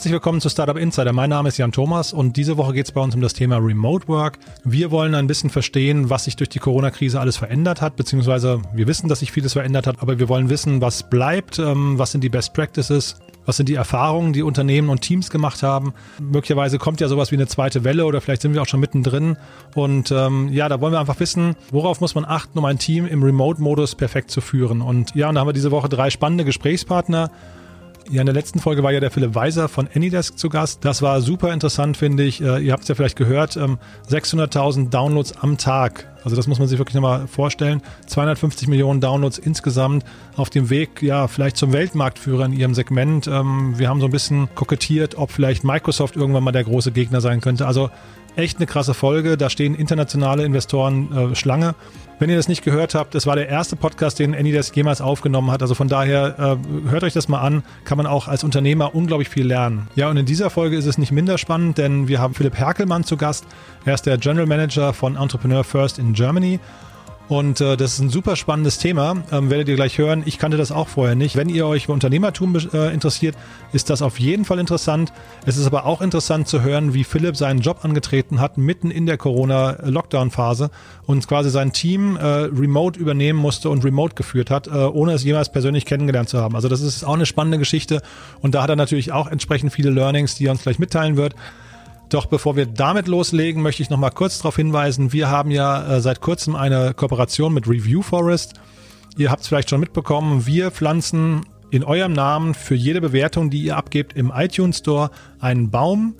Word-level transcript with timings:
Herzlich 0.00 0.14
willkommen 0.14 0.40
zu 0.40 0.48
Startup 0.48 0.78
Insider. 0.78 1.12
Mein 1.12 1.28
Name 1.28 1.50
ist 1.50 1.58
Jan 1.58 1.72
Thomas 1.72 2.14
und 2.14 2.38
diese 2.38 2.56
Woche 2.56 2.72
geht 2.72 2.86
es 2.86 2.92
bei 2.92 3.02
uns 3.02 3.14
um 3.14 3.20
das 3.20 3.34
Thema 3.34 3.58
Remote 3.58 4.08
Work. 4.08 4.38
Wir 4.64 4.90
wollen 4.90 5.14
ein 5.14 5.26
bisschen 5.26 5.50
verstehen, 5.50 6.08
was 6.08 6.24
sich 6.24 6.36
durch 6.36 6.48
die 6.48 6.58
Corona-Krise 6.58 7.20
alles 7.20 7.36
verändert 7.36 7.82
hat, 7.82 7.96
beziehungsweise 7.96 8.62
wir 8.72 8.86
wissen, 8.86 9.10
dass 9.10 9.18
sich 9.18 9.30
vieles 9.30 9.52
verändert 9.52 9.86
hat, 9.86 10.00
aber 10.00 10.18
wir 10.18 10.30
wollen 10.30 10.48
wissen, 10.48 10.80
was 10.80 11.10
bleibt, 11.10 11.58
ähm, 11.58 11.98
was 11.98 12.12
sind 12.12 12.24
die 12.24 12.30
Best 12.30 12.54
Practices, 12.54 13.20
was 13.44 13.58
sind 13.58 13.68
die 13.68 13.74
Erfahrungen, 13.74 14.32
die 14.32 14.42
Unternehmen 14.42 14.88
und 14.88 15.02
Teams 15.02 15.28
gemacht 15.28 15.62
haben. 15.62 15.92
Möglicherweise 16.18 16.78
kommt 16.78 17.02
ja 17.02 17.08
sowas 17.08 17.30
wie 17.30 17.36
eine 17.36 17.46
zweite 17.46 17.84
Welle 17.84 18.06
oder 18.06 18.22
vielleicht 18.22 18.40
sind 18.40 18.54
wir 18.54 18.62
auch 18.62 18.68
schon 18.68 18.80
mittendrin. 18.80 19.36
Und 19.74 20.10
ähm, 20.12 20.48
ja, 20.50 20.70
da 20.70 20.80
wollen 20.80 20.94
wir 20.94 21.00
einfach 21.00 21.20
wissen, 21.20 21.56
worauf 21.72 22.00
muss 22.00 22.14
man 22.14 22.24
achten, 22.24 22.58
um 22.58 22.64
ein 22.64 22.78
Team 22.78 23.06
im 23.06 23.22
Remote-Modus 23.22 23.96
perfekt 23.96 24.30
zu 24.30 24.40
führen. 24.40 24.80
Und 24.80 25.14
ja, 25.14 25.28
und 25.28 25.34
da 25.34 25.42
haben 25.42 25.48
wir 25.48 25.52
diese 25.52 25.70
Woche 25.70 25.90
drei 25.90 26.08
spannende 26.08 26.46
Gesprächspartner. 26.46 27.30
Ja, 28.08 28.20
in 28.22 28.26
der 28.26 28.34
letzten 28.34 28.58
Folge 28.58 28.82
war 28.82 28.92
ja 28.92 29.00
der 29.00 29.10
Philipp 29.10 29.34
Weiser 29.34 29.68
von 29.68 29.88
Anydesk 29.94 30.38
zu 30.38 30.48
Gast. 30.48 30.84
Das 30.84 31.02
war 31.02 31.20
super 31.20 31.52
interessant, 31.52 31.96
finde 31.96 32.24
ich. 32.24 32.40
Äh, 32.40 32.58
ihr 32.58 32.72
habt 32.72 32.82
es 32.82 32.88
ja 32.88 32.94
vielleicht 32.94 33.16
gehört, 33.16 33.56
600.000 33.56 34.76
ähm, 34.76 34.90
Downloads 34.90 35.32
am 35.40 35.58
Tag. 35.58 36.08
Also 36.24 36.36
das 36.36 36.46
muss 36.46 36.58
man 36.58 36.68
sich 36.68 36.78
wirklich 36.78 36.94
nochmal 36.94 37.26
vorstellen. 37.28 37.82
250 38.06 38.68
Millionen 38.68 39.00
Downloads 39.00 39.38
insgesamt 39.38 40.04
auf 40.36 40.50
dem 40.50 40.70
Weg, 40.70 41.02
ja, 41.02 41.28
vielleicht 41.28 41.56
zum 41.56 41.72
Weltmarktführer 41.72 42.44
in 42.46 42.52
ihrem 42.52 42.74
Segment. 42.74 43.26
Ähm, 43.26 43.78
wir 43.78 43.88
haben 43.88 44.00
so 44.00 44.06
ein 44.06 44.12
bisschen 44.12 44.48
kokettiert, 44.54 45.16
ob 45.16 45.30
vielleicht 45.30 45.64
Microsoft 45.64 46.16
irgendwann 46.16 46.44
mal 46.44 46.52
der 46.52 46.64
große 46.64 46.92
Gegner 46.92 47.20
sein 47.20 47.40
könnte. 47.40 47.66
Also 47.66 47.90
echt 48.40 48.58
eine 48.58 48.66
krasse 48.66 48.94
Folge. 48.94 49.36
Da 49.36 49.50
stehen 49.50 49.74
internationale 49.74 50.44
Investoren 50.44 51.32
äh, 51.32 51.34
Schlange. 51.34 51.74
Wenn 52.18 52.28
ihr 52.28 52.36
das 52.36 52.48
nicht 52.48 52.62
gehört 52.62 52.94
habt, 52.94 53.14
das 53.14 53.26
war 53.26 53.34
der 53.34 53.48
erste 53.48 53.76
Podcast, 53.76 54.18
den 54.18 54.34
Anydesk 54.34 54.76
jemals 54.76 55.00
aufgenommen 55.00 55.50
hat. 55.50 55.62
Also 55.62 55.74
von 55.74 55.88
daher 55.88 56.58
äh, 56.58 56.90
hört 56.90 57.02
euch 57.02 57.14
das 57.14 57.28
mal 57.28 57.40
an. 57.40 57.62
Kann 57.84 57.96
man 57.96 58.06
auch 58.06 58.28
als 58.28 58.44
Unternehmer 58.44 58.94
unglaublich 58.94 59.30
viel 59.30 59.46
lernen. 59.46 59.88
Ja, 59.94 60.10
und 60.10 60.18
in 60.18 60.26
dieser 60.26 60.50
Folge 60.50 60.76
ist 60.76 60.84
es 60.84 60.98
nicht 60.98 61.12
minder 61.12 61.38
spannend, 61.38 61.78
denn 61.78 62.08
wir 62.08 62.20
haben 62.20 62.34
Philipp 62.34 62.58
Herkelmann 62.58 63.04
zu 63.04 63.16
Gast. 63.16 63.46
Er 63.86 63.94
ist 63.94 64.04
der 64.04 64.18
General 64.18 64.46
Manager 64.46 64.92
von 64.92 65.16
Entrepreneur 65.16 65.64
First 65.64 65.98
in 65.98 66.12
Germany. 66.12 66.60
Und 67.30 67.60
äh, 67.60 67.76
das 67.76 67.92
ist 67.92 68.00
ein 68.00 68.10
super 68.10 68.34
spannendes 68.34 68.78
Thema, 68.78 69.22
ähm, 69.30 69.50
werdet 69.50 69.68
ihr 69.68 69.76
gleich 69.76 69.98
hören. 69.98 70.24
Ich 70.26 70.36
kannte 70.36 70.56
das 70.56 70.72
auch 70.72 70.88
vorher 70.88 71.14
nicht. 71.14 71.36
Wenn 71.36 71.48
ihr 71.48 71.64
euch 71.64 71.86
für 71.86 71.92
Unternehmertum 71.92 72.56
äh, 72.74 72.92
interessiert, 72.92 73.36
ist 73.72 73.88
das 73.88 74.02
auf 74.02 74.18
jeden 74.18 74.44
Fall 74.44 74.58
interessant. 74.58 75.12
Es 75.46 75.56
ist 75.56 75.64
aber 75.64 75.86
auch 75.86 76.00
interessant 76.00 76.48
zu 76.48 76.62
hören, 76.62 76.92
wie 76.92 77.04
Philipp 77.04 77.36
seinen 77.36 77.60
Job 77.60 77.84
angetreten 77.84 78.40
hat, 78.40 78.58
mitten 78.58 78.90
in 78.90 79.06
der 79.06 79.16
Corona-Lockdown-Phase 79.16 80.70
und 81.06 81.28
quasi 81.28 81.50
sein 81.50 81.72
Team 81.72 82.16
äh, 82.16 82.24
remote 82.26 82.98
übernehmen 82.98 83.38
musste 83.38 83.70
und 83.70 83.84
remote 83.84 84.16
geführt 84.16 84.50
hat, 84.50 84.66
äh, 84.66 84.70
ohne 84.70 85.12
es 85.12 85.22
jemals 85.22 85.52
persönlich 85.52 85.86
kennengelernt 85.86 86.28
zu 86.28 86.38
haben. 86.38 86.56
Also 86.56 86.66
das 86.66 86.80
ist 86.80 87.04
auch 87.04 87.14
eine 87.14 87.26
spannende 87.26 87.58
Geschichte 87.58 88.02
und 88.40 88.56
da 88.56 88.64
hat 88.64 88.70
er 88.70 88.76
natürlich 88.76 89.12
auch 89.12 89.28
entsprechend 89.28 89.72
viele 89.72 89.90
Learnings, 89.90 90.34
die 90.34 90.46
er 90.46 90.50
uns 90.50 90.64
gleich 90.64 90.80
mitteilen 90.80 91.16
wird. 91.16 91.36
Doch 92.10 92.26
bevor 92.26 92.56
wir 92.56 92.66
damit 92.66 93.06
loslegen, 93.06 93.62
möchte 93.62 93.82
ich 93.82 93.90
noch 93.90 93.98
mal 93.98 94.10
kurz 94.10 94.38
darauf 94.38 94.56
hinweisen, 94.56 95.12
wir 95.12 95.30
haben 95.30 95.52
ja 95.52 95.96
äh, 95.96 96.00
seit 96.00 96.20
kurzem 96.20 96.56
eine 96.56 96.92
Kooperation 96.92 97.54
mit 97.54 97.68
Review 97.68 98.02
Forest. 98.02 98.54
Ihr 99.16 99.30
habt 99.30 99.42
es 99.42 99.48
vielleicht 99.48 99.70
schon 99.70 99.78
mitbekommen, 99.78 100.44
wir 100.44 100.72
pflanzen 100.72 101.46
in 101.70 101.84
eurem 101.84 102.12
Namen 102.12 102.54
für 102.54 102.74
jede 102.74 103.00
Bewertung, 103.00 103.48
die 103.48 103.62
ihr 103.62 103.76
abgebt 103.76 104.14
im 104.14 104.32
iTunes 104.34 104.78
Store, 104.78 105.10
einen 105.38 105.70
Baum. 105.70 106.16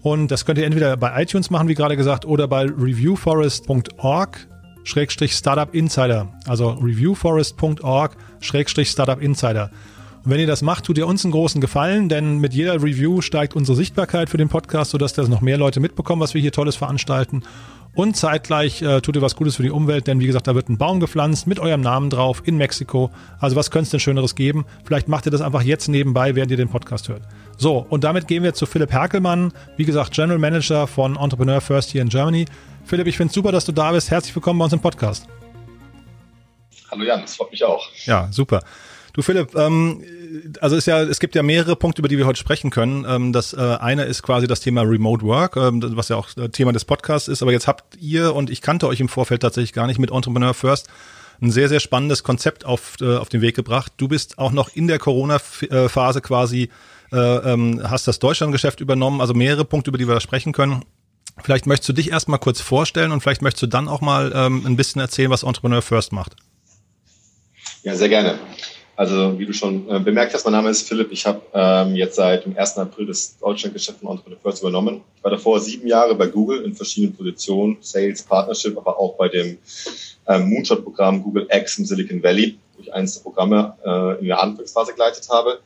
Und 0.00 0.30
das 0.30 0.46
könnt 0.46 0.58
ihr 0.58 0.64
entweder 0.64 0.96
bei 0.96 1.22
iTunes 1.22 1.50
machen, 1.50 1.68
wie 1.68 1.74
gerade 1.74 1.96
gesagt, 1.96 2.24
oder 2.24 2.48
bei 2.48 2.62
reviewforest.org 2.62 4.48
Schrägstrich 4.82 5.34
Startup 5.34 5.74
Insider. 5.74 6.32
Also 6.46 6.70
reviewforest.org 6.70 8.16
Schrägstrich 8.40 8.88
Startup 8.90 9.20
Insider. 9.20 9.70
Wenn 10.26 10.40
ihr 10.40 10.46
das 10.46 10.62
macht, 10.62 10.86
tut 10.86 10.96
ihr 10.96 11.06
uns 11.06 11.22
einen 11.22 11.32
großen 11.32 11.60
Gefallen, 11.60 12.08
denn 12.08 12.38
mit 12.38 12.54
jeder 12.54 12.82
Review 12.82 13.20
steigt 13.20 13.54
unsere 13.54 13.76
Sichtbarkeit 13.76 14.30
für 14.30 14.38
den 14.38 14.48
Podcast, 14.48 14.92
sodass 14.92 15.12
das 15.12 15.28
noch 15.28 15.42
mehr 15.42 15.58
Leute 15.58 15.80
mitbekommen, 15.80 16.22
was 16.22 16.32
wir 16.32 16.40
hier 16.40 16.50
Tolles 16.50 16.76
veranstalten. 16.76 17.42
Und 17.94 18.16
zeitgleich 18.16 18.80
äh, 18.80 19.02
tut 19.02 19.16
ihr 19.16 19.22
was 19.22 19.36
Gutes 19.36 19.56
für 19.56 19.62
die 19.62 19.70
Umwelt, 19.70 20.06
denn 20.06 20.20
wie 20.20 20.26
gesagt, 20.26 20.46
da 20.46 20.54
wird 20.54 20.70
ein 20.70 20.78
Baum 20.78 20.98
gepflanzt 20.98 21.46
mit 21.46 21.60
eurem 21.60 21.82
Namen 21.82 22.08
drauf 22.08 22.42
in 22.46 22.56
Mexiko. 22.56 23.10
Also 23.38 23.54
was 23.54 23.70
könnte 23.70 23.84
es 23.84 23.90
denn 23.90 24.00
Schöneres 24.00 24.34
geben? 24.34 24.64
Vielleicht 24.84 25.08
macht 25.08 25.26
ihr 25.26 25.30
das 25.30 25.42
einfach 25.42 25.60
jetzt 25.60 25.88
nebenbei, 25.88 26.34
während 26.34 26.50
ihr 26.50 26.56
den 26.56 26.70
Podcast 26.70 27.10
hört. 27.10 27.22
So, 27.58 27.84
und 27.90 28.02
damit 28.02 28.26
gehen 28.26 28.42
wir 28.42 28.54
zu 28.54 28.64
Philipp 28.64 28.92
Herkelmann, 28.92 29.52
wie 29.76 29.84
gesagt, 29.84 30.14
General 30.14 30.38
Manager 30.38 30.86
von 30.86 31.16
Entrepreneur 31.16 31.60
First 31.60 31.90
hier 31.90 32.00
in 32.00 32.08
Germany. 32.08 32.46
Philipp, 32.86 33.08
ich 33.08 33.18
finde 33.18 33.28
es 33.28 33.34
super, 33.34 33.52
dass 33.52 33.66
du 33.66 33.72
da 33.72 33.92
bist. 33.92 34.10
Herzlich 34.10 34.34
willkommen 34.34 34.58
bei 34.58 34.64
uns 34.64 34.72
im 34.72 34.80
Podcast. 34.80 35.28
Hallo 36.90 37.04
Jan, 37.04 37.20
das 37.20 37.36
freut 37.36 37.50
mich 37.50 37.62
auch. 37.62 37.86
Ja, 38.06 38.28
super. 38.30 38.62
Du 39.14 39.22
Philipp, 39.22 39.54
ähm, 39.54 40.02
also 40.60 40.74
ist 40.74 40.86
ja, 40.86 41.00
es 41.00 41.20
gibt 41.20 41.36
ja 41.36 41.44
mehrere 41.44 41.76
Punkte, 41.76 42.02
über 42.02 42.08
die 42.08 42.18
wir 42.18 42.26
heute 42.26 42.40
sprechen 42.40 42.70
können. 42.70 43.06
Ähm, 43.08 43.32
das 43.32 43.54
äh, 43.54 43.60
eine 43.60 44.04
ist 44.04 44.24
quasi 44.24 44.48
das 44.48 44.58
Thema 44.58 44.82
Remote 44.82 45.24
Work, 45.24 45.56
ähm, 45.56 45.80
was 45.96 46.08
ja 46.08 46.16
auch 46.16 46.36
äh, 46.36 46.48
Thema 46.48 46.72
des 46.72 46.84
Podcasts 46.84 47.28
ist. 47.28 47.40
Aber 47.40 47.52
jetzt 47.52 47.68
habt 47.68 47.96
ihr 48.00 48.34
und 48.34 48.50
ich 48.50 48.60
kannte 48.60 48.88
euch 48.88 48.98
im 48.98 49.08
Vorfeld 49.08 49.42
tatsächlich 49.42 49.72
gar 49.72 49.86
nicht 49.86 50.00
mit 50.00 50.10
Entrepreneur 50.10 50.52
First 50.52 50.88
ein 51.40 51.52
sehr 51.52 51.68
sehr 51.68 51.80
spannendes 51.80 52.24
Konzept 52.24 52.64
auf 52.64 52.96
äh, 53.00 53.16
auf 53.16 53.28
den 53.28 53.40
Weg 53.40 53.54
gebracht. 53.54 53.92
Du 53.98 54.08
bist 54.08 54.38
auch 54.38 54.50
noch 54.50 54.74
in 54.74 54.88
der 54.88 54.98
Corona-Phase 54.98 56.20
quasi 56.20 56.70
äh, 57.12 57.16
ähm, 57.16 57.80
hast 57.88 58.08
das 58.08 58.18
Deutschlandgeschäft 58.18 58.80
übernommen. 58.80 59.20
Also 59.20 59.32
mehrere 59.32 59.64
Punkte, 59.64 59.90
über 59.90 59.98
die 59.98 60.08
wir 60.08 60.20
sprechen 60.20 60.52
können. 60.52 60.84
Vielleicht 61.42 61.66
möchtest 61.66 61.88
du 61.88 61.92
dich 61.92 62.10
erstmal 62.10 62.40
kurz 62.40 62.60
vorstellen 62.60 63.12
und 63.12 63.20
vielleicht 63.20 63.42
möchtest 63.42 63.62
du 63.62 63.66
dann 63.68 63.86
auch 63.86 64.00
mal 64.00 64.32
ähm, 64.34 64.66
ein 64.66 64.76
bisschen 64.76 65.00
erzählen, 65.00 65.30
was 65.30 65.44
Entrepreneur 65.44 65.82
First 65.82 66.12
macht. 66.12 66.34
Ja, 67.84 67.94
sehr 67.94 68.08
gerne. 68.08 68.38
Also 68.96 69.38
wie 69.38 69.46
du 69.46 69.52
schon 69.52 69.88
äh, 69.90 69.98
bemerkt 69.98 70.34
hast, 70.34 70.44
mein 70.44 70.52
Name 70.52 70.70
ist 70.70 70.86
Philipp. 70.86 71.10
Ich 71.10 71.26
habe 71.26 71.42
ähm, 71.52 71.96
jetzt 71.96 72.14
seit 72.14 72.44
dem 72.44 72.56
1. 72.56 72.78
April 72.78 73.06
das 73.06 73.36
Deutschlandgeschäft 73.38 73.98
von 73.98 74.10
Entrepreneur 74.10 74.38
First 74.40 74.62
übernommen. 74.62 75.02
Ich 75.16 75.24
war 75.24 75.32
davor 75.32 75.60
sieben 75.60 75.88
Jahre 75.88 76.14
bei 76.14 76.28
Google 76.28 76.62
in 76.62 76.74
verschiedenen 76.74 77.16
Positionen, 77.16 77.76
Sales, 77.80 78.22
Partnership, 78.22 78.76
aber 78.78 78.98
auch 78.98 79.16
bei 79.16 79.28
dem 79.28 79.58
ähm, 80.28 80.48
Moonshot-Programm 80.48 81.22
Google 81.24 81.48
X 81.50 81.78
im 81.78 81.86
Silicon 81.86 82.22
Valley, 82.22 82.56
wo 82.76 82.82
ich 82.82 82.94
eines 82.94 83.14
der 83.14 83.22
Programme 83.22 83.74
äh, 83.84 84.20
in 84.20 84.26
der 84.26 84.40
Anfangsphase 84.40 84.92
geleitet 84.92 85.28
habe. 85.28 85.58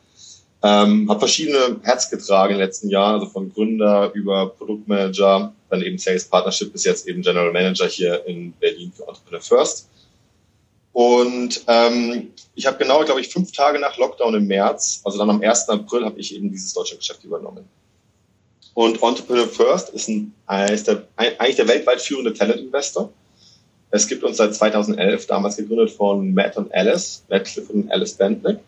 Ähm, 0.62 1.08
habe 1.08 1.20
verschiedene 1.20 1.76
Herz 1.82 2.10
getragen 2.10 2.54
in 2.54 2.58
den 2.58 2.66
letzten 2.66 2.88
Jahren, 2.88 3.20
also 3.20 3.26
von 3.26 3.52
Gründer 3.52 4.10
über 4.14 4.48
Produktmanager, 4.48 5.52
dann 5.68 5.82
eben 5.82 5.98
Sales 5.98 6.24
Partnership 6.24 6.72
bis 6.72 6.84
jetzt 6.84 7.06
eben 7.06 7.22
General 7.22 7.52
Manager 7.52 7.86
hier 7.86 8.26
in 8.26 8.52
Berlin 8.52 8.90
für 8.96 9.06
Entrepreneur 9.06 9.40
First. 9.40 9.88
Und 10.98 11.62
ähm, 11.68 12.32
ich 12.56 12.66
habe 12.66 12.76
genau, 12.76 13.04
glaube 13.04 13.20
ich, 13.20 13.28
fünf 13.28 13.52
Tage 13.52 13.78
nach 13.78 13.96
Lockdown 13.98 14.34
im 14.34 14.48
März, 14.48 15.00
also 15.04 15.16
dann 15.16 15.30
am 15.30 15.40
1. 15.40 15.68
April, 15.68 16.04
habe 16.04 16.18
ich 16.18 16.34
eben 16.34 16.50
dieses 16.50 16.74
deutsche 16.74 16.96
Geschäft 16.96 17.22
übernommen. 17.22 17.68
Und 18.74 19.00
Entrepreneur 19.00 19.46
First 19.46 19.90
ist, 19.90 20.08
ein, 20.08 20.34
ist 20.72 20.88
der, 20.88 21.04
eigentlich 21.14 21.54
der 21.54 21.68
weltweit 21.68 22.00
führende 22.00 22.34
Talent-Investor. 22.34 23.12
Es 23.92 24.08
gibt 24.08 24.24
uns 24.24 24.38
seit 24.38 24.56
2011, 24.56 25.28
damals 25.28 25.56
gegründet 25.56 25.92
von 25.92 26.34
Matt 26.34 26.56
und 26.56 26.74
Alice, 26.74 27.22
Matt 27.28 27.44
Clifford 27.44 27.76
und 27.76 27.92
Alice 27.92 28.14
Bentley. 28.14 28.58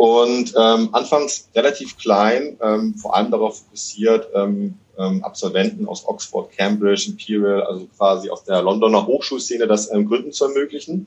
Und 0.00 0.54
ähm, 0.56 0.88
anfangs 0.92 1.50
relativ 1.54 1.98
klein, 1.98 2.56
ähm, 2.62 2.94
vor 2.94 3.14
allem 3.14 3.30
darauf 3.30 3.58
fokussiert, 3.58 4.28
ähm, 4.34 4.78
ähm, 4.96 5.22
Absolventen 5.22 5.86
aus 5.86 6.08
Oxford, 6.08 6.50
Cambridge, 6.56 7.10
Imperial, 7.10 7.62
also 7.64 7.86
quasi 7.98 8.30
aus 8.30 8.42
der 8.44 8.62
Londoner 8.62 9.06
Hochschulszene 9.06 9.66
das 9.66 9.92
ähm, 9.92 10.08
Gründen 10.08 10.32
zu 10.32 10.46
ermöglichen. 10.46 11.06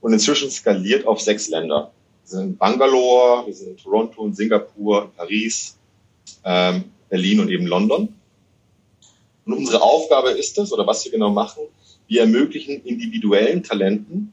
Und 0.00 0.12
inzwischen 0.12 0.52
skaliert 0.52 1.04
auf 1.04 1.20
sechs 1.20 1.48
Länder. 1.48 1.90
Wir 2.22 2.38
sind 2.38 2.44
in 2.44 2.56
Bangalore, 2.56 3.44
wir 3.44 3.54
sind 3.54 3.70
in 3.70 3.76
Toronto, 3.76 4.24
in 4.24 4.34
Singapur, 4.34 5.06
in 5.06 5.10
Paris, 5.16 5.76
ähm, 6.44 6.84
Berlin 7.08 7.40
und 7.40 7.50
eben 7.50 7.66
London. 7.66 8.14
Und 9.46 9.52
unsere 9.52 9.82
Aufgabe 9.82 10.30
ist 10.30 10.56
es, 10.58 10.72
oder 10.72 10.86
was 10.86 11.04
wir 11.04 11.10
genau 11.10 11.30
machen, 11.30 11.64
wir 12.06 12.20
ermöglichen 12.20 12.84
individuellen 12.84 13.64
Talenten 13.64 14.32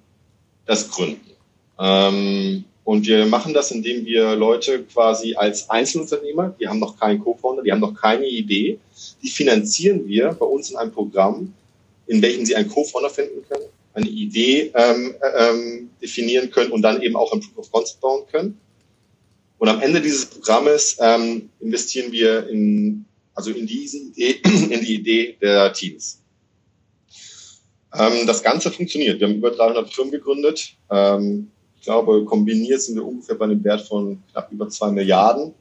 das 0.67 0.91
Gründen. 0.91 1.31
Ähm, 1.79 2.65
und 2.89 3.05
wir 3.05 3.27
machen 3.27 3.53
das, 3.53 3.69
indem 3.69 4.03
wir 4.03 4.35
Leute 4.35 4.83
quasi 4.83 5.35
als 5.35 5.69
Einzelunternehmer, 5.69 6.55
die 6.59 6.67
haben 6.67 6.79
noch 6.79 6.99
keinen 6.99 7.19
Co-Founder, 7.19 7.61
die 7.61 7.71
haben 7.71 7.81
noch 7.81 7.93
keine 7.93 8.25
Idee, 8.25 8.79
die 9.21 9.29
finanzieren 9.29 10.07
wir 10.07 10.29
bei 10.29 10.47
uns 10.47 10.71
in 10.71 10.75
einem 10.77 10.91
Programm, 10.91 11.53
in 12.07 12.19
welchem 12.19 12.47
sie 12.47 12.55
einen 12.55 12.67
Co-Founder 12.67 13.11
finden 13.11 13.45
können, 13.47 13.65
eine 13.93 14.09
Idee 14.09 14.71
ähm, 14.73 15.13
ähm, 15.37 15.91
definieren 16.01 16.49
können 16.49 16.71
und 16.71 16.81
dann 16.81 16.99
eben 17.03 17.15
auch 17.15 17.31
ein 17.31 17.41
Proof 17.41 17.59
of 17.59 17.71
Concept 17.71 18.01
bauen 18.01 18.23
können. 18.31 18.59
Und 19.59 19.69
am 19.69 19.81
Ende 19.81 20.01
dieses 20.01 20.25
Programmes 20.25 20.97
ähm, 20.99 21.47
investieren 21.59 22.11
wir 22.11 22.49
in, 22.49 23.05
also 23.35 23.51
in 23.51 23.67
diese 23.67 23.99
Idee, 23.99 24.41
in 24.43 24.81
die 24.81 24.95
Idee 24.95 25.37
der 25.39 25.73
Teams. 25.73 26.23
Ähm, 27.93 28.25
das 28.25 28.41
Ganze 28.41 28.71
funktioniert. 28.71 29.19
Wir 29.19 29.27
haben 29.27 29.35
über 29.35 29.51
300 29.51 29.93
Firmen 29.93 30.11
gegründet. 30.11 30.73
Ähm, 30.89 31.51
ich 31.79 31.85
glaube, 31.85 32.25
kombiniert 32.25 32.81
sind 32.81 32.95
wir 32.95 33.05
ungefähr 33.05 33.35
bei 33.35 33.45
einem 33.45 33.63
Wert 33.63 33.81
von 33.81 34.21
knapp 34.31 34.51
über 34.51 34.67
zwei 34.67 34.91
Milliarden 34.91 35.53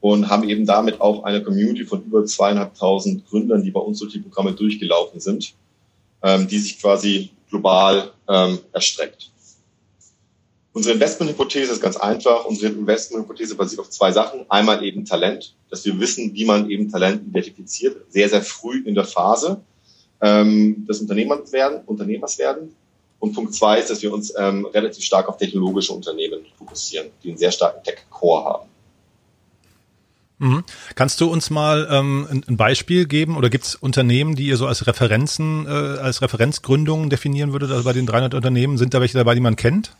und 0.00 0.28
haben 0.28 0.48
eben 0.48 0.64
damit 0.64 1.00
auch 1.00 1.24
eine 1.24 1.42
Community 1.42 1.84
von 1.84 2.04
über 2.04 2.24
zweieinhalbtausend 2.24 3.28
Gründern, 3.28 3.62
die 3.64 3.72
bei 3.72 3.80
uns 3.80 3.98
durch 3.98 4.12
die 4.12 4.20
Programme 4.20 4.52
durchgelaufen 4.52 5.18
sind, 5.18 5.54
ähm, 6.22 6.46
die 6.46 6.58
sich 6.58 6.80
quasi 6.80 7.30
global 7.50 8.12
ähm, 8.28 8.60
erstreckt. 8.72 9.30
Unsere 10.72 10.94
Investmenthypothese 10.94 11.72
ist 11.72 11.80
ganz 11.80 11.96
einfach. 11.96 12.44
Unsere 12.44 12.72
Investmenthypothese 12.72 13.56
basiert 13.56 13.80
auf 13.80 13.90
zwei 13.90 14.12
Sachen. 14.12 14.48
Einmal 14.48 14.84
eben 14.84 15.04
Talent, 15.04 15.56
dass 15.70 15.84
wir 15.84 15.98
wissen, 15.98 16.34
wie 16.34 16.44
man 16.44 16.70
eben 16.70 16.88
Talent 16.88 17.26
identifiziert, 17.26 17.96
sehr, 18.10 18.28
sehr 18.28 18.42
früh 18.42 18.84
in 18.86 18.94
der 18.94 19.04
Phase 19.04 19.60
ähm, 20.20 20.86
des 20.86 21.00
Unternehmers 21.00 21.50
werden, 21.50 21.80
Unternehmers 21.84 22.38
werden. 22.38 22.76
Und 23.20 23.34
Punkt 23.34 23.54
zwei 23.54 23.78
ist, 23.78 23.90
dass 23.90 24.02
wir 24.02 24.12
uns 24.12 24.32
ähm, 24.38 24.66
relativ 24.66 25.04
stark 25.04 25.28
auf 25.28 25.36
technologische 25.38 25.92
Unternehmen 25.92 26.46
fokussieren, 26.56 27.08
die 27.22 27.30
einen 27.30 27.38
sehr 27.38 27.50
starken 27.50 27.82
Tech-Core 27.82 28.44
haben. 28.44 28.68
Mhm. 30.38 30.62
Kannst 30.94 31.20
du 31.20 31.30
uns 31.30 31.50
mal 31.50 31.88
ähm, 31.90 32.42
ein 32.46 32.56
Beispiel 32.56 33.06
geben 33.06 33.36
oder 33.36 33.50
gibt 33.50 33.64
es 33.64 33.74
Unternehmen, 33.74 34.36
die 34.36 34.46
ihr 34.46 34.56
so 34.56 34.66
als 34.66 34.86
Referenzen, 34.86 35.66
äh, 35.66 35.70
als 35.70 36.22
Referenzgründungen 36.22 37.10
definieren 37.10 37.52
würdet? 37.52 37.72
Also 37.72 37.82
bei 37.82 37.92
den 37.92 38.06
300 38.06 38.34
Unternehmen 38.34 38.78
sind 38.78 38.94
da 38.94 39.00
welche 39.00 39.18
dabei, 39.18 39.34
die 39.34 39.40
man 39.40 39.56
kennt? 39.56 39.96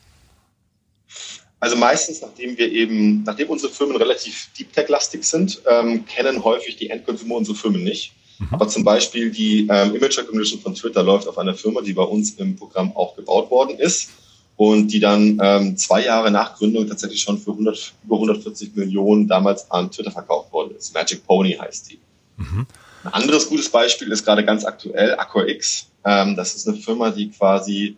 Also 1.60 1.74
meistens, 1.74 2.20
nachdem 2.20 2.56
wir 2.56 2.70
eben, 2.70 3.24
nachdem 3.24 3.48
unsere 3.48 3.72
Firmen 3.72 3.96
relativ 3.96 4.48
Deep 4.56 4.72
Tech-lastig 4.72 5.24
sind, 5.24 5.60
ähm, 5.68 6.06
kennen 6.06 6.44
häufig 6.44 6.76
die 6.76 6.90
Endkonsumer 6.90 7.34
unsere 7.34 7.56
Firmen 7.56 7.82
nicht. 7.82 8.12
Mhm. 8.38 8.48
Aber 8.50 8.68
zum 8.68 8.84
Beispiel 8.84 9.30
die 9.30 9.66
ähm, 9.70 9.94
Image 9.94 10.18
Recognition 10.18 10.60
von 10.60 10.74
Twitter 10.74 11.02
läuft 11.02 11.28
auf 11.28 11.38
einer 11.38 11.54
Firma, 11.54 11.80
die 11.80 11.92
bei 11.92 12.02
uns 12.02 12.32
im 12.32 12.56
Programm 12.56 12.96
auch 12.96 13.16
gebaut 13.16 13.50
worden 13.50 13.78
ist 13.78 14.10
und 14.56 14.88
die 14.88 15.00
dann 15.00 15.38
ähm, 15.42 15.76
zwei 15.76 16.04
Jahre 16.04 16.30
nach 16.30 16.56
Gründung 16.56 16.88
tatsächlich 16.88 17.20
schon 17.20 17.38
für 17.38 17.52
100, 17.52 17.94
über 18.04 18.16
140 18.16 18.74
Millionen 18.74 19.28
damals 19.28 19.70
an 19.70 19.90
Twitter 19.90 20.10
verkauft 20.10 20.52
worden 20.52 20.74
ist. 20.76 20.94
Magic 20.94 21.24
Pony 21.26 21.52
heißt 21.52 21.90
die. 21.90 21.98
Mhm. 22.36 22.66
Ein 23.04 23.12
anderes 23.12 23.48
gutes 23.48 23.68
Beispiel 23.68 24.10
ist 24.10 24.24
gerade 24.24 24.44
ganz 24.44 24.64
aktuell 24.64 25.14
AquaX. 25.14 25.86
Ähm, 26.04 26.36
das 26.36 26.54
ist 26.54 26.68
eine 26.68 26.76
Firma, 26.76 27.10
die 27.10 27.30
quasi 27.30 27.96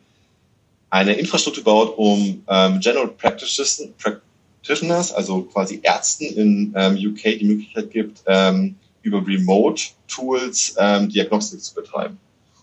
eine 0.90 1.14
Infrastruktur 1.14 1.64
baut, 1.64 1.94
um 1.96 2.42
ähm, 2.48 2.80
General 2.80 3.08
Practitioners, 3.08 5.12
also 5.12 5.42
quasi 5.42 5.80
Ärzten 5.82 6.24
in 6.24 6.74
ähm, 6.76 6.94
UK 6.94 7.38
die 7.38 7.44
Möglichkeit 7.44 7.90
gibt, 7.90 8.22
ähm, 8.26 8.76
über 9.02 9.26
Remote-Tools 9.26 10.76
ähm, 10.78 11.08
Diagnostik 11.08 11.62
zu 11.62 11.74
betreiben. 11.74 12.18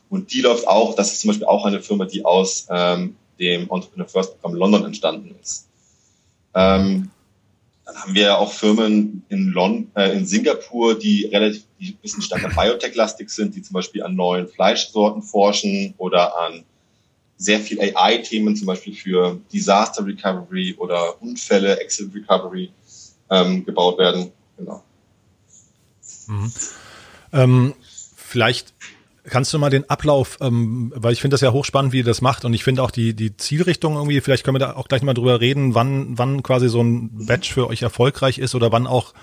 Und 0.10 0.32
die 0.32 0.42
läuft 0.42 0.68
auch, 0.68 0.96
das 0.96 1.14
ist 1.14 1.22
zum 1.22 1.30
Beispiel 1.30 1.48
auch 1.48 1.66
eine 1.66 1.82
Firma, 1.82 2.06
die 2.06 2.24
aus 2.24 2.68
ähm, 2.70 3.16
dem 3.40 3.62
Entrepreneur 3.70 4.08
First 4.08 4.40
Programm 4.40 4.58
London 4.58 4.86
entstanden 4.86 5.36
ist. 5.42 5.68
Ähm, 6.54 7.12
dann 7.86 7.96
haben 7.96 8.14
wir 8.16 8.38
auch 8.38 8.52
Firmen 8.52 9.24
in, 9.30 9.50
Lon 9.52 9.90
äh, 9.96 10.12
in 10.18 10.26
Singapur, 10.26 10.98
die 10.98 11.26
relativ 11.26 11.64
die 11.80 11.92
ein 11.92 11.98
bisschen 12.02 12.22
stärker 12.22 12.50
Biotech-lastig 12.50 13.30
sind, 13.30 13.56
die 13.56 13.62
zum 13.62 13.76
Beispiel 13.76 14.04
an 14.04 14.16
neuen 14.16 14.48
Fleischsorten 14.48 15.22
forschen 15.22 15.94
oder 15.98 16.38
an 16.38 16.64
sehr 17.38 17.60
viel 17.60 17.80
AI-Themen, 17.80 18.56
zum 18.56 18.68
Beispiel 18.68 18.96
für 18.96 19.40
Disaster 19.54 20.06
Recovery 20.06 20.76
oder 20.78 21.22
Unfälle, 21.22 21.80
Exit 21.80 22.14
Recovery 22.14 22.72
ähm, 23.30 23.64
gebaut 23.64 24.00
werden. 24.00 24.32
Genau. 24.58 24.84
Mhm. 26.28 26.52
Ähm, 27.34 27.74
vielleicht 28.16 28.74
kannst 29.30 29.54
du 29.54 29.60
mal 29.60 29.70
den 29.70 29.90
Ablauf, 29.90 30.38
ähm, 30.42 30.94
weil 30.96 31.14
ich 31.14 31.22
finde 31.22 31.34
das 31.34 31.42
ja 31.42 31.52
hochspannend, 31.52 31.92
wie 31.92 31.98
ihr 31.98 32.04
das 32.04 32.22
macht. 32.22 32.46
Und 32.46 32.54
ich 32.54 32.64
finde 32.64 32.82
auch 32.82 32.92
die, 32.92 33.14
die 33.14 33.36
Zielrichtung 33.36 33.96
irgendwie, 33.96 34.22
vielleicht 34.22 34.44
können 34.44 34.56
wir 34.56 34.60
da 34.60 34.76
auch 34.76 34.88
gleich 34.88 35.02
mal 35.02 35.14
drüber 35.14 35.42
reden, 35.42 35.76
wann, 35.76 36.18
wann 36.18 36.44
quasi 36.44 36.70
so 36.70 36.82
ein 36.82 37.26
Batch 37.26 37.52
für 37.54 37.68
euch 37.68 37.82
erfolgreich 37.82 38.38
ist 38.38 38.56
oder 38.56 38.72
wann 38.72 38.88
auch 38.88 39.14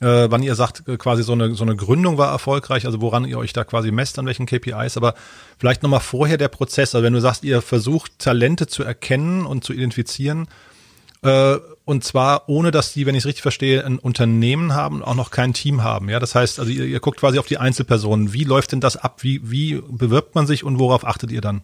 äh, 0.00 0.28
wann 0.28 0.42
ihr 0.42 0.54
sagt, 0.54 0.88
äh, 0.88 0.96
quasi 0.96 1.22
so 1.22 1.32
eine, 1.32 1.54
so 1.54 1.62
eine 1.62 1.76
Gründung 1.76 2.18
war 2.18 2.30
erfolgreich, 2.30 2.86
also 2.86 3.00
woran 3.00 3.24
ihr 3.24 3.38
euch 3.38 3.52
da 3.52 3.64
quasi 3.64 3.92
messt, 3.92 4.18
an 4.18 4.26
welchen 4.26 4.46
KPIs, 4.46 4.96
aber 4.96 5.14
vielleicht 5.56 5.82
nochmal 5.82 6.00
vorher 6.00 6.36
der 6.36 6.48
Prozess, 6.48 6.94
also 6.94 7.04
wenn 7.04 7.12
du 7.12 7.20
sagst, 7.20 7.44
ihr 7.44 7.62
versucht 7.62 8.18
Talente 8.18 8.66
zu 8.66 8.82
erkennen 8.82 9.46
und 9.46 9.62
zu 9.62 9.72
identifizieren, 9.72 10.48
äh, 11.24 11.58
und 11.84 12.04
zwar 12.04 12.48
ohne, 12.48 12.70
dass 12.70 12.92
die, 12.92 13.06
wenn 13.06 13.14
ich 13.14 13.22
es 13.22 13.26
richtig 13.26 13.42
verstehe, 13.42 13.84
ein 13.84 13.98
Unternehmen 13.98 14.74
haben 14.74 14.96
und 14.96 15.02
auch 15.02 15.14
noch 15.14 15.30
kein 15.30 15.52
Team 15.52 15.82
haben. 15.82 16.08
Ja, 16.08 16.18
das 16.18 16.34
heißt, 16.34 16.58
also 16.58 16.70
ihr, 16.70 16.84
ihr 16.84 17.00
guckt 17.00 17.18
quasi 17.18 17.38
auf 17.38 17.46
die 17.46 17.58
Einzelpersonen. 17.58 18.32
Wie 18.32 18.44
läuft 18.44 18.72
denn 18.72 18.80
das 18.80 18.96
ab? 18.96 19.22
Wie, 19.22 19.40
wie 19.50 19.82
bewirbt 19.88 20.34
man 20.34 20.46
sich 20.46 20.64
und 20.64 20.78
worauf 20.78 21.04
achtet 21.04 21.32
ihr 21.32 21.40
dann? 21.40 21.62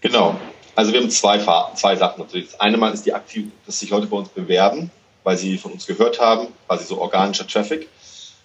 Genau. 0.00 0.38
Also 0.74 0.92
wir 0.92 1.00
haben 1.00 1.10
zwei, 1.10 1.38
zwei 1.74 1.96
Sachen 1.96 2.20
natürlich. 2.20 2.50
Das 2.50 2.60
eine 2.60 2.76
Mal 2.76 2.92
ist 2.92 3.06
die 3.06 3.14
aktiv, 3.14 3.46
dass 3.66 3.78
sich 3.78 3.90
Leute 3.90 4.06
bei 4.06 4.16
uns 4.16 4.28
bewerben 4.30 4.90
weil 5.24 5.36
sie 5.36 5.58
von 5.58 5.72
uns 5.72 5.86
gehört 5.86 6.20
haben, 6.20 6.48
quasi 6.66 6.84
so 6.84 7.00
organischer 7.00 7.46
Traffic. 7.46 7.88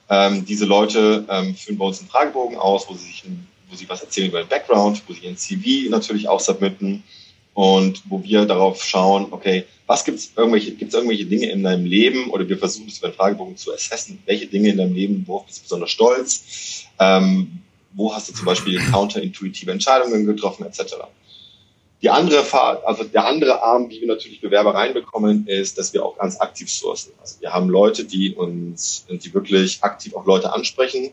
Ähm, 0.10 0.46
diese 0.46 0.66
Leute 0.66 1.26
ähm, 1.30 1.56
führen 1.56 1.78
bei 1.78 1.86
uns 1.86 2.00
einen 2.00 2.10
Fragebogen 2.10 2.58
aus, 2.58 2.88
wo 2.88 2.94
sie 2.94 3.06
sich, 3.08 3.24
wo 3.70 3.76
sie 3.76 3.90
was 3.90 4.02
erzählen 4.02 4.30
über 4.30 4.44
den 4.44 4.50
Background, 4.50 5.02
wo 5.08 5.14
sie 5.14 5.22
ihren 5.22 5.38
CV 5.38 5.90
natürlich 5.90 6.28
auch 6.28 6.40
submitten 6.40 7.04
und 7.56 8.04
wo 8.10 8.22
wir 8.22 8.46
darauf 8.46 8.84
schauen, 8.84 9.28
okay, 9.32 9.64
was 9.88 10.04
gibt's 10.04 10.34
irgendwelche, 10.36 10.74
gibt's 10.74 10.94
irgendwelche 10.94 11.26
Dinge 11.26 11.50
in 11.50 11.64
deinem 11.64 11.86
Leben 11.86 12.30
oder 12.30 12.48
wir 12.48 12.58
versuchen 12.58 12.90
es 12.90 12.98
über 13.00 13.08
den 13.08 13.16
Fragebogen 13.16 13.56
zu 13.56 13.74
assessen, 13.74 14.22
welche 14.26 14.46
Dinge 14.46 14.70
in 14.70 14.78
deinem 14.78 14.94
Leben, 14.94 15.24
worauf 15.26 15.46
bist 15.46 15.60
du 15.60 15.64
besonders 15.64 15.90
stolz, 15.90 16.86
ähm, 17.00 17.62
wo 17.94 18.14
hast 18.14 18.28
du 18.28 18.34
zum 18.34 18.46
Beispiel 18.46 18.78
counterintuitive 18.92 19.72
Entscheidungen 19.72 20.26
getroffen, 20.26 20.66
etc. 20.66 20.96
Die 22.02 22.10
andere 22.10 22.44
also 22.86 23.06
der 23.06 23.26
andere 23.26 23.64
Arm, 23.64 23.90
wie 23.90 24.02
wir 24.02 24.08
natürlich 24.10 24.42
Bewerber 24.42 24.74
reinbekommen, 24.74 25.48
ist, 25.48 25.78
dass 25.78 25.94
wir 25.94 26.04
auch 26.04 26.18
ganz 26.18 26.38
aktiv 26.42 26.70
sourcen. 26.70 27.14
Also 27.22 27.40
wir 27.40 27.54
haben 27.54 27.70
Leute, 27.70 28.04
die 28.04 28.36
uns, 28.36 29.06
die 29.10 29.34
wirklich 29.34 29.82
aktiv 29.82 30.14
auch 30.14 30.26
Leute 30.26 30.52
ansprechen 30.52 31.12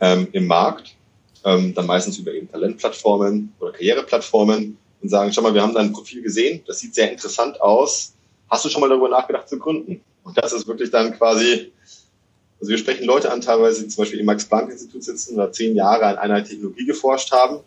ähm, 0.00 0.28
im 0.32 0.46
Markt, 0.46 0.94
ähm, 1.44 1.74
dann 1.74 1.86
meistens 1.86 2.16
über 2.16 2.32
eben 2.32 2.50
Talentplattformen 2.50 3.52
oder 3.60 3.72
Karriereplattformen 3.72 4.78
und 5.04 5.10
sagen, 5.10 5.30
schau 5.34 5.42
mal, 5.42 5.52
wir 5.52 5.60
haben 5.60 5.74
dein 5.74 5.92
Profil 5.92 6.22
gesehen, 6.22 6.62
das 6.66 6.78
sieht 6.78 6.94
sehr 6.94 7.12
interessant 7.12 7.60
aus. 7.60 8.14
Hast 8.48 8.64
du 8.64 8.70
schon 8.70 8.80
mal 8.80 8.88
darüber 8.88 9.10
nachgedacht 9.10 9.46
zu 9.46 9.58
gründen? 9.58 10.00
Und 10.22 10.38
das 10.38 10.54
ist 10.54 10.66
wirklich 10.66 10.90
dann 10.90 11.12
quasi, 11.12 11.72
also 12.58 12.70
wir 12.70 12.78
sprechen 12.78 13.04
Leute 13.04 13.30
an, 13.30 13.42
teilweise 13.42 13.82
die 13.82 13.88
zum 13.88 14.00
Beispiel 14.00 14.20
im 14.20 14.24
Max-Planck-Institut 14.24 15.04
sitzen 15.04 15.34
oder 15.34 15.52
zehn 15.52 15.76
Jahre 15.76 16.06
an 16.06 16.16
einer 16.16 16.42
Technologie 16.42 16.86
geforscht 16.86 17.32
haben 17.32 17.60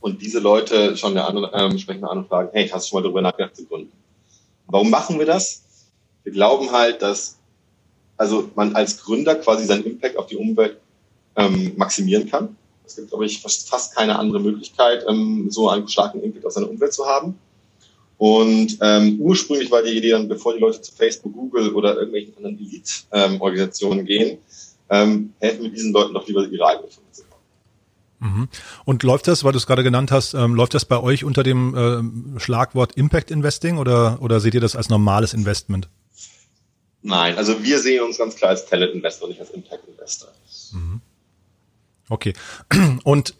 und 0.00 0.22
diese 0.22 0.38
Leute 0.38 0.96
schon 0.96 1.10
eine 1.10 1.24
andere, 1.24 1.50
ähm, 1.54 1.76
sprechen 1.76 2.04
an 2.04 2.18
und 2.18 2.28
fragen, 2.28 2.50
hey, 2.52 2.68
hast 2.68 2.86
du 2.86 2.90
schon 2.90 2.98
mal 2.98 3.02
darüber 3.02 3.20
nachgedacht 3.20 3.56
zu 3.56 3.64
gründen? 3.64 3.90
Warum 4.68 4.90
machen 4.90 5.18
wir 5.18 5.26
das? 5.26 5.64
Wir 6.22 6.30
glauben 6.30 6.70
halt, 6.70 7.02
dass 7.02 7.36
also 8.16 8.48
man 8.54 8.76
als 8.76 9.02
Gründer 9.02 9.34
quasi 9.34 9.64
seinen 9.64 9.82
Impact 9.82 10.16
auf 10.16 10.26
die 10.26 10.36
Umwelt 10.36 10.78
ähm, 11.34 11.72
maximieren 11.76 12.30
kann. 12.30 12.54
Es 12.90 12.96
gibt, 12.96 13.08
glaube 13.08 13.26
ich, 13.26 13.40
fast 13.40 13.94
keine 13.94 14.18
andere 14.18 14.40
Möglichkeit, 14.40 15.04
ähm, 15.08 15.50
so 15.50 15.68
einen 15.68 15.88
starken 15.88 16.22
Impact 16.22 16.46
auf 16.46 16.52
seine 16.52 16.66
Umwelt 16.66 16.92
zu 16.92 17.06
haben. 17.06 17.38
Und 18.18 18.76
ähm, 18.82 19.18
ursprünglich 19.20 19.70
war 19.70 19.82
die 19.82 19.96
Idee 19.96 20.10
dann, 20.10 20.28
bevor 20.28 20.52
die 20.52 20.60
Leute 20.60 20.82
zu 20.82 20.92
Facebook, 20.92 21.32
Google 21.32 21.72
oder 21.72 21.94
irgendwelchen 21.94 22.36
anderen 22.36 22.58
Elite-Organisationen 22.58 24.00
ähm, 24.00 24.06
gehen, 24.06 24.38
ähm, 24.90 25.32
helfen 25.38 25.62
wir 25.62 25.70
diesen 25.70 25.92
Leuten 25.92 26.12
doch 26.12 26.26
lieber 26.26 26.46
ihre 26.46 26.66
eigene 26.66 26.88
Firma 26.88 27.12
zu 27.12 27.22
Mhm. 28.22 28.48
Und 28.84 29.02
läuft 29.02 29.28
das, 29.28 29.44
weil 29.44 29.52
du 29.52 29.58
es 29.58 29.66
gerade 29.66 29.82
genannt 29.82 30.12
hast, 30.12 30.34
ähm, 30.34 30.54
läuft 30.54 30.74
das 30.74 30.84
bei 30.84 31.00
euch 31.00 31.24
unter 31.24 31.42
dem 31.42 31.74
ähm, 31.74 32.34
Schlagwort 32.38 32.94
Impact 32.96 33.30
Investing 33.30 33.78
oder, 33.78 34.18
oder 34.20 34.40
seht 34.40 34.52
ihr 34.52 34.60
das 34.60 34.76
als 34.76 34.90
normales 34.90 35.32
Investment? 35.32 35.88
Nein, 37.02 37.38
also 37.38 37.62
wir 37.62 37.78
sehen 37.78 38.04
uns 38.04 38.18
ganz 38.18 38.36
klar 38.36 38.50
als 38.50 38.66
Talent 38.66 38.92
Investor, 38.92 39.28
nicht 39.28 39.40
als 39.40 39.50
Impact 39.50 39.88
Investor. 39.88 40.28
Mhm. 40.72 41.00
Okay. 42.10 42.34
Und 43.04 43.34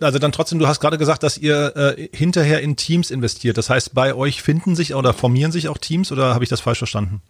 also 0.00 0.20
dann 0.20 0.30
trotzdem, 0.30 0.60
du 0.60 0.68
hast 0.68 0.78
gerade 0.78 0.96
gesagt, 0.96 1.24
dass 1.24 1.36
ihr 1.36 1.76
äh, 1.76 2.08
hinterher 2.16 2.60
in 2.60 2.76
Teams 2.76 3.10
investiert. 3.10 3.58
Das 3.58 3.68
heißt, 3.68 3.94
bei 3.94 4.14
euch 4.14 4.40
finden 4.40 4.76
sich 4.76 4.94
oder 4.94 5.12
formieren 5.12 5.50
sich 5.50 5.68
auch 5.68 5.78
Teams 5.78 6.12
oder 6.12 6.34
habe 6.34 6.44
ich 6.44 6.50
das 6.50 6.60
falsch 6.60 6.78
verstanden? 6.78 7.20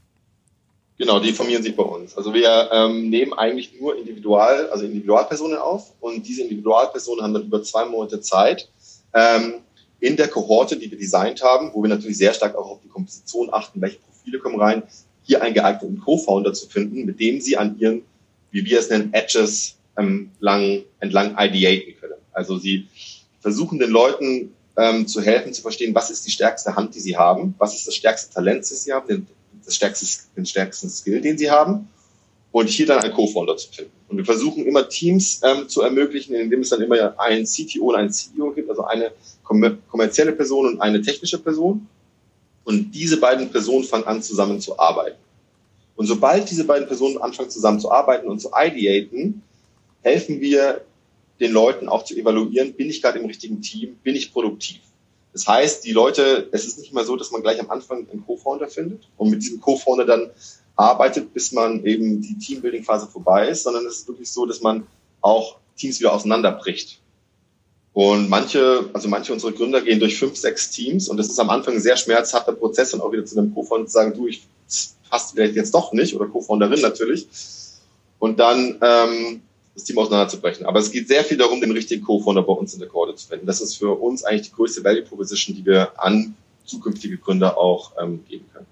Genau, 0.99 1.19
die 1.19 1.33
formieren 1.33 1.63
sich 1.63 1.75
bei 1.75 1.83
uns. 1.83 2.17
Also 2.17 2.35
wir 2.35 2.69
ähm, 2.71 3.09
nehmen 3.09 3.33
eigentlich 3.33 3.73
nur 3.81 3.97
Individual, 3.97 4.69
also 4.71 4.85
Individualpersonen 4.85 5.57
auf 5.57 5.95
und 6.01 6.27
diese 6.29 6.43
Individualpersonen 6.43 7.25
haben 7.25 7.33
dann 7.33 7.45
über 7.45 7.63
zwei 7.63 7.87
Monate 7.87 8.21
Zeit 8.21 8.69
ähm, 9.15 9.55
in 10.01 10.17
der 10.17 10.29
Kohorte, 10.29 10.77
die 10.77 10.91
wir 10.91 10.99
designt 10.99 11.43
haben, 11.43 11.71
wo 11.73 11.83
wir 11.83 11.89
natürlich 11.89 12.19
sehr 12.19 12.35
stark 12.35 12.55
auch 12.57 12.69
auf 12.69 12.81
die 12.85 12.89
Komposition 12.89 13.49
achten, 13.53 13.81
welche 13.81 13.99
Profile 13.99 14.39
kommen 14.39 14.61
rein, 14.61 14.83
hier 15.23 15.43
einen 15.43 15.55
geeigneten 15.55 16.01
Co-Founder 16.01 16.53
zu 16.53 16.69
finden, 16.69 17.07
mit 17.07 17.19
dem 17.19 17.41
sie 17.41 17.57
an 17.57 17.79
ihren, 17.79 18.03
wie 18.51 18.65
wir 18.65 18.79
es 18.79 18.91
nennen, 18.91 19.13
Edges 19.13 19.77
ähm, 19.99 20.31
lang, 20.41 20.83
entlang 21.01 21.37
ideaten 21.39 21.95
können. 22.01 22.21
Also 22.33 22.59
sie 22.59 22.89
versuchen 23.41 23.79
den 23.79 23.91
Leuten 23.91 24.55
ähm, 24.77 25.07
zu 25.07 25.21
helfen, 25.21 25.53
zu 25.53 25.63
verstehen, 25.63 25.95
was 25.95 26.11
ist 26.11 26.27
die 26.27 26.31
stärkste 26.31 26.75
Hand, 26.75 26.95
die 26.95 27.01
sie 27.01 27.17
haben, 27.17 27.55
was 27.59 27.75
ist 27.75 27.87
das 27.87 27.95
stärkste 27.95 28.33
Talent, 28.33 28.61
das 28.61 28.85
sie 28.85 28.93
haben, 28.93 29.07
den 29.07 29.27
das 29.65 29.77
stärkste, 29.77 30.07
den 30.37 30.47
stärksten 30.47 30.89
Skill, 30.89 31.21
den 31.21 31.39
sie 31.39 31.51
haben 31.51 31.89
und 32.51 32.69
hier 32.69 32.87
dann 32.87 33.01
einen 33.01 33.13
Co-Founder 33.13 33.57
zu 33.57 33.73
finden. 33.73 33.93
Und 34.09 34.19
wir 34.19 34.25
versuchen 34.25 34.67
immer 34.67 34.89
Teams 34.89 35.41
ähm, 35.43 35.69
zu 35.69 35.83
ermöglichen, 35.83 36.35
indem 36.35 36.61
es 36.61 36.69
dann 36.69 36.83
immer 36.83 37.19
einen 37.19 37.47
CTO 37.47 37.91
und 37.91 37.97
einen 37.97 38.11
CEO 38.11 38.53
gibt, 38.53 38.69
also 38.69 38.85
eine 38.85 39.13
kommerzielle 39.89 40.33
Person 40.33 40.67
und 40.67 40.81
eine 40.81 41.01
technische 41.01 41.39
Person. 41.39 41.87
Und 42.65 42.93
diese 42.93 43.19
beiden 43.19 43.51
Personen 43.51 43.85
fangen 43.85 44.05
an, 44.05 44.23
zusammen 44.23 44.61
zu 44.61 44.79
arbeiten. 44.79 45.17
Und 45.97 46.07
sobald 46.07 46.51
diese 46.51 46.65
beiden 46.65 46.87
Personen 46.87 47.19
anfangen, 47.19 47.51
zusammen 47.51 47.81
zu 47.81 47.91
arbeiten 47.91 48.29
und 48.29 48.41
zu 48.41 48.51
ideaten, 48.55 49.43
helfen 50.03 50.41
wir 50.41 50.83
den 51.41 51.53
Leuten 51.53 51.89
auch 51.89 52.05
zu 52.05 52.17
evaluieren, 52.17 52.75
bin 52.75 52.91
ich 52.91 53.03
gerade 53.03 53.19
im 53.19 53.27
richtigen 53.27 53.63
Team, 53.63 53.97
bin 54.03 54.15
ich 54.15 54.33
produktiv. 54.33 54.81
Das 55.33 55.47
heißt, 55.47 55.85
die 55.85 55.93
Leute, 55.93 56.49
es 56.53 56.67
ist 56.67 56.79
nicht 56.79 56.93
mal 56.93 57.05
so, 57.05 57.17
dass 57.17 57.31
man 57.31 57.43
gleich 57.43 57.59
am 57.59 57.71
Anfang 57.71 58.07
einen 58.11 58.25
Co-Founder 58.25 58.69
findet 58.69 59.09
und 59.17 59.31
mit 59.31 59.43
diesem 59.43 59.61
Co-Founder 59.61 60.05
dann 60.05 60.31
arbeitet, 60.77 61.33
bis 61.33 61.53
man 61.53 61.85
eben 61.85 62.21
die 62.21 62.39
Teambuilding-Phase 62.39 63.09
vorbei 63.09 63.49
ist, 63.49 63.63
sondern 63.63 63.87
es 63.87 64.01
ist 64.01 64.09
wirklich 64.09 64.31
so, 64.31 64.47
dass 64.47 64.61
man 64.61 64.87
auch 65.21 65.57
Teams 65.77 66.01
wieder 66.01 66.13
auseinanderbricht. 66.13 67.01
Und 67.95 68.29
manche, 68.29 68.89
also 68.93 69.09
manche 69.09 69.33
unserer 69.33 69.53
Gründer 69.53 69.81
gehen 69.81 70.01
durch 70.01 70.19
fünf, 70.19 70.37
sechs 70.37 70.71
Teams 70.71 71.09
und 71.09 71.17
das 71.17 71.29
ist 71.29 71.39
am 71.39 71.51
Anfang 71.51 71.75
ein 71.75 71.81
sehr 71.81 71.97
schmerzhafter 71.97 72.53
Prozess 72.53 72.95
und 72.95 73.01
auch 73.01 73.13
wieder 73.13 73.25
zu 73.25 73.39
einem 73.39 73.55
Co-Founder 73.55 73.87
zu 73.87 73.93
sagen, 73.93 74.15
du, 74.15 74.29
ich 74.29 74.43
passt 75.13 75.33
vielleicht 75.33 75.57
jetzt 75.57 75.75
doch 75.75 75.93
nicht 75.93 76.15
oder 76.15 76.27
Co-Founderin 76.27 76.81
natürlich. 76.81 77.29
Und 78.19 78.41
dann 78.41 78.79
ähm, 78.81 79.43
das 79.75 79.85
Team 79.85 79.99
auseinanderzubrechen. 79.99 80.67
Aber 80.67 80.81
es 80.81 80.91
geht 80.91 81.09
sehr 81.09 81.25
viel 81.25 81.39
darum, 81.39 81.61
den 81.61 81.71
richtigen 81.71 82.05
Co-Founder 82.05 82.43
bei 82.43 82.53
uns 82.53 82.75
in 82.75 82.81
der 82.81 82.89
Corde 82.89 83.15
zu 83.15 83.29
finden. 83.29 83.47
Das 83.47 83.61
ist 83.61 83.77
für 83.77 83.99
uns 84.01 84.25
eigentlich 84.25 84.49
die 84.49 84.55
größte 84.55 84.85
Value 84.85 85.03
Proposition, 85.03 85.57
die 85.57 85.65
wir 85.65 85.93
an 86.01 86.35
zukünftige 86.65 87.19
Gründer 87.19 87.59
auch 87.59 87.93
ähm, 88.01 88.25
geben 88.29 88.45
können. 88.53 88.67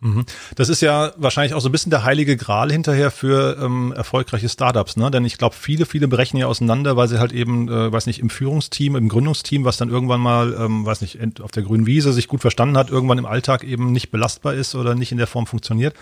Mhm. 0.00 0.26
Das 0.56 0.68
ist 0.68 0.82
ja 0.82 1.12
wahrscheinlich 1.16 1.54
auch 1.54 1.60
so 1.60 1.68
ein 1.68 1.72
bisschen 1.72 1.90
der 1.90 2.04
heilige 2.04 2.36
Gral 2.36 2.70
hinterher 2.70 3.10
für 3.10 3.56
ähm, 3.60 3.92
erfolgreiche 3.96 4.48
Startups, 4.48 4.96
ne? 4.96 5.10
Denn 5.10 5.24
ich 5.24 5.38
glaube, 5.38 5.54
viele, 5.54 5.86
viele 5.86 6.06
brechen 6.06 6.36
ja 6.36 6.46
auseinander, 6.46 6.96
weil 6.96 7.08
sie 7.08 7.18
halt 7.18 7.32
eben, 7.32 7.68
äh, 7.68 7.90
weiß 7.90 8.06
nicht, 8.06 8.20
im 8.20 8.28
Führungsteam, 8.28 8.94
im 8.94 9.08
Gründungsteam, 9.08 9.64
was 9.64 9.78
dann 9.78 9.88
irgendwann 9.88 10.20
mal, 10.20 10.54
ähm, 10.58 10.84
weiß 10.84 11.00
nicht, 11.00 11.40
auf 11.40 11.50
der 11.50 11.62
grünen 11.62 11.86
Wiese 11.86 12.12
sich 12.12 12.28
gut 12.28 12.42
verstanden 12.42 12.76
hat, 12.76 12.90
irgendwann 12.90 13.18
im 13.18 13.26
Alltag 13.26 13.64
eben 13.64 13.92
nicht 13.92 14.10
belastbar 14.10 14.54
ist 14.54 14.74
oder 14.74 14.94
nicht 14.94 15.12
in 15.12 15.18
der 15.18 15.26
Form 15.26 15.46
funktioniert. 15.46 15.94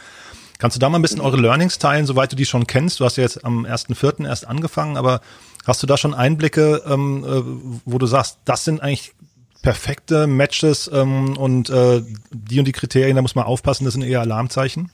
Kannst 0.65 0.77
du 0.77 0.81
da 0.81 0.89
mal 0.89 0.99
ein 0.99 1.03
bisschen 1.03 1.21
eure 1.21 1.37
Learnings 1.37 1.79
teilen, 1.79 2.07
soweit 2.07 2.33
du 2.33 2.37
die 2.37 2.47
schon 2.47 2.67
kennst? 2.67 2.99
Du 2.99 3.05
hast 3.05 3.19
ja 3.19 3.23
jetzt 3.23 3.45
am 3.45 3.67
1.4. 3.67 4.27
erst 4.27 4.47
angefangen, 4.47 4.97
aber 4.97 5.21
hast 5.67 5.83
du 5.83 5.87
da 5.87 5.99
schon 5.99 6.15
Einblicke, 6.15 6.83
ähm, 6.87 7.23
äh, 7.23 7.81
wo 7.85 7.99
du 7.99 8.07
sagst, 8.07 8.39
das 8.47 8.65
sind 8.65 8.81
eigentlich 8.81 9.13
perfekte 9.61 10.27
Matches 10.27 10.91
ähm, 10.91 11.37
und 11.37 11.69
äh, 11.69 12.01
die 12.31 12.61
und 12.61 12.65
die 12.65 12.73
Kriterien, 12.73 13.15
da 13.15 13.21
muss 13.21 13.35
man 13.35 13.45
aufpassen, 13.45 13.85
das 13.85 13.93
sind 13.93 14.05
eher 14.05 14.23
Alarmzeichen? 14.23 14.91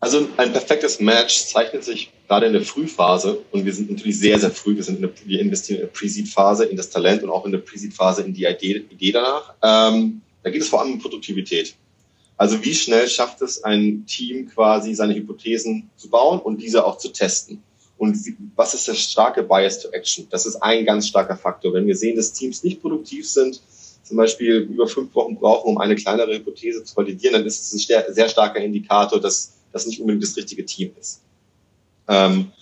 Also 0.00 0.26
ein 0.38 0.52
perfektes 0.52 0.98
Match 0.98 1.44
zeichnet 1.44 1.84
sich 1.84 2.10
gerade 2.26 2.46
in 2.46 2.54
der 2.54 2.62
Frühphase 2.62 3.40
und 3.50 3.66
wir 3.66 3.74
sind 3.74 3.90
natürlich 3.90 4.18
sehr, 4.18 4.38
sehr 4.38 4.50
früh. 4.50 4.74
Wir, 4.74 4.82
sind 4.82 4.94
in 4.94 5.02
der, 5.02 5.10
wir 5.26 5.40
investieren 5.40 5.80
in 5.80 5.86
der 5.88 5.92
Pre-Seed-Phase, 5.92 6.64
in 6.64 6.78
das 6.78 6.88
Talent 6.88 7.22
und 7.22 7.28
auch 7.28 7.44
in 7.44 7.52
der 7.52 7.58
Pre-Seed-Phase 7.58 8.22
in 8.22 8.32
die 8.32 8.46
Idee, 8.46 8.82
Idee 8.88 9.12
danach. 9.12 9.52
Ähm, 9.62 10.22
da 10.42 10.48
geht 10.48 10.62
es 10.62 10.68
vor 10.68 10.80
allem 10.80 10.94
um 10.94 10.98
Produktivität. 10.98 11.76
Also 12.38 12.64
wie 12.64 12.74
schnell 12.74 13.08
schafft 13.08 13.42
es 13.42 13.64
ein 13.64 14.06
Team 14.06 14.48
quasi 14.48 14.94
seine 14.94 15.14
Hypothesen 15.14 15.90
zu 15.96 16.08
bauen 16.08 16.40
und 16.40 16.62
diese 16.62 16.86
auch 16.86 16.96
zu 16.96 17.08
testen? 17.08 17.62
Und 17.98 18.16
was 18.54 18.74
ist 18.74 18.86
der 18.86 18.94
starke 18.94 19.42
Bias 19.42 19.80
to 19.82 19.88
Action? 19.88 20.28
Das 20.30 20.46
ist 20.46 20.56
ein 20.56 20.86
ganz 20.86 21.08
starker 21.08 21.36
Faktor. 21.36 21.74
Wenn 21.74 21.88
wir 21.88 21.96
sehen, 21.96 22.16
dass 22.16 22.32
Teams 22.32 22.62
nicht 22.62 22.80
produktiv 22.80 23.28
sind, 23.28 23.60
zum 24.04 24.16
Beispiel 24.16 24.68
über 24.70 24.86
fünf 24.86 25.12
Wochen 25.16 25.34
brauchen, 25.34 25.68
um 25.68 25.78
eine 25.78 25.96
kleinere 25.96 26.32
Hypothese 26.36 26.84
zu 26.84 26.96
validieren, 26.96 27.34
dann 27.34 27.44
ist 27.44 27.60
es 27.60 27.90
ein 27.90 28.14
sehr 28.14 28.28
starker 28.28 28.60
Indikator, 28.60 29.20
dass 29.20 29.54
das 29.72 29.86
nicht 29.86 30.00
unbedingt 30.00 30.22
das 30.22 30.36
richtige 30.36 30.64
Team 30.64 30.92
ist. 30.98 31.20
Ähm, 32.06 32.52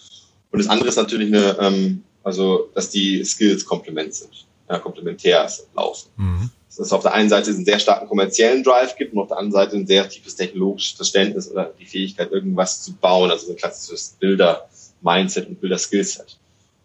und 0.51 0.59
das 0.59 0.69
andere 0.69 0.89
ist 0.89 0.97
natürlich 0.97 1.29
eine, 1.29 1.57
ähm, 1.61 2.03
also, 2.25 2.71
dass 2.75 2.89
die 2.89 3.23
Skills 3.25 3.65
komplement 3.65 4.15
sind, 4.15 4.47
ja, 4.69 4.79
komplementär 4.79 5.49
laufen. 5.77 6.09
Mhm. 6.17 6.51
Es 6.79 6.93
auf 6.93 7.03
der 7.03 7.15
einen 7.15 7.29
Seite 7.29 7.51
einen 7.51 7.65
sehr 7.65 7.79
starken 7.79 8.07
kommerziellen 8.07 8.63
Drive 8.63 8.97
gibt 8.97 9.15
und 9.15 9.21
auf 9.21 9.29
der 9.29 9.39
anderen 9.39 9.53
Seite 9.53 9.77
ein 9.77 9.87
sehr 9.87 10.09
tiefes 10.09 10.37
technologisches 10.37 10.97
Verständnis 10.97 11.51
oder 11.51 11.73
die 11.79 11.87
Fähigkeit, 11.87 12.31
irgendwas 12.31 12.83
zu 12.83 12.93
bauen, 12.93 13.31
also 13.31 13.51
ein 13.51 13.57
klassisches 13.57 14.17
Bilder, 14.21 14.69
Mindset 15.01 15.49
und 15.49 15.61
Builder 15.61 15.79
Skillset. 15.79 16.37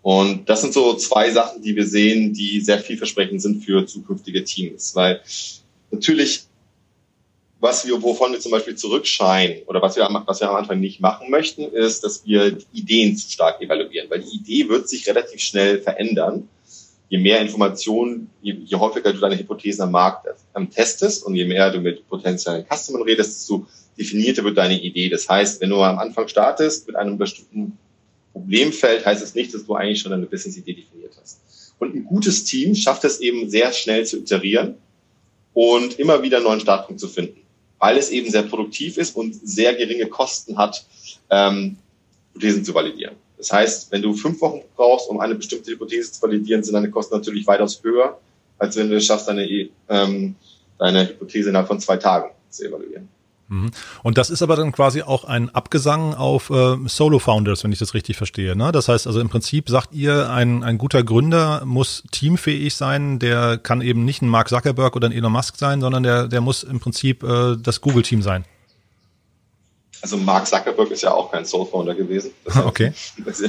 Und 0.02 0.50
das 0.50 0.62
sind 0.62 0.74
so 0.74 0.96
zwei 0.96 1.32
Sachen, 1.32 1.62
die 1.62 1.76
wir 1.76 1.86
sehen, 1.86 2.34
die 2.34 2.62
sehr 2.62 2.80
vielversprechend 2.80 3.42
sind 3.42 3.64
für 3.64 3.86
zukünftige 3.86 4.44
Teams, 4.44 4.96
weil 4.96 5.22
natürlich 5.92 6.46
was 7.62 7.86
wir, 7.86 8.02
wovon 8.02 8.32
wir 8.34 8.40
zum 8.40 8.52
Beispiel 8.52 8.76
zurückscheinen 8.76 9.62
oder 9.68 9.82
was 9.82 9.96
wir, 9.96 10.08
was 10.26 10.42
wir 10.42 10.50
am 10.50 10.56
Anfang 10.56 10.80
nicht 10.80 11.00
machen 11.00 11.30
möchten, 11.30 11.62
ist, 11.62 12.04
dass 12.04 12.26
wir 12.26 12.52
die 12.52 12.66
Ideen 12.74 13.16
zu 13.16 13.30
stark 13.30 13.62
evaluieren, 13.62 14.10
weil 14.10 14.22
die 14.22 14.36
Idee 14.36 14.68
wird 14.68 14.90
sich 14.90 15.08
relativ 15.08 15.40
schnell 15.40 15.80
verändern. 15.80 16.50
Je 17.12 17.18
mehr 17.18 17.42
Informationen, 17.42 18.30
je, 18.42 18.54
je 18.54 18.78
häufiger 18.78 19.12
du 19.12 19.20
deine 19.20 19.38
Hypothesen 19.38 19.82
am 19.82 19.92
Markt 19.92 20.28
ähm, 20.56 20.70
testest 20.70 21.26
und 21.26 21.36
je 21.36 21.44
mehr 21.44 21.70
du 21.70 21.82
mit 21.82 22.08
potenziellen 22.08 22.66
Customern 22.66 23.02
redest, 23.02 23.32
desto 23.36 23.68
definierter 24.00 24.46
wird 24.46 24.58
deine 24.58 24.82
Idee. 24.82 25.10
Das 25.10 25.28
heißt, 25.28 25.60
wenn 25.60 25.72
du 25.72 25.82
am 25.84 26.00
Anfang 26.00 26.30
startest 26.30 26.88
mit 26.88 26.96
einem 26.96 27.18
bestimmten 27.18 27.78
Problemfeld, 28.32 29.06
heißt 29.06 29.22
es 29.22 29.36
nicht, 29.36 29.54
dass 29.54 29.66
du 29.66 29.76
eigentlich 29.76 30.00
schon 30.00 30.14
eine 30.14 30.26
Business-Idee 30.26 30.74
definiert 30.74 31.12
hast. 31.20 31.42
Und 31.80 31.94
ein 31.94 32.06
gutes 32.06 32.46
Team 32.46 32.76
schafft 32.76 33.04
es 33.04 33.20
eben 33.20 33.50
sehr 33.50 33.74
schnell 33.74 34.06
zu 34.06 34.20
iterieren 34.20 34.76
und 35.54 36.00
immer 36.00 36.24
wieder 36.24 36.38
einen 36.38 36.46
neuen 36.46 36.62
Startpunkt 36.62 37.02
zu 37.02 37.10
finden, 37.10 37.42
weil 37.78 37.98
es 37.98 38.10
eben 38.10 38.32
sehr 38.32 38.44
produktiv 38.44 38.98
ist 38.98 39.18
und 39.18 39.36
sehr 39.44 39.76
geringe 39.76 40.08
Kosten 40.08 40.58
hat, 40.58 40.86
ähm, 41.30 41.76
Hypothesen 42.34 42.64
zu 42.64 42.74
validieren. 42.74 43.16
Das 43.42 43.52
heißt, 43.52 43.92
wenn 43.92 44.04
du 44.04 44.14
fünf 44.14 44.40
Wochen 44.42 44.62
brauchst, 44.76 45.10
um 45.10 45.20
eine 45.20 45.34
bestimmte 45.34 45.72
Hypothese 45.72 46.12
zu 46.12 46.22
validieren, 46.22 46.64
sind 46.64 46.76
deine 46.76 46.92
Kosten 46.92 47.16
natürlich 47.16 47.48
weitaus 47.48 47.82
höher, 47.82 48.20
als 48.60 48.76
wenn 48.76 48.88
du 48.88 48.98
es 48.98 49.06
schaffst, 49.08 49.28
deine, 49.28 49.48
ähm, 49.90 50.36
deine 50.78 51.10
Hypothese 51.10 51.50
innerhalb 51.50 51.68
von 51.68 51.80
zwei 51.80 51.98
Tagen 51.98 52.30
zu 52.52 52.68
evaluieren. 52.68 53.10
Mhm. 53.48 53.72
Und 54.04 54.20
das 54.20 54.30
ist 54.30 54.44
aber 54.44 54.56
dann 54.56 54.72
quasi 54.72 55.02
auch 55.02 55.24
ein 55.24 55.50
Abgesang 55.50 56.14
auf 56.14 56.52
äh, 56.52 56.78
Solo-Founders, 56.86 57.64
wenn 57.64 57.72
ich 57.72 57.80
das 57.80 57.96
richtig 57.96 58.16
verstehe. 58.16 58.56
Ne? 58.56 58.72
Das 58.72 58.88
heißt 58.88 59.08
also 59.08 59.20
im 59.20 59.30
Prinzip 59.30 59.70
sagt 59.70 59.92
ihr, 59.96 60.30
ein, 60.30 60.64
ein 60.64 60.78
guter 60.78 61.04
Gründer 61.04 61.64
muss 61.66 62.04
teamfähig 62.12 62.76
sein, 62.76 63.18
der 63.18 63.58
kann 63.58 63.82
eben 63.82 64.06
nicht 64.06 64.22
ein 64.22 64.30
Mark 64.30 64.50
Zuckerberg 64.50 64.96
oder 64.96 65.08
ein 65.08 65.14
Elon 65.14 65.32
Musk 65.32 65.58
sein, 65.58 65.82
sondern 65.82 66.04
der, 66.04 66.28
der 66.28 66.42
muss 66.42 66.62
im 66.62 66.80
Prinzip 66.80 67.24
äh, 67.24 67.58
das 67.58 67.82
Google-Team 67.82 68.22
sein. 68.22 68.46
Also 70.02 70.18
Mark 70.18 70.48
Zuckerberg 70.48 70.90
ist 70.92 71.04
ja 71.04 71.14
auch 71.14 71.32
kein 71.32 71.46
Soul-Founder 71.46 71.94
gewesen. 71.94 72.32
Das 72.44 72.56
heißt, 72.56 72.66
okay. 72.66 72.94
Das 73.26 73.40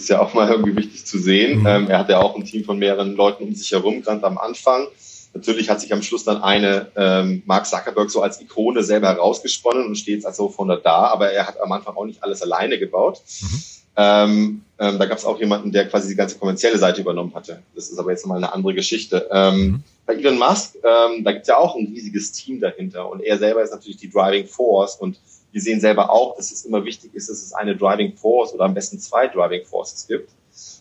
ist 0.00 0.08
ja 0.08 0.20
auch 0.20 0.32
mal 0.34 0.48
irgendwie 0.48 0.76
wichtig 0.76 1.04
zu 1.04 1.18
sehen. 1.18 1.60
Mhm. 1.60 1.66
Ähm, 1.66 1.90
er 1.90 1.98
hat 1.98 2.08
ja 2.08 2.20
auch 2.20 2.34
ein 2.34 2.44
Team 2.44 2.64
von 2.64 2.78
mehreren 2.78 3.14
Leuten 3.14 3.44
um 3.44 3.54
sich 3.54 3.70
herum, 3.72 4.02
gerade 4.02 4.24
am 4.24 4.38
Anfang. 4.38 4.86
Natürlich 5.34 5.68
hat 5.68 5.80
sich 5.80 5.92
am 5.92 6.00
Schluss 6.00 6.24
dann 6.24 6.42
eine 6.42 6.86
ähm, 6.96 7.42
Mark 7.44 7.66
Zuckerberg 7.66 8.08
so 8.10 8.22
als 8.22 8.40
Ikone 8.40 8.84
selber 8.84 9.08
herausgesponnen 9.08 9.86
und 9.86 9.96
steht 9.96 10.14
jetzt 10.14 10.26
als 10.26 10.36
Software 10.36 10.80
da, 10.82 11.08
aber 11.08 11.32
er 11.32 11.46
hat 11.46 11.60
am 11.60 11.72
Anfang 11.72 11.96
auch 11.96 12.04
nicht 12.04 12.22
alles 12.22 12.40
alleine 12.40 12.78
gebaut. 12.78 13.20
Mhm. 13.40 13.62
Ähm, 13.96 14.62
ähm, 14.78 14.98
da 14.98 15.06
gab 15.06 15.18
es 15.18 15.24
auch 15.24 15.38
jemanden, 15.38 15.70
der 15.70 15.88
quasi 15.88 16.08
die 16.08 16.16
ganze 16.16 16.38
kommerzielle 16.38 16.78
Seite 16.78 17.00
übernommen 17.00 17.34
hatte. 17.34 17.62
Das 17.74 17.90
ist 17.90 17.98
aber 17.98 18.10
jetzt 18.10 18.26
mal 18.26 18.36
eine 18.36 18.52
andere 18.52 18.74
Geschichte. 18.74 19.28
Ähm, 19.30 19.58
mhm. 19.58 19.82
Bei 20.06 20.14
Elon 20.14 20.38
Musk, 20.38 20.76
ähm, 20.76 21.24
da 21.24 21.32
gibt 21.32 21.42
es 21.42 21.48
ja 21.48 21.56
auch 21.56 21.76
ein 21.76 21.86
riesiges 21.86 22.32
Team 22.32 22.60
dahinter 22.60 23.08
und 23.08 23.20
er 23.20 23.38
selber 23.38 23.62
ist 23.62 23.72
natürlich 23.72 23.96
die 23.96 24.10
Driving 24.10 24.46
Force 24.46 24.96
und 24.96 25.18
wir 25.54 25.60
sehen 25.60 25.80
selber 25.80 26.10
auch, 26.10 26.36
dass 26.36 26.50
es 26.50 26.64
immer 26.64 26.84
wichtig 26.84 27.14
ist, 27.14 27.30
dass 27.30 27.40
es 27.40 27.52
eine 27.52 27.76
Driving 27.76 28.16
Force 28.16 28.52
oder 28.52 28.64
am 28.64 28.74
besten 28.74 28.98
zwei 28.98 29.28
Driving 29.28 29.64
Forces 29.64 30.08
gibt. 30.08 30.28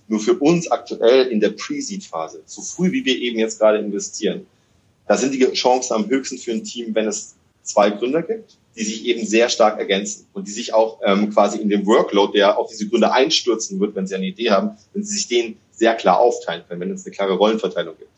Nur 0.07 0.19
für 0.19 0.33
uns 0.33 0.69
aktuell 0.71 1.27
in 1.27 1.39
der 1.39 1.51
Pre-Seed-Phase, 1.51 2.41
so 2.47 2.63
früh 2.63 2.91
wie 2.91 3.05
wir 3.05 3.15
eben 3.15 3.37
jetzt 3.37 3.59
gerade 3.59 3.77
investieren, 3.77 4.47
da 5.07 5.15
sind 5.15 5.31
die 5.35 5.45
Chancen 5.51 5.93
am 5.93 6.09
höchsten 6.09 6.39
für 6.39 6.53
ein 6.53 6.63
Team, 6.63 6.95
wenn 6.95 7.07
es 7.07 7.35
zwei 7.61 7.91
Gründer 7.91 8.23
gibt, 8.23 8.57
die 8.75 8.83
sich 8.83 9.05
eben 9.05 9.23
sehr 9.27 9.47
stark 9.47 9.77
ergänzen 9.77 10.25
und 10.33 10.47
die 10.47 10.51
sich 10.51 10.73
auch 10.73 10.99
ähm, 11.05 11.29
quasi 11.29 11.59
in 11.59 11.69
dem 11.69 11.85
Workload, 11.85 12.35
der 12.35 12.57
auf 12.57 12.71
diese 12.71 12.87
Gründer 12.87 13.13
einstürzen 13.13 13.79
wird, 13.79 13.95
wenn 13.95 14.07
sie 14.07 14.15
eine 14.15 14.25
Idee 14.25 14.49
haben, 14.49 14.71
wenn 14.93 15.03
sie 15.03 15.13
sich 15.13 15.27
den 15.27 15.57
sehr 15.71 15.93
klar 15.93 16.19
aufteilen 16.19 16.63
können, 16.67 16.81
wenn 16.81 16.91
es 16.91 17.05
eine 17.05 17.13
klare 17.13 17.33
Rollenverteilung 17.33 17.95
gibt. 17.95 18.09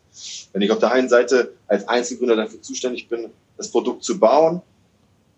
Wenn 0.53 0.61
ich 0.61 0.71
auf 0.71 0.79
der 0.79 0.93
einen 0.93 1.09
Seite 1.09 1.51
als 1.67 1.85
Einzelgründer 1.89 2.37
dafür 2.37 2.61
zuständig 2.61 3.09
bin, 3.09 3.29
das 3.57 3.69
Produkt 3.69 4.05
zu 4.05 4.17
bauen, 4.17 4.61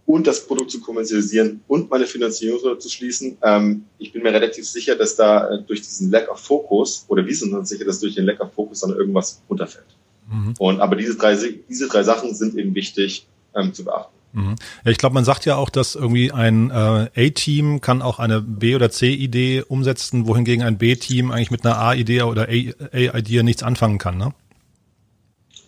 und 0.07 0.25
das 0.25 0.47
Produkt 0.47 0.71
zu 0.71 0.79
kommerzialisieren 0.79 1.61
und 1.67 1.91
meine 1.91 2.07
Finanzierung 2.07 2.79
zu 2.79 2.89
schließen. 2.89 3.37
Ähm, 3.43 3.83
ich 3.99 4.13
bin 4.13 4.23
mir 4.23 4.33
relativ 4.33 4.67
sicher, 4.67 4.95
dass 4.95 5.17
da 5.17 5.49
äh, 5.49 5.61
durch 5.61 5.81
diesen 5.81 6.09
Lack 6.09 6.31
of 6.31 6.39
Focus 6.39 7.05
oder 7.09 7.25
wir 7.25 7.35
sind 7.35 7.53
uns 7.53 7.69
sicher, 7.69 7.85
dass 7.85 7.99
durch 7.99 8.15
den 8.15 8.25
Lack 8.25 8.39
of 8.39 8.53
Focus 8.53 8.79
dann 8.79 8.91
irgendwas 8.91 9.43
runterfällt. 9.49 9.85
Mhm. 10.31 10.53
Und 10.57 10.79
aber 10.79 10.95
diese 10.95 11.17
drei, 11.17 11.37
diese 11.69 11.87
drei 11.89 12.03
Sachen 12.03 12.33
sind 12.33 12.55
eben 12.55 12.73
wichtig 12.73 13.27
ähm, 13.53 13.73
zu 13.73 13.83
beachten. 13.83 14.13
Mhm. 14.31 14.55
Ja, 14.85 14.91
ich 14.91 14.97
glaube, 14.97 15.13
man 15.13 15.25
sagt 15.25 15.45
ja 15.45 15.57
auch, 15.57 15.69
dass 15.69 15.95
irgendwie 15.95 16.31
ein 16.31 16.71
äh, 16.71 17.27
A-Team 17.27 17.81
kann 17.81 18.01
auch 18.01 18.19
eine 18.19 18.41
B- 18.41 18.75
oder 18.75 18.89
C-Idee 18.89 19.63
umsetzen, 19.67 20.25
wohingegen 20.25 20.63
ein 20.63 20.77
B-Team 20.77 21.31
eigentlich 21.31 21.51
mit 21.51 21.65
einer 21.65 21.79
A-Idee 21.79 22.21
oder 22.21 22.43
A-Idee 22.43 23.43
nichts 23.43 23.61
anfangen 23.61 23.97
kann, 23.97 24.17
ne? 24.17 24.33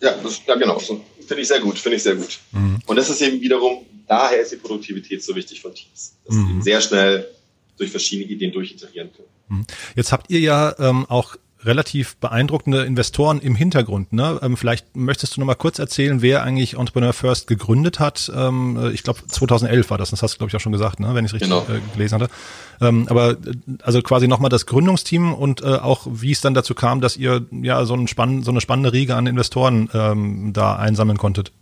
Ja, 0.00 0.14
das, 0.22 0.40
ja 0.46 0.54
genau. 0.54 0.78
So, 0.78 1.02
finde 1.30 1.42
ich 1.42 1.48
sehr 1.48 1.60
gut, 1.60 1.78
finde 1.78 1.96
ich 1.96 2.02
sehr 2.02 2.16
gut. 2.16 2.40
Mhm. 2.50 2.80
Und 2.86 2.96
das 2.96 3.08
ist 3.08 3.22
eben 3.22 3.40
wiederum 3.40 3.86
daher 4.08 4.40
ist 4.40 4.50
die 4.50 4.56
Produktivität 4.56 5.22
so 5.22 5.36
wichtig 5.36 5.60
von 5.60 5.72
Teams, 5.72 6.16
dass 6.26 6.34
mhm. 6.34 6.56
sie 6.56 6.62
sehr 6.62 6.80
schnell 6.80 7.28
durch 7.78 7.92
verschiedene 7.92 8.28
Ideen 8.28 8.50
durchiterieren 8.50 9.10
können. 9.12 9.28
Mhm. 9.60 9.66
Jetzt 9.94 10.10
habt 10.10 10.28
ihr 10.30 10.40
ja 10.40 10.74
ähm, 10.80 11.06
auch 11.08 11.36
relativ 11.64 12.16
beeindruckende 12.16 12.84
Investoren 12.84 13.40
im 13.40 13.54
Hintergrund. 13.54 14.12
Ne? 14.12 14.38
Ähm, 14.42 14.56
vielleicht 14.56 14.96
möchtest 14.96 15.36
du 15.36 15.40
noch 15.40 15.46
mal 15.46 15.54
kurz 15.54 15.78
erzählen, 15.78 16.22
wer 16.22 16.42
eigentlich 16.42 16.74
Entrepreneur 16.74 17.12
First 17.12 17.46
gegründet 17.46 18.00
hat. 18.00 18.30
Ähm, 18.34 18.78
äh, 18.80 18.90
ich 18.90 19.02
glaube 19.02 19.20
2011 19.26 19.90
war 19.90 19.98
das. 19.98 20.10
Das 20.10 20.22
hast 20.22 20.34
du 20.34 20.38
glaube 20.38 20.50
ich 20.50 20.56
auch 20.56 20.60
schon 20.60 20.72
gesagt, 20.72 21.00
ne? 21.00 21.14
wenn 21.14 21.24
ich 21.24 21.30
es 21.30 21.34
richtig 21.34 21.50
genau. 21.50 21.66
äh, 21.68 21.80
gelesen 21.92 22.20
hatte. 22.20 22.32
Ähm, 22.80 23.06
aber 23.08 23.32
äh, 23.32 23.36
also 23.82 24.00
quasi 24.02 24.26
noch 24.28 24.38
mal 24.38 24.48
das 24.48 24.66
Gründungsteam 24.66 25.34
und 25.34 25.62
äh, 25.62 25.66
auch 25.66 26.06
wie 26.10 26.32
es 26.32 26.40
dann 26.40 26.54
dazu 26.54 26.74
kam, 26.74 27.00
dass 27.00 27.16
ihr 27.16 27.44
ja 27.50 27.84
so, 27.84 27.94
ein 27.94 28.08
spann 28.08 28.42
so 28.42 28.50
eine 28.50 28.60
spannende 28.60 28.92
Riege 28.92 29.14
an 29.14 29.26
Investoren 29.26 29.90
ähm, 29.92 30.52
da 30.52 30.76
einsammeln 30.76 31.18
konntet. 31.18 31.52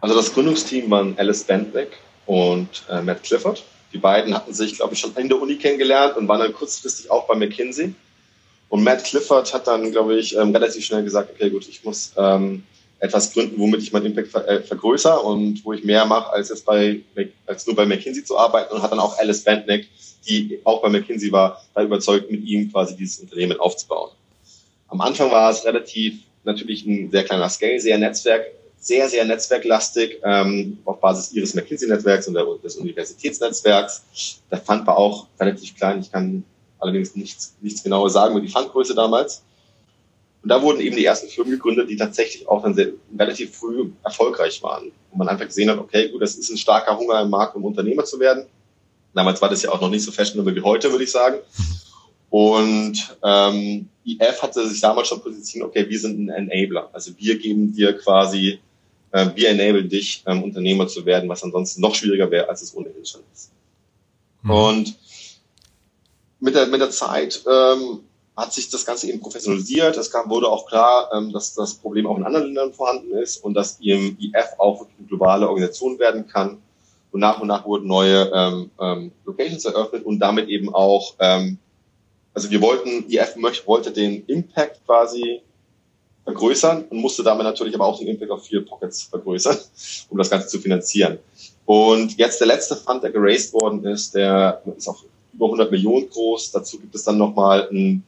Also 0.00 0.16
das 0.16 0.32
Gründungsteam 0.32 0.90
waren 0.90 1.16
Alice 1.18 1.44
Bandbeck 1.44 1.98
und 2.26 2.84
äh, 2.88 3.02
Matt 3.02 3.22
Clifford. 3.22 3.62
Die 3.92 3.98
beiden 3.98 4.34
hatten 4.34 4.54
sich, 4.54 4.76
glaube 4.76 4.94
ich, 4.94 5.00
schon 5.00 5.14
in 5.16 5.28
der 5.28 5.40
Uni 5.40 5.56
kennengelernt 5.56 6.16
und 6.16 6.26
waren 6.26 6.40
dann 6.40 6.52
kurzfristig 6.52 7.10
auch 7.10 7.26
bei 7.28 7.34
McKinsey. 7.34 7.94
Und 8.72 8.84
Matt 8.84 9.04
Clifford 9.04 9.52
hat 9.52 9.66
dann, 9.66 9.92
glaube 9.92 10.16
ich, 10.16 10.34
ähm, 10.34 10.50
relativ 10.56 10.82
schnell 10.82 11.04
gesagt, 11.04 11.30
okay, 11.34 11.50
gut, 11.50 11.68
ich 11.68 11.84
muss 11.84 12.10
ähm, 12.16 12.62
etwas 13.00 13.30
gründen, 13.30 13.58
womit 13.58 13.82
ich 13.82 13.92
meinen 13.92 14.06
Impact 14.06 14.28
ver 14.28 14.48
äh, 14.48 14.62
vergrößere 14.62 15.20
und 15.20 15.62
wo 15.62 15.74
ich 15.74 15.84
mehr 15.84 16.06
mache, 16.06 16.32
als 16.32 16.48
jetzt 16.48 16.64
bei 16.64 17.00
als 17.44 17.66
nur 17.66 17.76
bei 17.76 17.84
McKinsey 17.84 18.24
zu 18.24 18.38
arbeiten 18.38 18.74
und 18.74 18.80
hat 18.80 18.90
dann 18.90 18.98
auch 18.98 19.18
Alice 19.18 19.44
Bandnick, 19.44 19.90
die 20.26 20.58
auch 20.64 20.80
bei 20.80 20.88
McKinsey 20.88 21.30
war, 21.30 21.62
da 21.74 21.82
überzeugt, 21.82 22.30
mit 22.30 22.44
ihm 22.44 22.72
quasi 22.72 22.96
dieses 22.96 23.20
Unternehmen 23.20 23.60
aufzubauen. 23.60 24.12
Am 24.88 25.02
Anfang 25.02 25.30
war 25.30 25.50
es 25.50 25.66
relativ 25.66 26.20
natürlich 26.44 26.86
ein 26.86 27.10
sehr 27.10 27.24
kleiner 27.24 27.50
Scale, 27.50 27.78
sehr 27.78 27.98
Netzwerk, 27.98 28.46
sehr, 28.80 29.06
sehr 29.06 29.26
netzwerklastig, 29.26 30.18
ähm, 30.24 30.78
auf 30.86 30.98
Basis 30.98 31.30
ihres 31.34 31.52
McKinsey-Netzwerks 31.52 32.26
und 32.26 32.64
des 32.64 32.76
Universitätsnetzwerks. 32.76 34.40
Der 34.50 34.58
Fund 34.62 34.86
war 34.86 34.96
auch 34.96 35.26
relativ 35.38 35.76
klein. 35.76 36.00
Ich 36.00 36.10
kann 36.10 36.42
allerdings 36.82 37.14
nichts, 37.16 37.54
nichts 37.60 37.82
genaues 37.82 38.12
sagen 38.12 38.32
über 38.32 38.44
die 38.44 38.52
Fundgröße 38.52 38.94
damals. 38.94 39.42
Und 40.42 40.48
da 40.48 40.60
wurden 40.60 40.80
eben 40.80 40.96
die 40.96 41.04
ersten 41.04 41.28
Firmen 41.28 41.52
gegründet, 41.52 41.88
die 41.88 41.96
tatsächlich 41.96 42.48
auch 42.48 42.62
dann 42.62 42.74
sehr, 42.74 42.88
relativ 43.16 43.56
früh 43.56 43.90
erfolgreich 44.02 44.62
waren. 44.62 44.90
Wo 45.10 45.18
man 45.18 45.28
einfach 45.28 45.46
gesehen 45.46 45.70
hat, 45.70 45.78
okay, 45.78 46.08
gut, 46.08 46.20
das 46.20 46.34
ist 46.34 46.50
ein 46.50 46.56
starker 46.56 46.98
Hunger 46.98 47.20
im 47.20 47.30
Markt, 47.30 47.54
um 47.54 47.64
Unternehmer 47.64 48.04
zu 48.04 48.18
werden. 48.18 48.46
Damals 49.14 49.40
war 49.40 49.48
das 49.48 49.62
ja 49.62 49.70
auch 49.70 49.80
noch 49.80 49.90
nicht 49.90 50.04
so 50.04 50.10
fashionable 50.10 50.56
wie 50.56 50.62
heute, 50.62 50.90
würde 50.90 51.04
ich 51.04 51.12
sagen. 51.12 51.36
Und 52.30 53.16
ähm, 53.22 53.88
IF 54.04 54.42
hatte 54.42 54.66
sich 54.66 54.80
damals 54.80 55.08
schon 55.08 55.20
positioniert, 55.20 55.68
okay, 55.68 55.88
wir 55.88 55.98
sind 55.98 56.30
ein 56.30 56.48
Enabler. 56.48 56.88
Also 56.92 57.12
wir 57.18 57.38
geben 57.38 57.72
dir 57.72 57.92
quasi, 57.92 58.58
äh, 59.12 59.26
wir 59.34 59.50
enablen 59.50 59.88
dich, 59.88 60.22
ähm, 60.26 60.42
Unternehmer 60.42 60.88
zu 60.88 61.04
werden, 61.04 61.28
was 61.28 61.44
ansonsten 61.44 61.82
noch 61.82 61.94
schwieriger 61.94 62.30
wäre, 62.30 62.48
als 62.48 62.62
es 62.62 62.74
ohnehin 62.74 63.04
schon 63.04 63.20
ist. 63.32 63.52
Mhm. 64.42 64.50
Und 64.50 64.98
mit 66.42 66.56
der, 66.56 66.66
mit 66.66 66.80
der 66.80 66.90
Zeit 66.90 67.40
ähm, 67.46 68.00
hat 68.36 68.52
sich 68.52 68.68
das 68.68 68.84
Ganze 68.84 69.08
eben 69.08 69.20
professionalisiert. 69.20 69.96
Es 69.96 70.10
kam, 70.10 70.28
wurde 70.28 70.48
auch 70.48 70.66
klar, 70.66 71.08
ähm, 71.14 71.32
dass 71.32 71.54
das 71.54 71.74
Problem 71.74 72.06
auch 72.06 72.16
in 72.16 72.24
anderen 72.24 72.46
Ländern 72.46 72.72
vorhanden 72.72 73.12
ist 73.12 73.44
und 73.44 73.54
dass 73.54 73.78
IF 73.80 74.48
auch 74.58 74.80
eine 74.80 75.06
globale 75.06 75.48
Organisation 75.48 76.00
werden 76.00 76.26
kann. 76.26 76.60
Und 77.12 77.20
nach 77.20 77.40
und 77.40 77.46
nach 77.46 77.64
wurden 77.64 77.86
neue 77.86 78.28
ähm, 78.34 78.70
ähm, 78.80 79.12
Locations 79.24 79.64
eröffnet 79.66 80.04
und 80.04 80.18
damit 80.18 80.48
eben 80.48 80.74
auch, 80.74 81.14
ähm, 81.20 81.58
also 82.34 82.50
wir 82.50 82.60
wollten, 82.60 83.08
IF 83.08 83.36
möchte, 83.36 83.66
wollte 83.68 83.92
den 83.92 84.24
Impact 84.26 84.84
quasi 84.84 85.42
vergrößern 86.24 86.86
und 86.90 86.98
musste 86.98 87.22
damit 87.22 87.44
natürlich 87.44 87.74
aber 87.76 87.86
auch 87.86 87.98
den 88.00 88.08
Impact 88.08 88.32
auf 88.32 88.42
vier 88.44 88.64
Pockets 88.64 89.02
vergrößern, 89.04 89.58
um 90.08 90.18
das 90.18 90.28
Ganze 90.28 90.48
zu 90.48 90.58
finanzieren. 90.58 91.18
Und 91.66 92.18
jetzt 92.18 92.40
der 92.40 92.48
letzte 92.48 92.74
Fund, 92.74 93.04
der 93.04 93.12
geraced 93.12 93.52
worden 93.52 93.84
ist, 93.84 94.16
der 94.16 94.60
ist 94.76 94.88
auch 94.88 95.04
über 95.32 95.46
100 95.46 95.70
Millionen 95.70 96.08
groß. 96.08 96.52
Dazu 96.52 96.78
gibt 96.78 96.94
es 96.94 97.04
dann 97.04 97.18
nochmal 97.18 97.68
ein, 97.70 98.02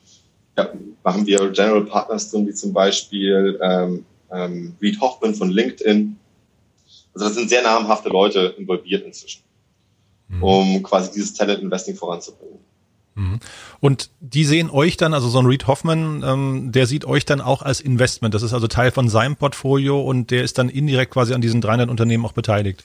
ja, 0.57 0.73
machen 1.03 1.27
wir 1.27 1.51
General 1.51 1.85
Partners 1.85 2.31
drin, 2.31 2.47
wie 2.47 2.55
zum 2.55 2.73
Beispiel 2.73 3.59
ähm, 3.63 4.05
ähm, 4.31 4.75
Reed 4.81 5.01
Hoffman 5.01 5.35
von 5.35 5.51
LinkedIn. 5.51 6.17
Also 7.15 7.27
das 7.27 7.35
sind 7.35 7.49
sehr 7.49 7.63
namhafte 7.63 8.09
Leute 8.09 8.55
involviert 8.59 9.05
inzwischen, 9.05 9.43
mhm. 10.29 10.43
um 10.43 10.83
quasi 10.83 11.13
dieses 11.13 11.35
Talent 11.35 11.63
Investing 11.63 11.95
voranzubringen. 11.95 12.59
Mhm. 13.15 13.39
Und 13.81 14.11
die 14.21 14.45
sehen 14.45 14.71
euch 14.71 14.97
dann, 14.97 15.15
also 15.15 15.29
so 15.29 15.39
ein 15.39 15.47
Reed 15.47 15.67
Hoffman, 15.67 16.25
ähm, 16.27 16.73
der 16.73 16.87
sieht 16.87 17.05
euch 17.05 17.25
dann 17.25 17.41
auch 17.41 17.63
als 17.63 17.81
Investment. 17.81 18.35
Das 18.35 18.43
ist 18.43 18.53
also 18.53 18.67
Teil 18.67 18.91
von 18.91 19.09
seinem 19.09 19.37
Portfolio 19.37 20.01
und 20.01 20.31
der 20.31 20.43
ist 20.43 20.59
dann 20.59 20.69
indirekt 20.69 21.13
quasi 21.13 21.35
an 21.35 21.41
diesen 21.41 21.61
300 21.61 21.89
Unternehmen 21.89 22.25
auch 22.25 22.33
beteiligt. 22.33 22.85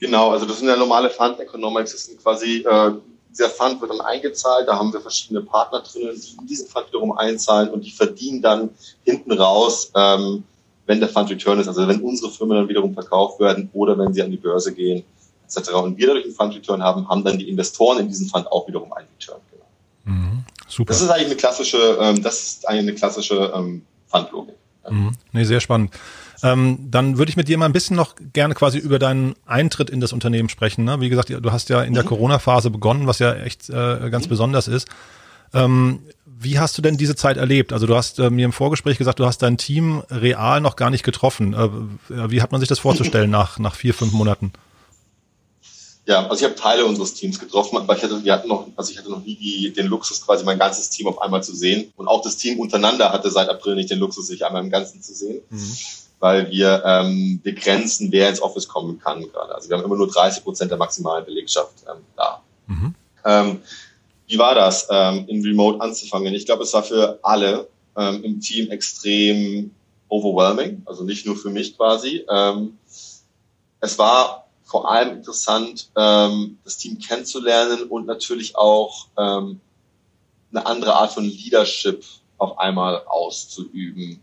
Genau, 0.00 0.30
also 0.30 0.46
das 0.46 0.58
sind 0.58 0.68
ja 0.68 0.76
normale 0.76 1.10
Fund 1.10 1.40
Economics. 1.40 1.92
Das 1.92 2.04
sind 2.04 2.22
quasi, 2.22 2.58
äh, 2.58 2.92
dieser 3.30 3.50
Fund 3.50 3.80
wird 3.80 3.90
dann 3.90 4.00
eingezahlt, 4.00 4.68
da 4.68 4.76
haben 4.76 4.92
wir 4.92 5.00
verschiedene 5.00 5.42
Partner 5.42 5.82
drinnen, 5.82 6.14
die 6.20 6.36
in 6.40 6.46
diesen 6.46 6.68
Fund 6.68 6.86
wiederum 6.88 7.16
einzahlen 7.18 7.70
und 7.70 7.84
die 7.84 7.90
verdienen 7.90 8.40
dann 8.40 8.70
hinten 9.04 9.32
raus, 9.32 9.90
ähm, 9.94 10.44
wenn 10.86 11.00
der 11.00 11.08
Fund 11.08 11.30
Return 11.30 11.60
ist, 11.60 11.68
also 11.68 11.86
wenn 11.86 12.00
unsere 12.00 12.30
Firmen 12.30 12.56
dann 12.56 12.68
wiederum 12.68 12.94
verkauft 12.94 13.40
werden 13.40 13.68
oder 13.74 13.98
wenn 13.98 14.14
sie 14.14 14.22
an 14.22 14.30
die 14.30 14.38
Börse 14.38 14.72
gehen, 14.72 15.04
etc. 15.44 15.72
Und 15.72 15.98
wir 15.98 16.06
dadurch 16.06 16.24
einen 16.24 16.34
Fund 16.34 16.54
Return 16.54 16.82
haben, 16.82 17.08
haben 17.08 17.24
dann 17.24 17.38
die 17.38 17.48
Investoren 17.48 17.98
in 17.98 18.08
diesem 18.08 18.28
Fund 18.28 18.50
auch 18.50 18.66
wiederum 18.68 18.92
einen 18.92 19.08
Return. 19.18 19.40
Genau. 19.50 20.16
Mhm, 20.16 20.44
super. 20.66 20.92
Das 20.92 21.02
ist 21.02 21.10
eigentlich 21.10 21.26
eine 21.26 21.36
klassische, 21.36 21.98
ähm, 22.00 22.22
das 22.22 22.42
ist 22.42 22.68
eigentlich 22.68 22.88
eine 22.88 22.94
klassische 22.94 23.52
ähm, 23.54 23.82
Fundlogik. 24.06 24.54
Mhm. 24.88 25.12
Nee, 25.32 25.44
sehr 25.44 25.60
spannend. 25.60 25.90
Ähm, 26.42 26.88
dann 26.90 27.18
würde 27.18 27.30
ich 27.30 27.36
mit 27.36 27.48
dir 27.48 27.58
mal 27.58 27.66
ein 27.66 27.72
bisschen 27.72 27.96
noch 27.96 28.14
gerne 28.32 28.54
quasi 28.54 28.78
über 28.78 28.98
deinen 28.98 29.34
Eintritt 29.44 29.90
in 29.90 30.00
das 30.00 30.12
Unternehmen 30.12 30.48
sprechen. 30.48 30.84
Ne? 30.84 31.00
Wie 31.00 31.08
gesagt, 31.08 31.30
du 31.30 31.52
hast 31.52 31.68
ja 31.68 31.82
in 31.82 31.94
der 31.94 32.04
mhm. 32.04 32.08
Corona-Phase 32.08 32.70
begonnen, 32.70 33.06
was 33.06 33.18
ja 33.18 33.34
echt 33.34 33.68
äh, 33.70 34.10
ganz 34.10 34.26
mhm. 34.26 34.30
besonders 34.30 34.68
ist. 34.68 34.88
Ähm, 35.52 36.00
wie 36.24 36.58
hast 36.58 36.78
du 36.78 36.82
denn 36.82 36.96
diese 36.96 37.16
Zeit 37.16 37.36
erlebt? 37.36 37.72
Also 37.72 37.86
du 37.86 37.96
hast 37.96 38.20
äh, 38.20 38.30
mir 38.30 38.44
im 38.44 38.52
Vorgespräch 38.52 38.98
gesagt, 38.98 39.18
du 39.18 39.26
hast 39.26 39.38
dein 39.38 39.58
Team 39.58 40.04
real 40.10 40.60
noch 40.60 40.76
gar 40.76 40.90
nicht 40.90 41.02
getroffen. 41.02 41.54
Äh, 41.54 42.30
wie 42.30 42.40
hat 42.40 42.52
man 42.52 42.60
sich 42.60 42.68
das 42.68 42.78
vorzustellen 42.78 43.30
nach, 43.30 43.58
nach 43.58 43.74
vier, 43.74 43.92
fünf 43.92 44.12
Monaten? 44.12 44.52
Ja, 46.06 46.26
also 46.26 46.42
ich 46.42 46.44
habe 46.44 46.54
Teile 46.54 46.86
unseres 46.86 47.14
Teams 47.14 47.38
getroffen, 47.38 47.76
aber 47.76 47.96
ich 47.96 48.02
hatte, 48.02 48.24
wir 48.24 48.32
hatten 48.32 48.48
noch, 48.48 48.66
also 48.76 48.92
ich 48.92 48.98
hatte 48.98 49.10
noch 49.10 49.22
nie 49.24 49.34
die, 49.34 49.72
den 49.74 49.86
Luxus, 49.86 50.24
quasi 50.24 50.44
mein 50.44 50.58
ganzes 50.58 50.88
Team 50.88 51.08
auf 51.08 51.20
einmal 51.20 51.42
zu 51.42 51.54
sehen. 51.54 51.92
Und 51.96 52.08
auch 52.08 52.22
das 52.22 52.36
Team 52.36 52.60
untereinander 52.60 53.12
hatte 53.12 53.30
seit 53.30 53.50
April 53.50 53.74
nicht 53.74 53.90
den 53.90 53.98
Luxus, 53.98 54.28
sich 54.28 54.46
einmal 54.46 54.62
im 54.62 54.70
Ganzen 54.70 55.02
zu 55.02 55.12
sehen. 55.12 55.42
Mhm 55.50 55.76
weil 56.20 56.50
wir 56.50 56.82
ähm, 56.84 57.40
begrenzen, 57.42 58.10
wer 58.10 58.28
ins 58.28 58.42
Office 58.42 58.68
kommen 58.68 58.98
kann 58.98 59.22
gerade. 59.22 59.54
Also 59.54 59.68
wir 59.68 59.76
haben 59.76 59.84
immer 59.84 59.96
nur 59.96 60.10
30 60.10 60.42
Prozent 60.42 60.70
der 60.70 60.78
maximalen 60.78 61.24
Belegschaft 61.24 61.84
ähm, 61.88 62.02
da. 62.16 62.42
Mhm. 62.66 62.94
Ähm, 63.24 63.62
wie 64.26 64.38
war 64.38 64.54
das, 64.54 64.88
ähm, 64.90 65.24
in 65.28 65.42
Remote 65.42 65.80
anzufangen? 65.80 66.34
Ich 66.34 66.46
glaube, 66.46 66.64
es 66.64 66.72
war 66.74 66.82
für 66.82 67.18
alle 67.22 67.68
ähm, 67.96 68.22
im 68.24 68.40
Team 68.40 68.70
extrem 68.70 69.70
overwhelming, 70.08 70.82
also 70.86 71.04
nicht 71.04 71.26
nur 71.26 71.36
für 71.36 71.50
mich 71.50 71.76
quasi. 71.76 72.24
Ähm, 72.28 72.78
es 73.80 73.98
war 73.98 74.48
vor 74.64 74.90
allem 74.90 75.16
interessant, 75.16 75.90
ähm, 75.96 76.58
das 76.64 76.76
Team 76.76 76.98
kennenzulernen 76.98 77.84
und 77.84 78.06
natürlich 78.06 78.56
auch 78.56 79.06
ähm, 79.16 79.60
eine 80.50 80.66
andere 80.66 80.94
Art 80.94 81.12
von 81.12 81.24
Leadership 81.24 82.04
auf 82.36 82.58
einmal 82.58 83.02
auszuüben. 83.06 84.20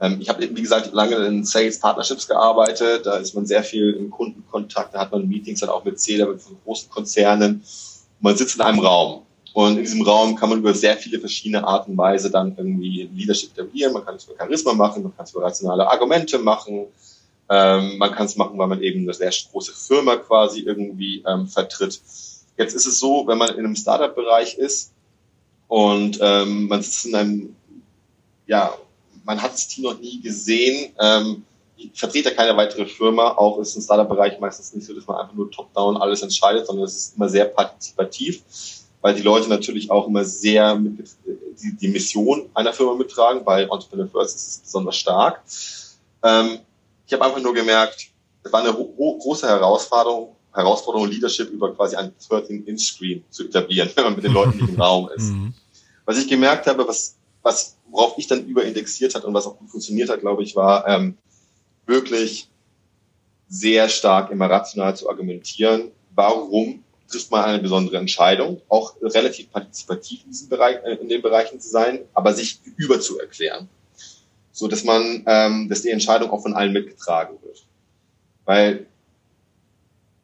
Ähm, 0.00 0.18
ich 0.20 0.28
habe, 0.28 0.42
wie 0.42 0.62
gesagt, 0.62 0.92
lange 0.92 1.16
in 1.16 1.44
Sales 1.44 1.78
Partnerships 1.78 2.26
gearbeitet. 2.26 3.06
Da 3.06 3.16
ist 3.16 3.34
man 3.34 3.46
sehr 3.46 3.62
viel 3.62 3.90
im 3.92 4.10
Kundenkontakt. 4.10 4.94
Da 4.94 5.00
hat 5.00 5.12
man 5.12 5.28
Meetings 5.28 5.60
dann 5.60 5.68
auch 5.68 5.84
mit 5.84 6.00
C-Level 6.00 6.38
von 6.38 6.56
großen 6.64 6.90
Konzernen. 6.90 7.62
Man 8.20 8.36
sitzt 8.36 8.56
in 8.56 8.62
einem 8.62 8.80
Raum. 8.80 9.22
Und 9.52 9.76
in 9.76 9.82
diesem 9.82 10.02
Raum 10.02 10.36
kann 10.36 10.48
man 10.48 10.58
über 10.58 10.72
sehr 10.74 10.96
viele 10.96 11.18
verschiedene 11.18 11.66
Arten 11.66 11.92
und 11.92 11.98
Weise 11.98 12.30
dann 12.30 12.54
irgendwie 12.56 13.10
Leadership 13.12 13.50
etablieren. 13.52 13.92
Man 13.92 14.04
kann 14.04 14.14
es 14.14 14.24
über 14.24 14.36
Charisma 14.38 14.72
machen, 14.74 15.02
man 15.02 15.16
kann 15.16 15.24
es 15.24 15.32
über 15.32 15.42
rationale 15.42 15.88
Argumente 15.88 16.38
machen. 16.38 16.86
Ähm, 17.48 17.98
man 17.98 18.12
kann 18.12 18.26
es 18.26 18.36
machen, 18.36 18.56
weil 18.58 18.68
man 18.68 18.80
eben 18.80 19.02
eine 19.02 19.12
sehr 19.12 19.32
große 19.50 19.72
Firma 19.72 20.16
quasi 20.16 20.60
irgendwie 20.60 21.24
ähm, 21.26 21.48
vertritt. 21.48 22.00
Jetzt 22.56 22.74
ist 22.74 22.86
es 22.86 23.00
so, 23.00 23.26
wenn 23.26 23.38
man 23.38 23.50
in 23.50 23.58
einem 23.58 23.74
Startup-Bereich 23.74 24.54
ist 24.54 24.92
und 25.66 26.18
ähm, 26.20 26.68
man 26.68 26.80
sitzt 26.82 27.06
in 27.06 27.14
einem 27.16 27.56
ja, 28.46 28.72
man 29.30 29.40
hat 29.40 29.52
das 29.52 29.68
Team 29.68 29.84
noch 29.84 29.98
nie 30.00 30.20
gesehen. 30.20 30.92
Ähm, 30.98 31.44
ich 31.76 31.92
vertrete 31.94 32.34
keine 32.34 32.56
weitere 32.56 32.84
Firma. 32.84 33.30
Auch 33.36 33.60
ist 33.60 33.76
im 33.76 33.82
Startup-Bereich 33.82 34.40
meistens 34.40 34.74
nicht 34.74 34.84
so, 34.84 34.92
dass 34.92 35.06
man 35.06 35.18
einfach 35.18 35.34
nur 35.34 35.48
top-down 35.52 35.96
alles 35.96 36.22
entscheidet, 36.22 36.66
sondern 36.66 36.84
es 36.84 36.96
ist 36.96 37.16
immer 37.16 37.28
sehr 37.28 37.44
partizipativ, 37.44 38.42
weil 39.00 39.14
die 39.14 39.22
Leute 39.22 39.48
natürlich 39.48 39.88
auch 39.88 40.08
immer 40.08 40.24
sehr 40.24 40.74
mit, 40.74 41.08
die, 41.62 41.76
die 41.76 41.88
Mission 41.88 42.50
einer 42.54 42.72
Firma 42.72 42.94
mittragen. 42.94 43.44
Bei 43.44 43.62
Entrepreneur 43.62 44.08
First 44.08 44.36
ist 44.36 44.48
es 44.48 44.58
besonders 44.58 44.96
stark. 44.96 45.42
Ähm, 46.24 46.58
ich 47.06 47.12
habe 47.12 47.24
einfach 47.24 47.40
nur 47.40 47.54
gemerkt, 47.54 48.08
es 48.42 48.52
war 48.52 48.64
eine 48.64 48.72
große 48.72 49.46
Herausforderung, 49.46 50.34
Herausforderung, 50.52 51.08
Leadership 51.08 51.50
über 51.50 51.72
quasi 51.72 51.94
ein 51.94 52.12
13-Inch-Screen 52.28 53.22
zu 53.30 53.44
etablieren, 53.44 53.90
wenn 53.94 54.04
man 54.04 54.16
mit 54.16 54.24
den 54.24 54.32
Leuten 54.32 54.58
nicht 54.58 54.70
im 54.70 54.80
Raum 54.80 55.08
ist. 55.14 55.28
Mhm. 55.28 55.54
Was 56.04 56.18
ich 56.18 56.26
gemerkt 56.26 56.66
habe, 56.66 56.88
was, 56.88 57.14
was 57.44 57.76
worauf 57.90 58.18
ich 58.18 58.26
dann 58.26 58.46
überindexiert 58.46 59.14
hat 59.14 59.24
und 59.24 59.34
was 59.34 59.46
auch 59.46 59.58
gut 59.58 59.70
funktioniert 59.70 60.08
hat, 60.08 60.20
glaube 60.20 60.42
ich, 60.42 60.56
war 60.56 60.86
ähm, 60.86 61.16
wirklich 61.86 62.48
sehr 63.48 63.88
stark 63.88 64.30
immer 64.30 64.48
rational 64.48 64.96
zu 64.96 65.08
argumentieren, 65.08 65.90
warum 66.14 66.84
trifft 67.08 67.30
man 67.30 67.44
eine 67.44 67.58
besondere 67.58 67.98
Entscheidung, 67.98 68.62
auch 68.68 68.94
relativ 69.02 69.50
partizipativ 69.50 70.24
in, 70.24 70.30
diesem 70.30 70.48
Bereich, 70.48 70.76
äh, 70.84 70.94
in 70.94 71.08
den 71.08 71.22
Bereichen 71.22 71.60
zu 71.60 71.68
sein, 71.68 72.00
aber 72.14 72.32
sich 72.32 72.60
über 72.76 73.00
zu 73.00 73.18
erklären, 73.18 73.68
so 74.52 74.68
dass 74.68 74.84
man, 74.84 75.24
ähm, 75.26 75.68
dass 75.68 75.82
die 75.82 75.90
Entscheidung 75.90 76.30
auch 76.30 76.42
von 76.42 76.54
allen 76.54 76.72
mitgetragen 76.72 77.36
wird, 77.42 77.64
weil 78.44 78.86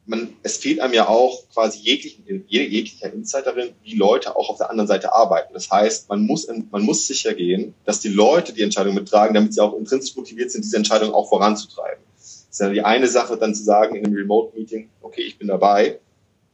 man, 0.06 0.34
es 0.42 0.56
fehlt 0.56 0.80
einem 0.80 0.94
ja 0.94 1.08
auch 1.08 1.42
quasi 1.52 1.80
jeglichen, 1.80 2.24
jeglicher 2.46 3.12
Insight 3.12 3.46
darin, 3.46 3.70
wie 3.82 3.96
Leute 3.96 4.36
auch 4.36 4.48
auf 4.50 4.58
der 4.58 4.70
anderen 4.70 4.86
Seite 4.86 5.12
arbeiten. 5.12 5.52
Das 5.52 5.70
heißt, 5.70 6.08
man 6.08 6.24
muss, 6.24 6.46
man 6.70 6.82
muss 6.82 7.06
sicher 7.06 7.34
gehen, 7.34 7.74
dass 7.84 8.00
die 8.00 8.08
Leute 8.08 8.52
die 8.52 8.62
Entscheidung 8.62 8.94
mittragen, 8.94 9.34
damit 9.34 9.52
sie 9.52 9.60
auch 9.60 9.76
intrinsisch 9.76 10.16
motiviert 10.16 10.52
sind, 10.52 10.64
diese 10.64 10.76
Entscheidung 10.76 11.12
auch 11.12 11.28
voranzutreiben. 11.28 12.04
Das 12.16 12.46
ist 12.50 12.60
ja 12.60 12.70
die 12.70 12.82
eine 12.82 13.08
Sache, 13.08 13.36
dann 13.36 13.54
zu 13.54 13.64
sagen 13.64 13.96
in 13.96 14.06
einem 14.06 14.14
Remote-Meeting, 14.14 14.88
okay, 15.02 15.22
ich 15.22 15.38
bin 15.38 15.48
dabei. 15.48 15.98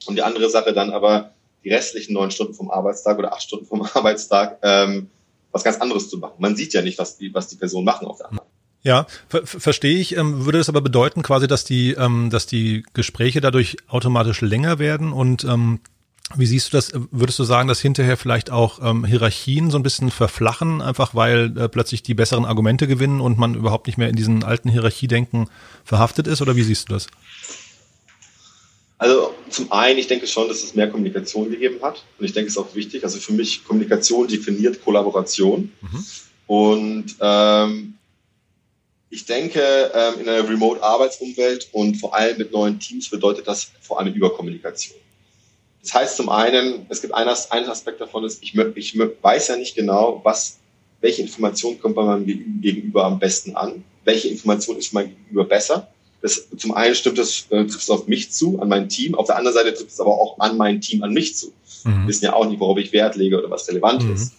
Und 0.07 0.17
die 0.17 0.23
andere 0.23 0.49
Sache 0.49 0.73
dann 0.73 0.91
aber, 0.91 1.33
die 1.63 1.71
restlichen 1.71 2.15
neun 2.15 2.31
Stunden 2.31 2.55
vom 2.55 2.71
Arbeitstag 2.71 3.19
oder 3.19 3.33
acht 3.33 3.43
Stunden 3.43 3.67
vom 3.67 3.83
Arbeitstag 3.95 4.59
ähm, 4.63 5.11
was 5.53 5.63
ganz 5.63 5.77
anderes 5.77 6.09
zu 6.09 6.19
machen. 6.19 6.37
Man 6.39 6.57
sieht 6.57 6.73
ja 6.73 6.81
nicht, 6.81 6.99
was 6.99 7.19
die, 7.19 7.33
was 7.35 7.49
die 7.49 7.57
Personen 7.57 7.85
machen 7.85 8.07
auf 8.07 8.19
der 8.19 8.31
anderen 8.31 8.52
ja, 8.83 9.07
ver 9.29 9.47
verstehe 9.47 9.99
ich. 9.99 10.17
Ähm, 10.17 10.45
würde 10.45 10.59
das 10.59 10.69
aber 10.69 10.81
bedeuten 10.81 11.23
quasi, 11.23 11.47
dass 11.47 11.65
die, 11.65 11.93
ähm, 11.93 12.31
dass 12.31 12.47
die 12.47 12.85
Gespräche 12.95 13.41
dadurch 13.41 13.77
automatisch 13.89 14.41
länger 14.41 14.79
werden 14.79 15.13
und 15.13 15.45
ähm, 15.45 15.81
wie 16.37 16.47
siehst 16.47 16.73
du 16.73 16.77
das? 16.77 16.93
Würdest 17.11 17.39
du 17.39 17.45
sagen, 17.45 17.69
dass 17.69 17.81
hinterher 17.81 18.17
vielleicht 18.17 18.51
auch 18.51 18.79
ähm, 18.83 19.05
Hierarchien 19.05 19.71
so 19.71 19.79
ein 19.79 19.83
bisschen 19.83 20.11
verflachen, 20.11 20.81
einfach 20.81 21.15
weil 21.15 21.57
äh, 21.59 21.69
plötzlich 21.69 22.03
die 22.03 22.15
besseren 22.15 22.45
Argumente 22.45 22.87
gewinnen 22.87 23.21
und 23.21 23.39
man 23.39 23.55
überhaupt 23.55 23.87
nicht 23.87 23.99
mehr 23.99 24.09
in 24.09 24.17
diesen 24.17 24.45
alten 24.45 24.71
Hierarchiedenken 24.71 25.51
verhaftet 25.85 26.27
ist? 26.27 26.41
Oder 26.41 26.57
wie 26.57 26.63
siehst 26.63 26.89
du 26.89 26.95
das? 26.95 27.09
Also 28.99 29.35
zum 29.51 29.71
einen, 29.73 29.99
ich 29.99 30.07
denke 30.07 30.27
schon, 30.27 30.49
dass 30.49 30.63
es 30.63 30.75
mehr 30.75 30.89
Kommunikation 30.89 31.51
gegeben 31.51 31.83
hat. 31.83 32.05
Und 32.19 32.25
ich 32.25 32.33
denke, 32.33 32.49
es 32.49 32.55
ist 32.55 32.59
auch 32.59 32.75
wichtig. 32.75 33.05
Also 33.05 33.19
für 33.19 33.33
mich, 33.33 33.65
Kommunikation 33.65 34.29
definiert 34.29 34.83
Kollaboration. 34.83 35.73
Mhm. 35.81 36.05
Und 36.47 37.17
ähm, 37.21 37.95
ich 39.13 39.27
denke, 39.27 39.61
ähm, 39.95 40.21
in 40.21 40.29
einer 40.29 40.49
Remote-Arbeitsumwelt 40.49 41.69
und 41.73 41.97
vor 41.97 42.15
allem 42.15 42.39
mit 42.39 42.51
neuen 42.51 42.81
Teams 42.81 43.11
bedeutet 43.11 43.47
das 43.47 43.71
vor 43.83 44.01
allem 44.01 44.15
Überkommunikation. 44.15 44.97
Das 45.83 45.93
heißt 45.93 46.17
zum 46.17 46.31
einen, 46.31 46.87
es 46.89 47.03
gibt 47.03 47.13
einen, 47.13 47.29
ein 47.29 47.69
Aspekt 47.69 48.01
davon, 48.01 48.25
ist, 48.25 48.43
ich, 48.43 48.57
ich 48.75 48.99
weiß 48.99 49.49
ja 49.49 49.57
nicht 49.57 49.75
genau, 49.75 50.23
was, 50.25 50.57
welche 51.03 51.21
Information 51.21 51.79
kommt 51.79 51.95
bei 51.95 52.05
meinem 52.05 52.25
Gegenüber 52.63 53.05
am 53.05 53.19
besten 53.19 53.55
an, 53.55 53.85
welche 54.05 54.29
Information 54.29 54.79
ist 54.79 54.95
mein 54.95 55.11
Gegenüber 55.11 55.45
besser. 55.45 55.89
Das, 56.23 56.49
zum 56.57 56.73
einen 56.73 56.95
stimmt 56.95 57.19
das, 57.19 57.47
äh, 57.51 57.67
trifft 57.67 57.83
es 57.83 57.91
auf 57.91 58.07
mich 58.07 58.33
zu, 58.33 58.61
an 58.63 58.69
mein 58.69 58.89
Team, 58.89 59.15
auf 59.15 59.27
der 59.27 59.37
anderen 59.37 59.55
Seite 59.55 59.75
trifft 59.75 59.91
es 59.91 60.01
aber 60.01 60.13
auch 60.13 60.39
an 60.39 60.57
mein 60.57 60.81
Team, 60.81 61.03
an 61.03 61.13
mich 61.13 61.37
zu. 61.37 61.53
Mhm. 61.85 62.03
Wir 62.03 62.09
wissen 62.09 62.25
ja 62.25 62.33
auch 62.33 62.47
nicht, 62.47 62.61
worauf 62.61 62.79
ich 62.79 62.93
Wert 62.95 63.17
lege 63.17 63.37
oder 63.37 63.51
was 63.51 63.69
relevant 63.69 64.05
mhm. 64.05 64.15
ist. 64.15 64.33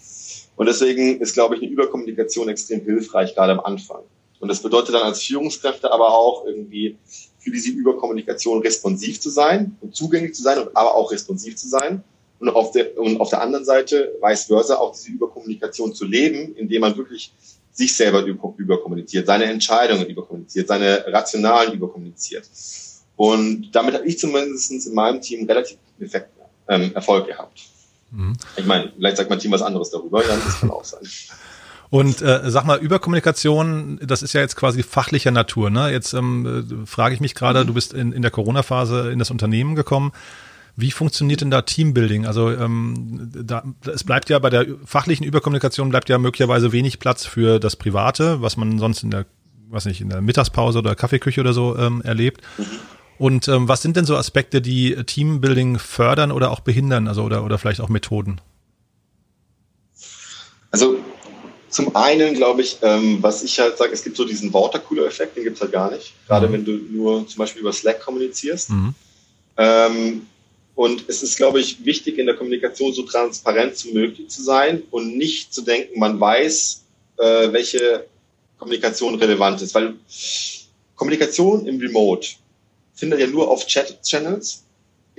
Und 0.56 0.66
deswegen 0.66 1.22
ist, 1.22 1.34
glaube 1.34 1.58
ich, 1.58 1.62
eine 1.62 1.70
Überkommunikation 1.70 2.50
extrem 2.50 2.82
hilfreich, 2.82 3.36
gerade 3.36 3.52
am 3.52 3.60
Anfang. 3.60 4.02
Und 4.39 4.50
das 4.50 4.62
bedeutet 4.62 4.96
dann 4.96 5.04
als 5.04 5.22
Führungskräfte 5.22 5.91
aber 5.91 6.13
auch 6.13 6.46
irgendwie 6.46 6.98
für 7.39 7.52
diese 7.52 7.69
Überkommunikation 7.69 8.62
responsiv 8.62 9.19
zu 9.19 9.30
sein 9.30 9.78
und 9.82 9.96
zugänglich 9.96 10.34
zu 10.34 10.43
sein, 10.43 10.58
aber 10.74 10.96
auch 10.96 11.12
responsiv 11.12 11.56
zu 11.56 11.67
sein. 11.67 12.04
Und 12.39 12.50
auf 12.50 12.72
der, 12.72 12.98
und 12.98 13.22
auf 13.22 13.30
der 13.30 13.41
anderen 13.41 13.63
Seite, 13.63 14.17
vice 14.22 14.46
versa, 14.46 14.76
auch 14.76 14.93
diese 14.93 15.12
Überkommunikation 15.12 15.93
zu 15.93 16.06
leben, 16.06 16.56
indem 16.56 16.82
man 16.82 16.98
wirklich 16.98 17.32
sich 17.72 17.96
selber 17.96 18.24
überkommuniziert, 18.24 19.28
seine 19.28 19.46
Entscheidungen 19.46 20.06
überkommuniziert, 20.06 20.67
seine 20.67 21.06
Rationalen 21.08 21.74
überkommuniziert. 21.74 22.50
Und 23.15 23.72
damit 23.72 23.96
habe 23.96 24.06
ich 24.06 24.19
zumindest 24.19 24.72
in 24.72 24.93
meinem 24.93 25.22
Team 25.22 25.46
relativ 25.48 25.78
Effekt, 26.00 26.30
ähm, 26.67 26.93
Erfolg 26.93 27.28
gehabt. 27.28 27.62
Mhm. 28.12 28.36
Ich 28.58 28.65
meine, 28.65 28.91
vielleicht 28.96 29.17
sagt 29.17 29.30
mein 29.30 29.39
Team 29.39 29.52
was 29.52 29.62
anderes 29.62 29.89
darüber, 29.89 30.22
dann 30.22 30.39
das 30.43 30.60
kann 30.60 30.72
auch 30.72 30.84
sein. 30.84 31.02
Und 31.94 32.24
äh, 32.24 32.42
sag 32.46 32.66
mal, 32.66 32.80
Überkommunikation, 32.80 34.00
das 34.02 34.24
ist 34.24 34.34
ja 34.34 34.42
jetzt 34.42 34.56
quasi 34.56 34.82
fachlicher 34.82 35.30
Natur. 35.30 35.70
Ne? 35.70 35.92
Jetzt 35.92 36.14
ähm, 36.14 36.84
frage 36.88 37.14
ich 37.14 37.22
mich 37.22 37.36
gerade, 37.36 37.68
du 37.68 37.76
bist 37.76 37.94
in, 37.94 38.12
in 38.14 38.24
der 38.24 38.32
Corona-Phase 38.32 39.12
in 39.12 39.20
das 39.20 39.30
Unternehmen 39.30 39.76
gekommen. 39.76 40.12
Wie 40.76 40.90
funktioniert 40.90 41.42
denn 41.42 41.52
da 41.52 41.62
Teambuilding? 41.62 42.26
Also 42.26 42.50
ähm, 42.50 43.30
da, 43.32 43.64
es 43.86 44.04
bleibt 44.06 44.32
ja 44.32 44.40
bei 44.40 44.50
der 44.50 44.66
fachlichen 44.84 45.24
Überkommunikation 45.24 45.90
bleibt 45.90 46.10
ja 46.10 46.18
möglicherweise 46.18 46.72
wenig 46.72 46.98
Platz 46.98 47.28
für 47.28 47.60
das 47.60 47.76
Private, 47.76 48.42
was 48.42 48.58
man 48.58 48.80
sonst 48.80 49.04
in 49.04 49.12
der, 49.12 49.28
was 49.70 49.86
nicht, 49.86 50.02
in 50.02 50.10
der 50.10 50.22
Mittagspause 50.22 50.80
oder 50.80 50.96
Kaffeeküche 50.96 51.42
oder 51.42 51.54
so 51.54 51.78
ähm, 51.78 52.02
erlebt. 52.02 52.42
Und 53.20 53.48
ähm, 53.48 53.68
was 53.68 53.84
sind 53.84 53.98
denn 53.98 54.06
so 54.06 54.18
Aspekte, 54.18 54.64
die 54.64 54.96
Teambuilding 54.96 55.78
fördern 55.78 56.32
oder 56.32 56.50
auch 56.50 56.62
behindern, 56.62 57.08
also 57.08 57.22
oder, 57.22 57.44
oder 57.44 57.60
vielleicht 57.60 57.82
auch 57.82 57.90
Methoden? 57.90 58.42
Also 60.72 60.98
zum 61.74 61.96
einen 61.96 62.36
glaube 62.36 62.62
ich, 62.62 62.78
ähm, 62.82 63.18
was 63.22 63.44
ich 63.44 63.60
halt 63.60 63.78
sage, 63.78 63.94
es 63.94 64.04
gibt 64.04 64.16
so 64.16 64.26
diesen 64.26 64.54
Watercooler-Effekt, 64.54 65.36
den 65.36 65.44
gibt 65.44 65.56
es 65.56 65.62
halt 65.62 65.72
gar 65.72 65.92
nicht. 65.92 66.14
Gerade 66.28 66.48
mhm. 66.48 66.54
wenn 66.54 66.66
du 66.66 66.72
nur 66.72 67.28
zum 67.28 67.40
Beispiel 67.40 67.62
über 67.62 67.74
Slack 67.74 68.02
kommunizierst. 68.02 68.70
Mhm. 68.70 68.96
Ähm, 69.58 70.28
und 70.76 71.06
es 71.08 71.22
ist, 71.22 71.38
glaube 71.38 71.60
ich, 71.60 71.84
wichtig 71.86 72.18
in 72.18 72.26
der 72.26 72.36
Kommunikation 72.36 72.94
so 72.94 73.04
transparent 73.04 73.84
wie 73.86 73.94
möglich 73.94 74.30
zu 74.30 74.42
sein 74.42 74.84
und 74.92 75.18
nicht 75.18 75.54
zu 75.54 75.62
denken, 75.62 76.00
man 76.00 76.20
weiß, 76.20 76.84
äh, 77.18 77.52
welche 77.52 78.06
Kommunikation 78.58 79.16
relevant 79.16 79.62
ist. 79.62 79.76
Weil 79.76 79.96
Kommunikation 80.96 81.68
im 81.68 81.80
Remote 81.80 82.28
findet 82.96 83.20
ja 83.20 83.28
nur 83.28 83.50
auf 83.50 83.68
Chat-Channels 83.68 84.62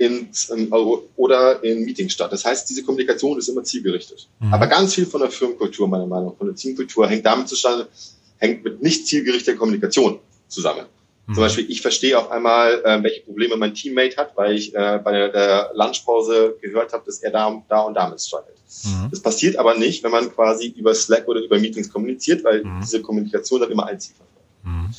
in, 0.05 0.29
in, 0.55 0.71
oder 1.15 1.63
in 1.63 1.83
Meetings 1.85 2.13
statt. 2.13 2.31
Das 2.31 2.45
heißt, 2.45 2.69
diese 2.69 2.83
Kommunikation 2.83 3.37
ist 3.37 3.47
immer 3.47 3.63
zielgerichtet. 3.63 4.27
Mhm. 4.39 4.53
Aber 4.53 4.67
ganz 4.67 4.93
viel 4.93 5.05
von 5.05 5.21
der 5.21 5.31
Firmenkultur, 5.31 5.87
meiner 5.87 6.05
Meinung 6.05 6.29
nach, 6.31 6.37
von 6.37 6.47
der 6.47 6.55
Teamkultur 6.55 7.07
hängt 7.07 7.25
damit 7.25 7.47
zustande, 7.47 7.87
hängt 8.37 8.63
mit 8.63 8.81
nicht 8.81 9.07
zielgerichteter 9.07 9.57
Kommunikation 9.57 10.19
zusammen. 10.47 10.85
Mhm. 11.27 11.33
Zum 11.33 11.43
Beispiel, 11.43 11.69
ich 11.69 11.81
verstehe 11.81 12.17
auf 12.17 12.29
einmal, 12.31 12.81
äh, 12.83 13.01
welche 13.03 13.21
Probleme 13.21 13.57
mein 13.57 13.73
Teammate 13.73 14.17
hat, 14.17 14.37
weil 14.37 14.55
ich 14.55 14.75
äh, 14.75 14.99
bei 15.03 15.11
der, 15.11 15.29
der 15.29 15.71
Lunchpause 15.73 16.55
gehört 16.61 16.93
habe, 16.93 17.03
dass 17.05 17.19
er 17.19 17.31
da, 17.31 17.63
da 17.67 17.81
und 17.81 17.95
damit 17.95 18.21
struggelt. 18.21 18.55
Mhm. 18.83 19.09
Das 19.09 19.21
passiert 19.21 19.57
aber 19.57 19.77
nicht, 19.77 20.03
wenn 20.03 20.11
man 20.11 20.33
quasi 20.33 20.67
über 20.67 20.93
Slack 20.93 21.27
oder 21.27 21.41
über 21.41 21.59
Meetings 21.59 21.89
kommuniziert, 21.89 22.43
weil 22.43 22.63
mhm. 22.63 22.81
diese 22.81 23.01
Kommunikation 23.01 23.61
dann 23.61 23.71
immer 23.71 23.85
ein 23.85 23.99
Ziel 23.99 24.15
verfolgt. 24.15 24.63
Mhm. 24.63 24.93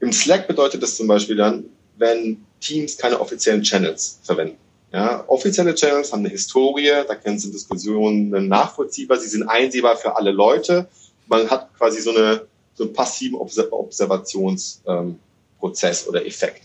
Im 0.00 0.12
Slack 0.12 0.48
bedeutet 0.48 0.82
das 0.82 0.96
zum 0.96 1.06
Beispiel 1.06 1.36
dann, 1.36 1.64
wenn 1.96 2.44
Teams 2.60 2.96
keine 2.96 3.20
offiziellen 3.20 3.62
Channels 3.62 4.20
verwenden. 4.22 4.56
Ja, 4.92 5.24
offizielle 5.28 5.74
Channels 5.74 6.12
haben 6.12 6.20
eine 6.20 6.30
Historie, 6.30 6.90
da 7.06 7.14
können 7.14 7.38
sie 7.38 7.52
Diskussionen 7.52 8.48
nachvollziehbar, 8.48 9.18
sie 9.18 9.28
sind 9.28 9.44
einsehbar 9.44 9.96
für 9.96 10.16
alle 10.16 10.32
Leute. 10.32 10.88
Man 11.28 11.48
hat 11.48 11.72
quasi 11.78 12.00
so, 12.00 12.10
eine, 12.10 12.46
so 12.74 12.82
einen 12.84 12.92
passiven 12.92 13.36
Observationsprozess 13.36 14.82
ähm, 14.86 16.08
oder 16.08 16.26
Effekt. 16.26 16.62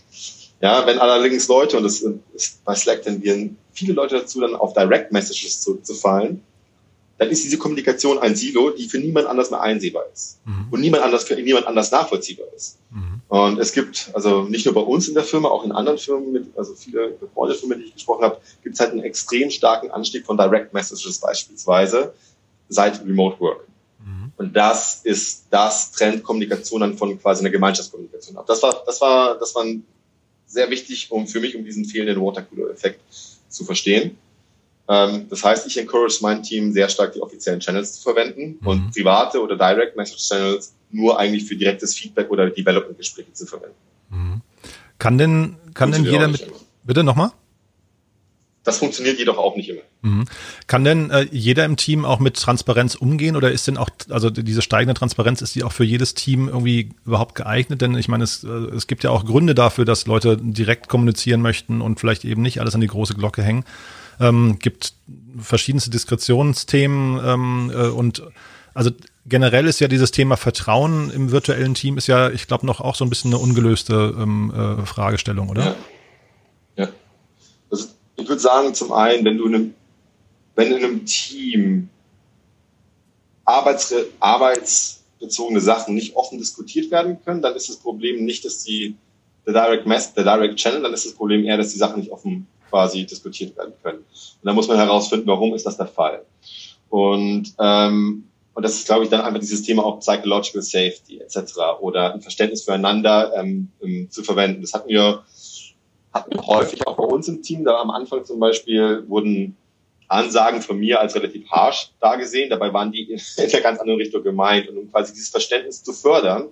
Ja, 0.60 0.86
wenn 0.86 0.98
allerdings 0.98 1.48
Leute, 1.48 1.76
und 1.76 1.84
das 1.84 2.02
ist 2.34 2.64
bei 2.64 2.74
Slack 2.74 3.02
tendieren 3.02 3.58
viele 3.72 3.92
Leute 3.92 4.16
dazu, 4.16 4.40
dann 4.40 4.56
auf 4.56 4.72
Direct 4.72 5.12
Messages 5.12 5.60
zurückzufallen, 5.60 6.42
dann 7.18 7.30
ist 7.30 7.44
diese 7.44 7.58
Kommunikation 7.58 8.18
ein 8.18 8.34
Silo, 8.34 8.70
die 8.70 8.88
für 8.88 8.98
niemand 8.98 9.26
anders 9.26 9.50
mehr 9.50 9.60
einsehbar 9.60 10.04
ist. 10.12 10.38
Mhm. 10.44 10.66
Und 10.70 10.80
niemand 10.80 11.02
anders 11.02 11.24
für 11.24 11.36
niemand 11.36 11.66
anders 11.66 11.90
nachvollziehbar 11.90 12.46
ist. 12.54 12.78
Mhm. 12.90 13.15
Und 13.28 13.58
es 13.58 13.72
gibt, 13.72 14.10
also 14.14 14.42
nicht 14.42 14.66
nur 14.66 14.74
bei 14.74 14.80
uns 14.80 15.08
in 15.08 15.14
der 15.14 15.24
Firma, 15.24 15.48
auch 15.48 15.64
in 15.64 15.72
anderen 15.72 15.98
Firmen, 15.98 16.32
mit, 16.32 16.56
also 16.56 16.74
viele 16.74 17.08
befreundete 17.10 17.60
Firmen, 17.60 17.80
die 17.80 17.86
ich 17.86 17.94
gesprochen 17.94 18.22
habe, 18.22 18.40
gibt 18.62 18.74
es 18.74 18.80
halt 18.80 18.92
einen 18.92 19.02
extrem 19.02 19.50
starken 19.50 19.90
Anstieg 19.90 20.24
von 20.24 20.36
Direct 20.36 20.72
Messages 20.72 21.18
beispielsweise 21.18 22.14
seit 22.68 23.00
Remote 23.04 23.40
Work. 23.40 23.66
Mhm. 23.98 24.32
Und 24.36 24.54
das 24.54 25.00
ist, 25.02 25.46
das 25.50 25.90
trennt 25.90 26.22
Kommunikation 26.22 26.82
dann 26.82 26.96
von 26.96 27.20
quasi 27.20 27.40
einer 27.40 27.50
Gemeinschaftskommunikation 27.50 28.36
ab. 28.36 28.46
Das 28.46 28.62
war, 28.62 28.82
das 28.86 29.00
war, 29.00 29.38
das 29.38 29.54
war 29.56 29.64
sehr 30.46 30.70
wichtig, 30.70 31.10
um 31.10 31.26
für 31.26 31.40
mich, 31.40 31.56
um 31.56 31.64
diesen 31.64 31.84
fehlenden 31.84 32.24
Watercooler-Effekt 32.24 33.00
zu 33.48 33.64
verstehen. 33.64 34.16
Ähm, 34.88 35.26
das 35.28 35.42
heißt, 35.42 35.66
ich 35.66 35.76
encourage 35.78 36.18
mein 36.20 36.44
Team 36.44 36.72
sehr 36.72 36.88
stark, 36.88 37.12
die 37.12 37.20
offiziellen 37.20 37.58
Channels 37.58 37.94
zu 37.94 38.02
verwenden 38.02 38.58
mhm. 38.60 38.66
und 38.66 38.90
private 38.92 39.42
oder 39.42 39.56
Direct 39.56 39.96
Message 39.96 40.28
Channels 40.28 40.75
nur 40.90 41.18
eigentlich 41.18 41.44
für 41.44 41.56
direktes 41.56 41.94
Feedback 41.94 42.30
oder 42.30 42.50
Development-Gespräche 42.50 43.32
zu 43.32 43.46
verwenden. 43.46 43.74
Mhm. 44.10 44.40
Kann 44.98 45.18
denn, 45.18 45.56
kann 45.74 45.92
denn 45.92 46.04
jeder 46.04 46.28
mit, 46.28 46.46
bitte 46.84 47.04
nochmal? 47.04 47.30
Das 48.64 48.78
funktioniert 48.78 49.18
jedoch 49.18 49.38
auch 49.38 49.54
nicht 49.56 49.68
immer. 49.68 49.82
Mhm. 50.02 50.24
Kann 50.66 50.84
denn 50.84 51.10
äh, 51.10 51.26
jeder 51.30 51.64
im 51.64 51.76
Team 51.76 52.04
auch 52.04 52.18
mit 52.18 52.36
Transparenz 52.36 52.94
umgehen 52.94 53.36
oder 53.36 53.52
ist 53.52 53.68
denn 53.68 53.76
auch, 53.76 53.90
also 54.08 54.30
diese 54.30 54.62
steigende 54.62 54.94
Transparenz, 54.94 55.42
ist 55.42 55.54
die 55.54 55.62
auch 55.62 55.72
für 55.72 55.84
jedes 55.84 56.14
Team 56.14 56.48
irgendwie 56.48 56.90
überhaupt 57.04 57.34
geeignet? 57.36 57.80
Denn 57.80 57.94
ich 57.96 58.08
meine, 58.08 58.24
es, 58.24 58.42
äh, 58.42 58.48
es 58.48 58.86
gibt 58.86 59.04
ja 59.04 59.10
auch 59.10 59.24
Gründe 59.24 59.54
dafür, 59.54 59.84
dass 59.84 60.06
Leute 60.06 60.36
direkt 60.36 60.88
kommunizieren 60.88 61.42
möchten 61.42 61.80
und 61.80 62.00
vielleicht 62.00 62.24
eben 62.24 62.42
nicht 62.42 62.60
alles 62.60 62.74
an 62.74 62.80
die 62.80 62.88
große 62.88 63.14
Glocke 63.14 63.42
hängen 63.42 63.64
ähm, 64.20 64.58
gibt 64.58 64.94
verschiedenste 65.38 65.90
Diskretionsthemen 65.90 67.20
ähm, 67.24 67.72
äh, 67.74 67.88
und 67.88 68.22
also 68.74 68.90
generell 69.28 69.66
ist 69.66 69.80
ja 69.80 69.88
dieses 69.88 70.10
Thema 70.10 70.36
Vertrauen 70.36 71.10
im 71.10 71.30
virtuellen 71.30 71.74
Team 71.74 71.98
ist 71.98 72.06
ja, 72.06 72.30
ich 72.30 72.46
glaube, 72.46 72.66
noch 72.66 72.80
auch 72.80 72.94
so 72.94 73.04
ein 73.04 73.10
bisschen 73.10 73.32
eine 73.32 73.42
ungelöste 73.42 74.14
ähm, 74.18 74.52
äh, 74.54 74.86
Fragestellung, 74.86 75.48
oder? 75.48 75.64
Ja. 76.76 76.84
ja. 76.84 76.88
Also 77.70 77.88
Ich 78.16 78.28
würde 78.28 78.40
sagen, 78.40 78.74
zum 78.74 78.92
einen, 78.92 79.24
wenn 79.24 79.38
du 79.38 79.46
in 79.46 79.54
einem, 79.54 79.74
wenn 80.54 80.72
in 80.72 80.84
einem 80.84 81.04
Team 81.04 81.88
Arbeits, 83.44 83.94
arbeitsbezogene 84.20 85.60
Sachen 85.60 85.94
nicht 85.94 86.16
offen 86.16 86.38
diskutiert 86.38 86.90
werden 86.90 87.18
können, 87.24 87.42
dann 87.42 87.54
ist 87.54 87.68
das 87.68 87.76
Problem 87.76 88.24
nicht, 88.24 88.44
dass 88.44 88.64
die 88.64 88.96
der 89.46 89.52
Direct 89.54 89.86
Mess, 89.86 90.12
der 90.12 90.24
Direct 90.24 90.56
Channel, 90.56 90.82
dann 90.82 90.92
ist 90.92 91.06
das 91.06 91.14
Problem 91.14 91.44
eher, 91.44 91.56
dass 91.56 91.72
die 91.72 91.78
Sachen 91.78 92.00
nicht 92.00 92.10
offen 92.10 92.48
quasi 92.68 93.06
diskutiert 93.06 93.56
werden 93.56 93.74
können. 93.82 93.98
Und 93.98 94.42
dann 94.42 94.56
muss 94.56 94.66
man 94.66 94.76
herausfinden, 94.76 95.28
warum 95.28 95.54
ist 95.54 95.64
das 95.64 95.76
der 95.76 95.86
Fall. 95.86 96.24
Und 96.90 97.54
ähm, 97.60 98.24
und 98.56 98.62
das 98.62 98.74
ist, 98.76 98.86
glaube 98.86 99.04
ich, 99.04 99.10
dann 99.10 99.20
einfach 99.20 99.38
dieses 99.38 99.62
Thema 99.62 99.84
auch 99.84 100.00
Psychological 100.00 100.62
Safety 100.62 101.20
etc. 101.20 101.58
oder 101.78 102.14
ein 102.14 102.22
Verständnis 102.22 102.62
füreinander 102.62 103.34
ähm, 103.36 103.68
ähm, 103.82 104.10
zu 104.10 104.22
verwenden. 104.22 104.62
Das 104.62 104.72
hatten 104.72 104.88
wir, 104.88 105.24
hatten 106.10 106.32
wir 106.32 106.46
häufig 106.46 106.86
auch 106.86 106.96
bei 106.96 107.04
uns 107.04 107.28
im 107.28 107.42
Team. 107.42 107.64
Da 107.64 107.78
am 107.78 107.90
Anfang 107.90 108.24
zum 108.24 108.40
Beispiel 108.40 109.04
wurden 109.08 109.58
Ansagen 110.08 110.62
von 110.62 110.78
mir 110.78 110.98
als 111.00 111.14
relativ 111.14 111.46
harsh 111.50 111.90
dargesehen. 112.00 112.48
Dabei 112.48 112.72
waren 112.72 112.92
die 112.92 113.02
in 113.02 113.20
der 113.36 113.60
ganz 113.60 113.78
anderen 113.78 114.00
Richtung 114.00 114.22
gemeint. 114.22 114.70
Und 114.70 114.78
um 114.78 114.90
quasi 114.90 115.12
dieses 115.12 115.28
Verständnis 115.28 115.84
zu 115.84 115.92
fördern, 115.92 116.48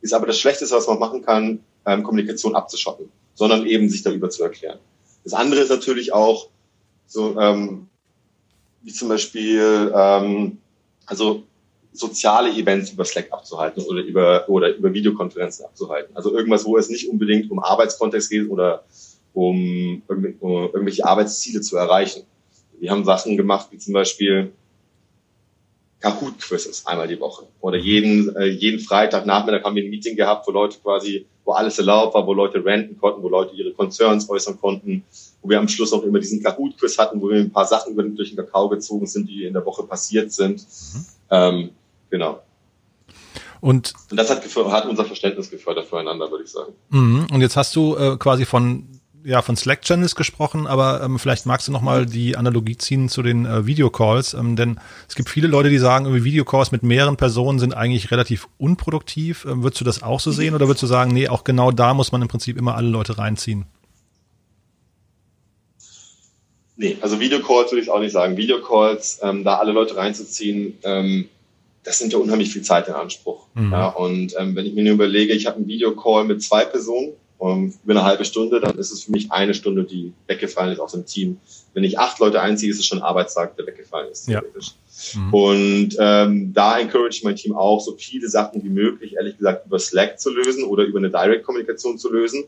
ist 0.00 0.14
aber 0.14 0.28
das 0.28 0.38
Schlechteste, 0.38 0.76
was 0.76 0.86
man 0.86 1.00
machen 1.00 1.22
kann, 1.22 1.64
ähm, 1.86 2.04
Kommunikation 2.04 2.54
abzuschotten, 2.54 3.10
sondern 3.34 3.66
eben 3.66 3.90
sich 3.90 4.04
darüber 4.04 4.30
zu 4.30 4.44
erklären. 4.44 4.78
Das 5.24 5.34
andere 5.34 5.62
ist 5.62 5.70
natürlich 5.70 6.12
auch 6.12 6.50
so, 7.08 7.36
ähm, 7.36 7.88
wie 8.82 8.92
zum 8.92 9.08
Beispiel, 9.08 9.92
ähm, 9.92 10.58
also 11.08 11.42
soziale 11.92 12.50
Events 12.50 12.90
über 12.90 13.04
Slack 13.04 13.32
abzuhalten 13.32 13.82
oder 13.84 14.02
über, 14.02 14.48
oder 14.48 14.74
über 14.74 14.92
Videokonferenzen 14.92 15.64
abzuhalten. 15.64 16.14
Also 16.14 16.36
irgendwas, 16.36 16.64
wo 16.64 16.76
es 16.76 16.88
nicht 16.88 17.08
unbedingt 17.08 17.50
um 17.50 17.58
Arbeitskontext 17.58 18.30
geht 18.30 18.48
oder 18.48 18.84
um, 19.32 20.02
um 20.08 20.64
irgendwelche 20.66 21.04
Arbeitsziele 21.04 21.60
zu 21.60 21.76
erreichen. 21.76 22.24
Wir 22.78 22.90
haben 22.90 23.04
Sachen 23.04 23.36
gemacht, 23.36 23.68
wie 23.70 23.78
zum 23.78 23.94
Beispiel 23.94 24.52
Kahoot-Quizzes 26.00 26.86
einmal 26.86 27.08
die 27.08 27.18
Woche. 27.18 27.46
Oder 27.60 27.78
jeden, 27.78 28.34
äh, 28.36 28.46
jeden 28.46 28.78
Freitag 28.78 29.26
Nachmittag 29.26 29.64
haben 29.64 29.74
wir 29.74 29.82
ein 29.82 29.90
Meeting 29.90 30.14
gehabt, 30.14 30.46
wo 30.46 30.52
Leute 30.52 30.78
quasi, 30.78 31.26
wo 31.44 31.52
alles 31.52 31.78
erlaubt 31.78 32.14
war, 32.14 32.26
wo 32.26 32.34
Leute 32.34 32.64
ranten 32.64 32.96
konnten, 32.98 33.22
wo 33.22 33.28
Leute 33.28 33.56
ihre 33.56 33.72
Concerns 33.72 34.28
äußern 34.30 34.60
konnten, 34.60 35.02
wo 35.42 35.48
wir 35.48 35.58
am 35.58 35.68
Schluss 35.68 35.92
auch 35.92 36.02
immer 36.02 36.18
diesen 36.18 36.42
Kahoot-Quiz 36.42 36.98
hatten, 36.98 37.20
wo 37.20 37.28
wir 37.28 37.36
ein 37.36 37.52
paar 37.52 37.66
Sachen 37.66 37.96
durch 38.16 38.30
den 38.30 38.36
Kakao 38.36 38.68
gezogen 38.68 39.06
sind, 39.06 39.28
die 39.28 39.44
in 39.44 39.52
der 39.52 39.64
Woche 39.64 39.84
passiert 39.84 40.32
sind. 40.32 40.60
Mhm. 40.60 41.04
Ähm, 41.30 41.70
Genau. 42.10 42.42
Und, 43.60 43.92
und 44.10 44.16
das 44.16 44.30
hat, 44.30 44.44
hat, 44.44 44.86
unser 44.86 45.04
Verständnis 45.04 45.50
gefördert 45.50 45.86
füreinander, 45.86 46.30
würde 46.30 46.44
ich 46.44 46.50
sagen. 46.50 46.72
Mhm. 46.90 47.26
Und 47.32 47.40
jetzt 47.40 47.56
hast 47.56 47.74
du 47.74 47.96
äh, 47.96 48.16
quasi 48.16 48.44
von 48.44 48.86
ja 49.24 49.42
von 49.42 49.56
Slack 49.56 49.82
Channels 49.82 50.14
gesprochen, 50.14 50.68
aber 50.68 51.02
ähm, 51.02 51.18
vielleicht 51.18 51.44
magst 51.44 51.66
du 51.66 51.72
noch 51.72 51.82
mal 51.82 52.06
die 52.06 52.36
Analogie 52.36 52.76
ziehen 52.76 53.08
zu 53.08 53.20
den 53.20 53.46
äh, 53.46 53.66
Videocalls, 53.66 54.32
ähm, 54.32 54.54
denn 54.54 54.78
es 55.08 55.16
gibt 55.16 55.28
viele 55.28 55.48
Leute, 55.48 55.70
die 55.70 55.78
sagen, 55.78 56.24
Videocalls 56.24 56.70
mit 56.70 56.84
mehreren 56.84 57.16
Personen 57.16 57.58
sind 57.58 57.74
eigentlich 57.76 58.12
relativ 58.12 58.48
unproduktiv. 58.58 59.44
Ähm, 59.44 59.64
würdest 59.64 59.80
du 59.80 59.84
das 59.84 60.04
auch 60.04 60.20
so 60.20 60.30
sehen 60.30 60.54
oder 60.54 60.68
würdest 60.68 60.84
du 60.84 60.86
sagen, 60.86 61.10
nee, 61.12 61.28
auch 61.28 61.42
genau 61.42 61.72
da 61.72 61.94
muss 61.94 62.12
man 62.12 62.22
im 62.22 62.28
Prinzip 62.28 62.56
immer 62.56 62.76
alle 62.76 62.88
Leute 62.88 63.18
reinziehen? 63.18 63.66
Nee, 66.80 66.96
also 67.00 67.18
Videocalls 67.18 67.72
würde 67.72 67.82
ich 67.82 67.90
auch 67.90 67.98
nicht 67.98 68.12
sagen. 68.12 68.36
Videocalls, 68.36 69.18
ähm, 69.22 69.42
da 69.42 69.56
alle 69.56 69.72
Leute 69.72 69.96
reinzuziehen, 69.96 70.78
ähm, 70.84 71.28
das 71.82 72.00
nimmt 72.00 72.12
ja 72.12 72.20
unheimlich 72.20 72.52
viel 72.52 72.62
Zeit 72.62 72.86
in 72.86 72.94
Anspruch. 72.94 73.46
Mhm. 73.54 73.72
Ja, 73.72 73.88
und 73.88 74.34
ähm, 74.38 74.54
wenn 74.54 74.64
ich 74.64 74.74
mir 74.74 74.84
nur 74.84 74.94
überlege, 74.94 75.32
ich 75.32 75.46
habe 75.46 75.56
einen 75.56 75.66
Videocall 75.66 76.24
mit 76.24 76.40
zwei 76.40 76.64
Personen 76.64 77.14
um, 77.38 77.74
über 77.84 77.94
eine 77.94 78.04
halbe 78.04 78.24
Stunde, 78.24 78.60
dann 78.60 78.78
ist 78.78 78.92
es 78.92 79.04
für 79.04 79.12
mich 79.12 79.32
eine 79.32 79.54
Stunde, 79.54 79.84
die 79.84 80.12
weggefallen 80.28 80.72
ist 80.72 80.78
aus 80.78 80.92
dem 80.92 81.04
Team. 81.04 81.38
Wenn 81.74 81.82
ich 81.82 81.98
acht 81.98 82.20
Leute 82.20 82.40
einziehe, 82.40 82.70
ist 82.70 82.78
es 82.78 82.86
schon 82.86 82.98
ein 82.98 83.04
Arbeitstag, 83.04 83.56
der 83.56 83.66
weggefallen 83.66 84.10
ist. 84.12 84.28
Ja. 84.28 84.42
Mhm. 85.14 85.34
Und 85.34 85.96
ähm, 85.98 86.52
da 86.52 86.78
encourage 86.78 87.16
ich 87.16 87.24
mein 87.24 87.36
Team 87.36 87.56
auch, 87.56 87.80
so 87.80 87.96
viele 87.96 88.28
Sachen 88.28 88.62
wie 88.62 88.68
möglich, 88.68 89.14
ehrlich 89.14 89.36
gesagt, 89.36 89.66
über 89.66 89.80
Slack 89.80 90.20
zu 90.20 90.30
lösen 90.30 90.62
oder 90.62 90.84
über 90.84 90.98
eine 90.98 91.10
Direct-Kommunikation 91.10 91.98
zu 91.98 92.12
lösen 92.12 92.44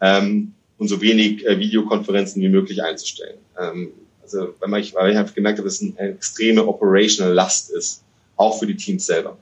ähm, 0.00 0.54
und 0.78 0.88
so 0.88 1.00
wenig 1.00 1.46
äh, 1.46 1.58
Videokonferenzen 1.58 2.42
wie 2.42 2.48
möglich 2.48 2.82
einzustellen. 2.82 3.38
Ähm, 3.58 3.92
also 4.22 4.54
wenn 4.60 4.70
man, 4.70 4.82
weil 4.94 5.12
ich 5.12 5.18
einfach 5.18 5.34
gemerkt 5.34 5.58
habe, 5.58 5.68
dass 5.68 5.80
es 5.80 5.94
eine 5.98 6.10
extreme 6.10 6.66
Operational 6.66 7.32
Last 7.32 7.70
ist 7.70 8.02
auch 8.36 8.58
für 8.58 8.66
die 8.66 8.76
Teams 8.76 9.06
selber. 9.06 9.36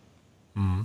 Mhm. 0.55 0.83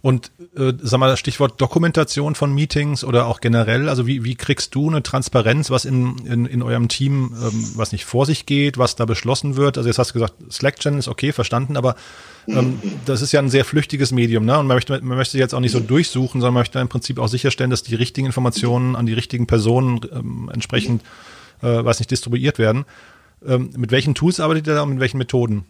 Und 0.00 0.30
äh, 0.56 0.72
sag 0.80 1.00
mal, 1.00 1.16
Stichwort 1.16 1.60
Dokumentation 1.60 2.34
von 2.34 2.54
Meetings 2.54 3.02
oder 3.02 3.26
auch 3.26 3.40
generell, 3.40 3.88
also 3.88 4.06
wie, 4.06 4.22
wie 4.24 4.36
kriegst 4.36 4.74
du 4.74 4.88
eine 4.88 5.02
Transparenz, 5.02 5.70
was 5.70 5.84
in, 5.84 6.18
in, 6.24 6.46
in 6.46 6.62
eurem 6.62 6.88
Team, 6.88 7.34
ähm, 7.34 7.70
was 7.74 7.90
nicht 7.90 8.04
vor 8.04 8.24
sich 8.24 8.46
geht, 8.46 8.78
was 8.78 8.94
da 8.94 9.06
beschlossen 9.06 9.56
wird? 9.56 9.76
Also 9.76 9.88
jetzt 9.88 9.98
hast 9.98 10.10
du 10.10 10.14
gesagt, 10.14 10.34
Slack-Channel 10.50 11.00
ist 11.00 11.08
okay, 11.08 11.32
verstanden, 11.32 11.76
aber 11.76 11.96
ähm, 12.46 12.80
das 13.06 13.22
ist 13.22 13.32
ja 13.32 13.40
ein 13.40 13.50
sehr 13.50 13.64
flüchtiges 13.64 14.12
Medium, 14.12 14.44
ne? 14.44 14.58
Und 14.58 14.68
man 14.68 14.76
möchte, 14.76 15.00
man 15.02 15.18
möchte 15.18 15.36
jetzt 15.36 15.54
auch 15.54 15.60
nicht 15.60 15.72
so 15.72 15.80
durchsuchen, 15.80 16.40
sondern 16.40 16.54
möchte 16.54 16.78
im 16.78 16.88
Prinzip 16.88 17.18
auch 17.18 17.28
sicherstellen, 17.28 17.70
dass 17.70 17.82
die 17.82 17.96
richtigen 17.96 18.26
Informationen 18.26 18.94
an 18.94 19.06
die 19.06 19.14
richtigen 19.14 19.46
Personen 19.46 20.00
ähm, 20.12 20.50
entsprechend, 20.52 21.02
äh, 21.60 21.84
weiß 21.84 21.98
nicht, 21.98 22.10
distribuiert 22.10 22.58
werden. 22.58 22.84
Ähm, 23.44 23.70
mit 23.76 23.90
welchen 23.90 24.14
Tools 24.14 24.40
arbeitet 24.40 24.68
ihr 24.68 24.74
da 24.74 24.82
und 24.82 24.90
mit 24.90 25.00
welchen 25.00 25.18
Methoden? 25.18 25.64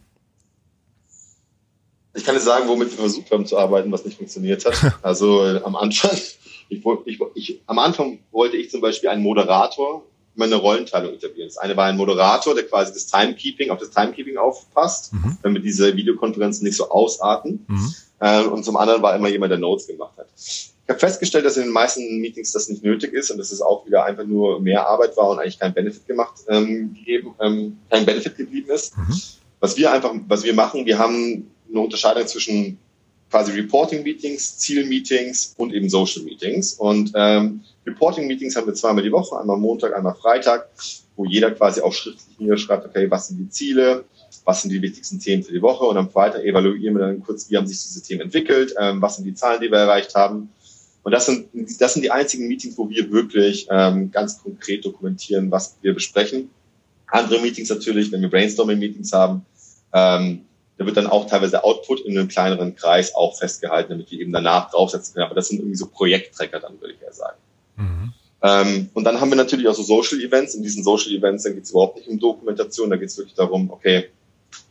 Ich 2.14 2.24
kann 2.24 2.34
nicht 2.34 2.44
sagen, 2.44 2.68
womit 2.68 2.90
wir 2.90 2.98
versucht 2.98 3.30
haben 3.30 3.46
zu 3.46 3.58
arbeiten, 3.58 3.92
was 3.92 4.04
nicht 4.04 4.16
funktioniert 4.16 4.64
hat. 4.64 4.94
Also 5.02 5.44
äh, 5.44 5.60
am 5.62 5.76
Anfang, 5.76 6.10
ich, 6.68 6.84
ich, 7.04 7.20
ich, 7.34 7.60
am 7.66 7.78
Anfang 7.78 8.18
wollte 8.30 8.56
ich 8.56 8.70
zum 8.70 8.80
Beispiel 8.80 9.10
einen 9.10 9.22
Moderator 9.22 10.04
meine 10.38 10.54
Rollenteilung 10.54 11.14
etablieren. 11.14 11.48
Das 11.48 11.58
eine 11.58 11.76
war 11.76 11.86
ein 11.86 11.96
Moderator, 11.96 12.54
der 12.54 12.64
quasi 12.64 12.92
das 12.92 13.06
Timekeeping 13.06 13.70
auf 13.70 13.78
das 13.78 13.90
Timekeeping 13.90 14.36
aufpasst, 14.36 15.12
mhm. 15.12 15.36
damit 15.42 15.64
diese 15.64 15.96
Videokonferenzen 15.96 16.64
nicht 16.64 16.76
so 16.76 16.88
ausarten. 16.90 17.66
Mhm. 17.66 17.94
Äh, 18.20 18.44
und 18.44 18.64
zum 18.64 18.76
anderen 18.76 19.02
war 19.02 19.16
immer 19.16 19.28
jemand, 19.28 19.50
der 19.50 19.58
Notes 19.58 19.88
gemacht 19.88 20.16
hat. 20.16 20.28
Ich 20.36 20.72
habe 20.88 21.00
festgestellt, 21.00 21.44
dass 21.44 21.56
in 21.56 21.64
den 21.64 21.72
meisten 21.72 22.20
Meetings 22.20 22.52
das 22.52 22.68
nicht 22.68 22.84
nötig 22.84 23.12
ist 23.12 23.30
und 23.30 23.38
dass 23.38 23.50
es 23.50 23.60
auch 23.60 23.84
wieder 23.84 24.04
einfach 24.04 24.24
nur 24.24 24.60
mehr 24.60 24.86
Arbeit 24.86 25.16
war 25.16 25.28
und 25.28 25.40
eigentlich 25.40 25.58
kein 25.58 25.74
Benefit 25.74 26.06
gemacht 26.06 26.34
ähm, 26.48 26.94
gegeben, 26.94 27.34
ähm, 27.40 27.78
kein 27.90 28.06
Benefit 28.06 28.36
geblieben 28.36 28.70
ist. 28.70 28.96
Mhm. 28.96 29.20
Was 29.60 29.76
wir 29.76 29.92
einfach, 29.92 30.14
was 30.28 30.44
wir 30.44 30.54
machen, 30.54 30.86
wir 30.86 30.98
haben 30.98 31.50
eine 31.70 31.80
Unterscheidung 31.80 32.26
zwischen 32.26 32.78
quasi 33.30 33.52
Reporting-Meetings, 33.52 34.58
Ziel-Meetings 34.58 35.54
und 35.56 35.72
eben 35.74 35.88
Social-Meetings. 35.88 36.74
Und 36.74 37.12
ähm, 37.14 37.60
Reporting-Meetings 37.86 38.56
haben 38.56 38.66
wir 38.66 38.74
zweimal 38.74 39.02
die 39.02 39.12
Woche, 39.12 39.38
einmal 39.38 39.58
Montag, 39.58 39.94
einmal 39.94 40.14
Freitag, 40.14 40.68
wo 41.16 41.24
jeder 41.24 41.50
quasi 41.50 41.80
auch 41.80 41.92
schriftlich 41.92 42.38
niederschreibt, 42.38 42.86
okay, 42.86 43.10
was 43.10 43.28
sind 43.28 43.38
die 43.38 43.50
Ziele, 43.50 44.04
was 44.44 44.62
sind 44.62 44.70
die 44.70 44.80
wichtigsten 44.80 45.20
Themen 45.20 45.42
für 45.42 45.52
die 45.52 45.62
Woche 45.62 45.84
und 45.84 45.96
am 45.96 46.10
Freitag 46.10 46.44
evaluieren 46.44 46.94
wir 46.94 47.00
dann 47.00 47.22
kurz, 47.22 47.50
wie 47.50 47.56
haben 47.56 47.66
sich 47.66 47.82
diese 47.82 48.02
Themen 48.02 48.22
entwickelt, 48.22 48.74
ähm, 48.80 49.02
was 49.02 49.16
sind 49.16 49.24
die 49.24 49.34
Zahlen, 49.34 49.60
die 49.60 49.70
wir 49.70 49.78
erreicht 49.78 50.14
haben. 50.14 50.50
Und 51.02 51.12
das 51.12 51.26
sind, 51.26 51.48
das 51.80 51.94
sind 51.94 52.02
die 52.02 52.10
einzigen 52.10 52.48
Meetings, 52.48 52.76
wo 52.76 52.88
wir 52.88 53.10
wirklich 53.10 53.66
ähm, 53.70 54.10
ganz 54.10 54.42
konkret 54.42 54.84
dokumentieren, 54.84 55.50
was 55.50 55.76
wir 55.82 55.94
besprechen. 55.94 56.50
Andere 57.06 57.40
Meetings 57.40 57.70
natürlich, 57.70 58.12
wenn 58.12 58.20
wir 58.20 58.30
Brainstorming-Meetings 58.30 59.12
haben, 59.12 59.44
ähm, 59.92 60.42
da 60.78 60.86
wird 60.86 60.96
dann 60.96 61.08
auch 61.08 61.26
teilweise 61.26 61.64
Output 61.64 62.00
in 62.00 62.16
einem 62.16 62.28
kleineren 62.28 62.76
Kreis 62.76 63.14
auch 63.14 63.36
festgehalten, 63.36 63.90
damit 63.90 64.10
wir 64.12 64.20
eben 64.20 64.32
danach 64.32 64.70
draufsetzen 64.70 65.14
können. 65.14 65.26
Aber 65.26 65.34
das 65.34 65.48
sind 65.48 65.58
irgendwie 65.58 65.76
so 65.76 65.86
Projekttrecker 65.86 66.60
dann, 66.60 66.80
würde 66.80 66.94
ich 66.94 67.02
eher 67.02 67.12
sagen. 67.12 67.36
Mhm. 67.76 68.12
Ähm, 68.40 68.88
und 68.94 69.02
dann 69.02 69.20
haben 69.20 69.30
wir 69.30 69.36
natürlich 69.36 69.66
auch 69.66 69.74
so 69.74 69.82
Social 69.82 70.20
Events. 70.20 70.54
In 70.54 70.62
diesen 70.62 70.84
Social 70.84 71.12
Events, 71.12 71.42
dann 71.42 71.54
geht 71.54 71.64
es 71.64 71.70
überhaupt 71.70 71.96
nicht 71.96 72.08
um 72.08 72.20
Dokumentation, 72.20 72.90
da 72.90 72.96
geht 72.96 73.08
es 73.08 73.18
wirklich 73.18 73.34
darum, 73.34 73.70
okay, 73.70 74.08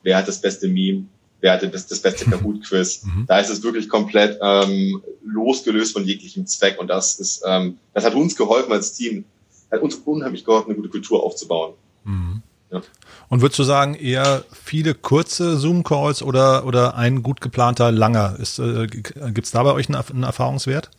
wer 0.03 0.17
hat 0.17 0.29
das 0.29 0.39
beste 0.39 0.69
Meme, 0.69 1.05
wer 1.41 1.51
hat 1.51 1.73
das, 1.73 1.87
das 1.87 1.99
beste 1.99 2.23
Kahoot-Quiz. 2.29 3.03
Mhm. 3.03 3.25
Da 3.27 3.39
ist 3.39 3.49
es 3.49 3.61
wirklich 3.61 3.89
komplett 3.89 4.39
ähm, 4.41 5.03
losgelöst 5.25 5.91
von 5.91 6.05
jeglichem 6.05 6.45
Zweck. 6.47 6.79
Und 6.79 6.87
das 6.87 7.19
ist, 7.19 7.43
ähm, 7.45 7.79
das 7.93 8.05
hat 8.05 8.15
uns 8.15 8.37
geholfen 8.37 8.71
als 8.71 8.93
Team, 8.93 9.25
hat 9.69 9.81
uns 9.81 9.95
unheimlich 9.95 10.45
geholfen, 10.45 10.67
eine 10.67 10.75
gute 10.75 10.89
Kultur 10.89 11.21
aufzubauen. 11.21 11.73
Mhm. 12.05 12.41
Ja. 12.71 12.81
Und 13.29 13.41
würdest 13.41 13.59
du 13.59 13.63
sagen, 13.63 13.95
eher 13.95 14.43
viele 14.51 14.93
kurze 14.93 15.57
Zoom-Calls 15.57 16.21
oder, 16.21 16.65
oder 16.65 16.95
ein 16.95 17.23
gut 17.23 17.41
geplanter 17.41 17.91
langer? 17.91 18.37
äh, 18.39 18.87
Gibt 18.87 19.45
es 19.45 19.51
da 19.51 19.63
bei 19.63 19.73
euch 19.73 19.87
einen, 19.89 19.95
einen, 19.95 20.23
Erfahrungswert? 20.23 20.89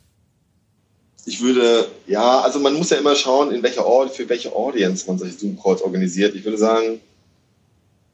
Ich 1.26 1.42
würde, 1.42 1.87
ja, 2.07 2.40
also 2.40 2.59
man 2.59 2.74
muss 2.74 2.90
ja 2.90 2.96
immer 2.96 3.14
schauen, 3.14 3.50
in 3.52 3.62
welcher 3.62 3.85
Ort, 3.85 4.14
für 4.14 4.28
welche 4.28 4.54
Audience 4.54 5.07
man 5.07 5.18
solche 5.18 5.38
Zoom-Calls 5.38 5.83
organisiert. 5.83 6.35
Ich 6.35 6.44
würde 6.44 6.59
sagen, 6.59 7.00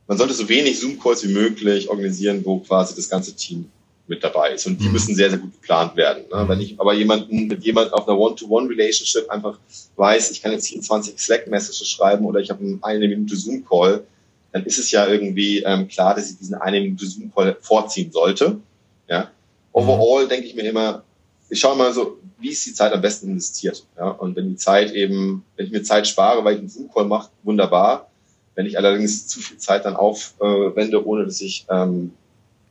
man 0.09 0.19
sollte 0.19 0.35
so 0.35 0.49
wenig 0.49 0.81
Zoom-Calls 0.81 1.23
wie 1.25 1.33
möglich 1.33 1.89
organisieren, 1.89 2.45
wo 2.45 2.59
quasi 2.59 2.97
das 2.97 3.09
ganze 3.09 3.35
Team 3.35 3.71
mit 4.07 4.23
dabei 4.23 4.51
ist. 4.51 4.67
Und 4.67 4.81
die 4.81 4.87
mhm. 4.87 4.93
müssen 4.93 5.15
sehr, 5.15 5.31
sehr 5.31 5.39
gut 5.39 5.53
geplant 5.53 5.97
werden. 5.97 6.25
Ne? 6.31 6.45
Wenn 6.49 6.61
ich 6.61 6.79
aber 6.79 6.95
jemanden 6.95 7.47
mit 7.47 7.65
jemand 7.65 7.93
auf 7.93 8.07
einer 8.07 8.19
One-to-One-Relationship 8.19 9.31
einfach 9.31 9.59
weiß, 9.97 10.31
ich 10.31 10.43
kann 10.43 10.53
jetzt 10.53 10.69
24 10.69 11.19
Slack-Messages 11.19 11.89
schreiben 11.89 12.25
oder 12.27 12.41
ich 12.41 12.51
habe 12.51 12.79
eine 12.83 13.09
Minute 13.09 13.37
Zoom-Call, 13.37 14.05
dann 14.53 14.65
ist 14.65 14.79
es 14.79 14.91
ja 14.91 15.07
irgendwie 15.07 15.63
ähm, 15.63 15.89
klar, 15.89 16.15
dass 16.15 16.31
ich 16.31 16.39
diesen 16.39 16.55
eine 16.55 16.81
Minute 16.81 17.07
Zoom-Call 17.07 17.57
vorziehen 17.61 18.13
sollte. 18.13 18.59
Ja? 19.09 19.31
Overall 19.73 20.25
mhm. 20.25 20.29
denke 20.29 20.47
ich 20.47 20.55
mir 20.55 20.63
immer, 20.63 21.03
ich 21.49 21.61
schaue 21.61 21.77
mal 21.77 21.93
so, 21.93 22.19
wie 22.39 22.51
ist 22.51 22.67
die 22.67 22.75
Zeit 22.75 22.93
am 22.93 23.01
besten 23.01 23.31
investiert? 23.31 23.85
Ja? 23.97 24.11
Und 24.11 24.37
wenn 24.37 24.51
die 24.51 24.57
Zeit 24.57 24.93
eben, 24.93 25.45
wenn 25.57 25.67
ich 25.67 25.73
mir 25.73 25.83
Zeit 25.83 26.07
spare, 26.07 26.45
weil 26.45 26.55
ich 26.55 26.61
einen 26.61 26.69
Zoom-Call 26.69 27.07
mache, 27.07 27.31
wunderbar. 27.43 28.11
Wenn 28.55 28.67
ich 28.67 28.77
allerdings 28.79 29.27
zu 29.27 29.41
viel 29.41 29.57
Zeit 29.57 29.85
dann 29.85 29.97
aufwende, 29.97 31.05
ohne 31.05 31.25
dass 31.25 31.41
ich, 31.41 31.67
ähm, 31.71 32.13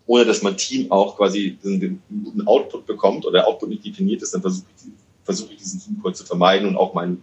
ohne 0.05 0.25
dass 0.25 0.41
mein 0.41 0.57
Team 0.57 0.91
auch 0.91 1.17
quasi 1.17 1.57
den, 1.63 2.01
den 2.09 2.47
Output 2.47 2.85
bekommt 2.85 3.25
oder 3.25 3.39
der 3.39 3.47
Output 3.47 3.69
nicht 3.69 3.85
definiert 3.85 4.21
ist, 4.21 4.33
dann 4.33 4.41
versuche 4.41 4.65
ich, 4.77 4.91
versuche 5.23 5.53
ich 5.53 5.59
diesen 5.59 5.79
Zoom-Call 5.79 6.15
zu 6.15 6.25
vermeiden 6.25 6.67
und 6.67 6.75
auch 6.75 6.93
mein, 6.93 7.21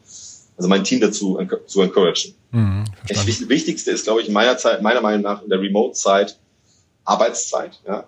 also 0.57 0.69
mein 0.69 0.85
Team 0.85 1.01
dazu 1.01 1.39
zu 1.67 1.83
encouragen. 1.83 2.35
Mhm, 2.51 2.85
das 3.09 3.27
Wichtigste 3.27 3.91
ist, 3.91 4.05
glaube 4.05 4.23
ich, 4.23 4.29
in 4.29 4.33
meiner 4.33 4.57
Zeit, 4.57 4.83
meiner 4.83 5.01
Meinung 5.01 5.23
nach 5.23 5.43
in 5.43 5.51
der 5.51 5.61
Remote-Zeit 5.61 6.39
Arbeitszeit. 7.05 7.81
Ja? 7.87 8.05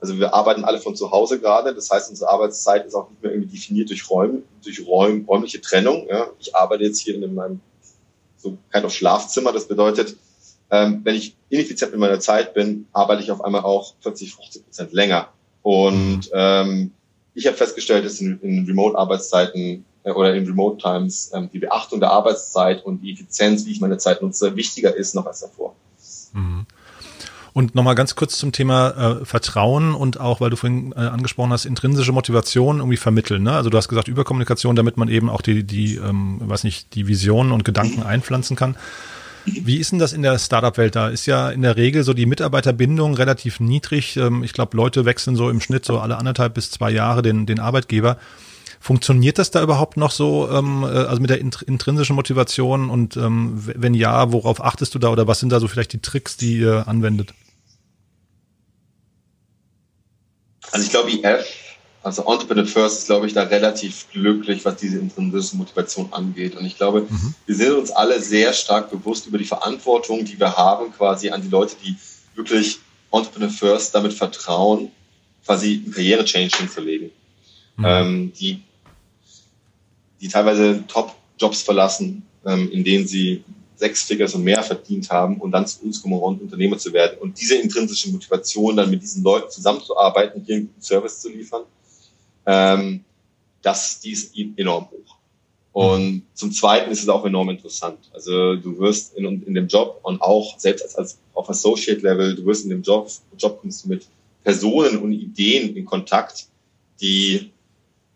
Also 0.00 0.18
wir 0.18 0.32
arbeiten 0.32 0.64
alle 0.64 0.80
von 0.80 0.96
zu 0.96 1.10
Hause 1.10 1.40
gerade. 1.40 1.74
Das 1.74 1.90
heißt, 1.90 2.10
unsere 2.10 2.30
Arbeitszeit 2.30 2.86
ist 2.86 2.94
auch 2.94 3.10
nicht 3.10 3.22
mehr 3.22 3.32
irgendwie 3.32 3.56
definiert 3.56 3.90
durch 3.90 4.08
Räume, 4.10 4.42
durch 4.62 4.86
Räum, 4.86 5.24
räumliche 5.26 5.60
Trennung. 5.60 6.06
Ja. 6.08 6.28
Ich 6.38 6.54
arbeite 6.54 6.84
jetzt 6.84 7.00
hier 7.00 7.14
in 7.14 7.34
meinem 7.34 7.60
so 8.36 8.56
kein 8.70 8.88
Schlafzimmer. 8.88 9.52
Das 9.52 9.66
bedeutet, 9.66 10.16
ähm, 10.70 11.00
wenn 11.04 11.14
ich 11.14 11.36
ineffizient 11.50 11.92
in 11.92 12.00
meiner 12.00 12.20
Zeit 12.20 12.54
bin, 12.54 12.86
arbeite 12.92 13.22
ich 13.22 13.30
auf 13.30 13.44
einmal 13.44 13.62
auch 13.62 13.94
40, 14.00 14.34
50 14.34 14.64
Prozent 14.64 14.92
länger. 14.92 15.28
Und 15.62 16.30
ähm, 16.32 16.92
ich 17.34 17.46
habe 17.46 17.56
festgestellt, 17.56 18.04
dass 18.04 18.20
in, 18.20 18.38
in 18.40 18.64
Remote-Arbeitszeiten 18.66 19.84
äh, 20.04 20.10
oder 20.10 20.34
in 20.34 20.46
Remote 20.46 20.80
Times 20.80 21.30
ähm, 21.34 21.50
die 21.52 21.58
Beachtung 21.58 22.00
der 22.00 22.10
Arbeitszeit 22.10 22.84
und 22.84 23.02
die 23.02 23.12
Effizienz, 23.12 23.66
wie 23.66 23.72
ich 23.72 23.80
meine 23.80 23.98
Zeit 23.98 24.22
nutze, 24.22 24.56
wichtiger 24.56 24.94
ist 24.94 25.14
noch 25.14 25.26
als 25.26 25.40
davor. 25.40 25.74
Mhm. 26.32 26.66
Und 27.54 27.76
nochmal 27.76 27.94
ganz 27.94 28.16
kurz 28.16 28.36
zum 28.36 28.50
Thema 28.50 29.20
äh, 29.20 29.24
Vertrauen 29.24 29.94
und 29.94 30.18
auch, 30.18 30.40
weil 30.40 30.50
du 30.50 30.56
vorhin 30.56 30.92
äh, 30.96 31.00
angesprochen 31.00 31.52
hast, 31.52 31.66
intrinsische 31.66 32.10
Motivation 32.10 32.78
irgendwie 32.78 32.96
vermitteln. 32.96 33.44
Ne? 33.44 33.52
Also 33.52 33.70
du 33.70 33.76
hast 33.76 33.88
gesagt 33.88 34.08
Überkommunikation, 34.08 34.74
damit 34.74 34.96
man 34.96 35.08
eben 35.08 35.30
auch 35.30 35.40
die, 35.40 35.62
die 35.62 35.94
ähm, 35.94 36.40
weiß 36.40 36.64
nicht, 36.64 36.96
die 36.96 37.06
Visionen 37.06 37.52
und 37.52 37.64
Gedanken 37.64 38.02
einpflanzen 38.04 38.56
kann. 38.56 38.76
Wie 39.46 39.78
ist 39.78 39.92
denn 39.92 39.98
das 39.98 40.12
in 40.12 40.22
der 40.22 40.38
Startup-Welt? 40.38 40.96
Da 40.96 41.08
ist 41.08 41.26
ja 41.26 41.50
in 41.50 41.62
der 41.62 41.76
Regel 41.76 42.02
so 42.02 42.14
die 42.14 42.26
Mitarbeiterbindung 42.26 43.14
relativ 43.14 43.60
niedrig. 43.60 44.16
Ähm, 44.16 44.42
ich 44.42 44.52
glaube, 44.52 44.76
Leute 44.76 45.04
wechseln 45.04 45.36
so 45.36 45.50
im 45.50 45.60
Schnitt 45.60 45.84
so 45.84 45.98
alle 45.98 46.16
anderthalb 46.16 46.54
bis 46.54 46.70
zwei 46.70 46.90
Jahre 46.90 47.22
den, 47.22 47.46
den 47.46 47.60
Arbeitgeber. 47.60 48.16
Funktioniert 48.80 49.38
das 49.38 49.50
da 49.50 49.62
überhaupt 49.62 49.96
noch 49.96 50.10
so, 50.10 50.48
ähm, 50.50 50.82
äh, 50.82 50.86
also 50.86 51.20
mit 51.20 51.30
der 51.30 51.40
intrinsischen 51.40 52.16
Motivation? 52.16 52.90
Und 52.90 53.16
ähm, 53.16 53.52
wenn 53.54 53.94
ja, 53.94 54.32
worauf 54.32 54.62
achtest 54.62 54.94
du 54.94 54.98
da 54.98 55.08
oder 55.08 55.26
was 55.26 55.40
sind 55.40 55.50
da 55.50 55.60
so 55.60 55.68
vielleicht 55.68 55.92
die 55.92 56.02
Tricks, 56.02 56.36
die 56.36 56.58
ihr 56.58 56.88
anwendet? 56.88 57.34
Also 60.72 60.86
ich 60.86 60.90
glaube, 60.90 61.10
EF, 61.12 61.46
also 62.04 62.22
Entrepreneur 62.26 62.66
First, 62.66 62.98
ist, 62.98 63.06
glaube 63.06 63.26
ich, 63.26 63.32
da 63.32 63.44
relativ 63.44 64.06
glücklich, 64.12 64.62
was 64.64 64.76
diese 64.76 64.98
intrinsische 64.98 65.56
Motivation 65.56 66.12
angeht. 66.12 66.54
Und 66.54 66.66
ich 66.66 66.76
glaube, 66.76 67.06
mhm. 67.08 67.34
wir 67.46 67.54
sind 67.54 67.72
uns 67.72 67.90
alle 67.90 68.20
sehr 68.20 68.52
stark 68.52 68.90
bewusst 68.90 69.26
über 69.26 69.38
die 69.38 69.46
Verantwortung, 69.46 70.24
die 70.24 70.38
wir 70.38 70.54
haben, 70.54 70.92
quasi 70.92 71.30
an 71.30 71.40
die 71.40 71.48
Leute, 71.48 71.76
die 71.82 71.96
wirklich 72.34 72.78
Entrepreneur 73.10 73.48
First 73.48 73.94
damit 73.94 74.12
vertrauen, 74.12 74.90
quasi 75.46 75.82
einen 75.82 75.92
Karriere-Change 75.92 76.58
hinzulegen. 76.58 77.10
Mhm. 77.76 77.84
Ähm, 77.86 78.32
die, 78.38 78.62
die 80.20 80.28
teilweise 80.28 80.84
Top-Jobs 80.86 81.62
verlassen, 81.62 82.22
ähm, 82.44 82.70
in 82.70 82.84
denen 82.84 83.06
sie 83.06 83.42
sechs 83.76 84.02
Figures 84.02 84.34
und 84.34 84.44
mehr 84.44 84.62
verdient 84.62 85.10
haben 85.10 85.38
und 85.40 85.52
dann 85.52 85.66
zu 85.66 85.82
uns 85.82 86.02
kommen, 86.02 86.14
um 86.14 86.38
Unternehmer 86.38 86.76
zu 86.76 86.92
werden. 86.92 87.16
Und 87.20 87.40
diese 87.40 87.56
intrinsische 87.56 88.10
Motivation, 88.10 88.76
dann 88.76 88.90
mit 88.90 89.00
diesen 89.02 89.24
Leuten 89.24 89.50
zusammenzuarbeiten, 89.50 90.42
hier 90.44 90.56
einen 90.56 90.66
guten 90.66 90.82
Service 90.82 91.20
zu 91.20 91.30
liefern, 91.30 91.62
ähm, 92.46 93.04
das, 93.62 94.00
die 94.00 94.12
ist 94.12 94.36
enorm 94.56 94.88
hoch. 94.90 95.16
Und 95.72 96.22
zum 96.34 96.52
Zweiten 96.52 96.92
ist 96.92 97.02
es 97.02 97.08
auch 97.08 97.24
enorm 97.24 97.50
interessant. 97.50 97.98
Also 98.12 98.54
du 98.54 98.78
wirst 98.78 99.16
in, 99.16 99.42
in 99.42 99.54
dem 99.54 99.66
Job 99.66 99.98
und 100.04 100.22
auch 100.22 100.56
selbst 100.58 100.82
als, 100.82 100.94
als 100.94 101.18
auf 101.32 101.50
Associate 101.50 102.00
Level, 102.00 102.36
du 102.36 102.46
wirst 102.46 102.64
in 102.64 102.70
dem 102.70 102.82
Job, 102.82 103.10
Job 103.36 103.60
kommst 103.60 103.84
du 103.84 103.88
mit 103.88 104.06
Personen 104.44 104.98
und 104.98 105.12
Ideen 105.12 105.74
in 105.74 105.84
Kontakt, 105.84 106.46
die, 107.00 107.50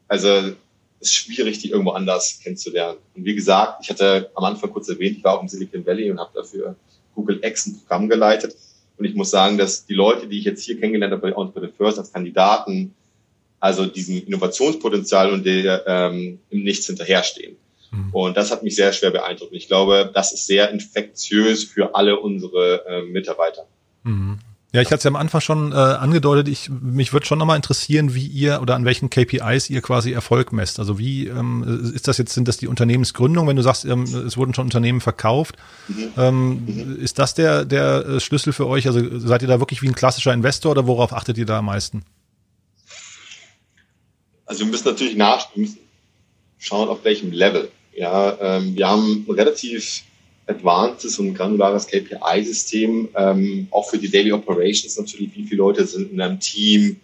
also 0.06 0.52
ist 1.00 1.14
schwierig, 1.14 1.58
die 1.58 1.70
irgendwo 1.70 1.92
anders 1.92 2.38
kennenzulernen. 2.42 2.98
Und 3.16 3.24
wie 3.24 3.34
gesagt, 3.34 3.82
ich 3.82 3.90
hatte 3.90 4.30
am 4.34 4.44
Anfang 4.44 4.70
kurz 4.70 4.88
erwähnt, 4.88 5.18
ich 5.18 5.24
war 5.24 5.38
auch 5.38 5.42
im 5.42 5.48
Silicon 5.48 5.84
Valley 5.84 6.10
und 6.10 6.20
habe 6.20 6.30
dafür 6.34 6.76
Google 7.14 7.40
X 7.42 7.66
ein 7.66 7.78
Programm 7.78 8.08
geleitet. 8.08 8.54
Und 8.98 9.04
ich 9.04 9.14
muss 9.14 9.30
sagen, 9.30 9.58
dass 9.58 9.86
die 9.86 9.94
Leute, 9.94 10.26
die 10.26 10.38
ich 10.38 10.44
jetzt 10.44 10.62
hier 10.62 10.78
kennengelernt 10.78 11.12
habe 11.12 11.22
bei 11.22 11.28
Entrepreneur 11.28 11.72
First 11.76 11.98
als 11.98 12.12
Kandidaten, 12.12 12.94
also 13.60 13.86
diesem 13.86 14.24
Innovationspotenzial 14.26 15.32
und 15.32 15.44
der 15.44 15.84
ähm, 15.86 16.40
im 16.50 16.62
Nichts 16.62 16.86
hinterherstehen. 16.86 17.56
Mhm. 17.90 18.10
Und 18.12 18.36
das 18.36 18.50
hat 18.50 18.62
mich 18.62 18.76
sehr 18.76 18.92
schwer 18.92 19.10
beeindruckt. 19.10 19.52
Ich 19.52 19.68
glaube, 19.68 20.10
das 20.12 20.32
ist 20.32 20.46
sehr 20.46 20.70
infektiös 20.70 21.64
für 21.64 21.94
alle 21.94 22.18
unsere 22.20 22.84
äh, 22.86 23.02
Mitarbeiter. 23.02 23.66
Mhm. 24.02 24.38
Ja, 24.70 24.82
ich 24.82 24.88
hatte 24.88 24.96
es 24.96 25.04
ja 25.04 25.08
am 25.08 25.16
Anfang 25.16 25.40
schon 25.40 25.72
äh, 25.72 25.76
angedeutet, 25.76 26.46
ich, 26.46 26.68
mich 26.68 27.14
würde 27.14 27.24
schon 27.24 27.38
nochmal 27.38 27.56
interessieren, 27.56 28.14
wie 28.14 28.26
ihr 28.26 28.60
oder 28.60 28.74
an 28.74 28.84
welchen 28.84 29.08
KPIs 29.08 29.70
ihr 29.70 29.80
quasi 29.80 30.12
Erfolg 30.12 30.52
messt. 30.52 30.78
Also 30.78 30.98
wie 30.98 31.26
ähm, 31.26 31.90
ist 31.94 32.06
das 32.06 32.18
jetzt, 32.18 32.34
sind 32.34 32.48
das 32.48 32.58
die 32.58 32.66
Unternehmensgründung, 32.66 33.48
wenn 33.48 33.56
du 33.56 33.62
sagst, 33.62 33.86
ähm, 33.86 34.02
es 34.02 34.36
wurden 34.36 34.52
schon 34.52 34.66
Unternehmen 34.66 35.00
verkauft? 35.00 35.56
Mhm. 35.88 36.12
Ähm, 36.18 36.50
mhm. 36.66 36.96
Ist 37.00 37.18
das 37.18 37.32
der, 37.32 37.64
der 37.64 38.06
äh, 38.06 38.20
Schlüssel 38.20 38.52
für 38.52 38.66
euch? 38.66 38.86
Also 38.86 39.18
seid 39.18 39.40
ihr 39.40 39.48
da 39.48 39.58
wirklich 39.58 39.80
wie 39.80 39.88
ein 39.88 39.94
klassischer 39.94 40.34
Investor 40.34 40.72
oder 40.72 40.86
worauf 40.86 41.14
achtet 41.14 41.38
ihr 41.38 41.46
da 41.46 41.60
am 41.60 41.64
meisten? 41.64 42.04
Also 44.48 44.64
wir 44.64 44.70
müssen 44.70 44.88
natürlich 44.88 45.14
nach, 45.14 45.54
wir 45.54 45.60
müssen 45.60 45.78
schauen, 46.58 46.88
auf 46.88 47.04
welchem 47.04 47.32
Level. 47.32 47.70
Ja, 47.94 48.38
ähm, 48.40 48.74
wir 48.74 48.88
haben 48.88 49.26
relativ 49.28 50.02
advancedes 50.46 51.18
und 51.18 51.34
granulares 51.34 51.86
KPI-System, 51.86 53.10
ähm, 53.14 53.68
auch 53.70 53.90
für 53.90 53.98
die 53.98 54.10
Daily 54.10 54.32
Operations 54.32 54.98
natürlich, 54.98 55.36
wie 55.36 55.44
viele 55.44 55.58
Leute 55.58 55.86
sind 55.86 56.10
in 56.10 56.20
einem 56.20 56.40
Team, 56.40 56.96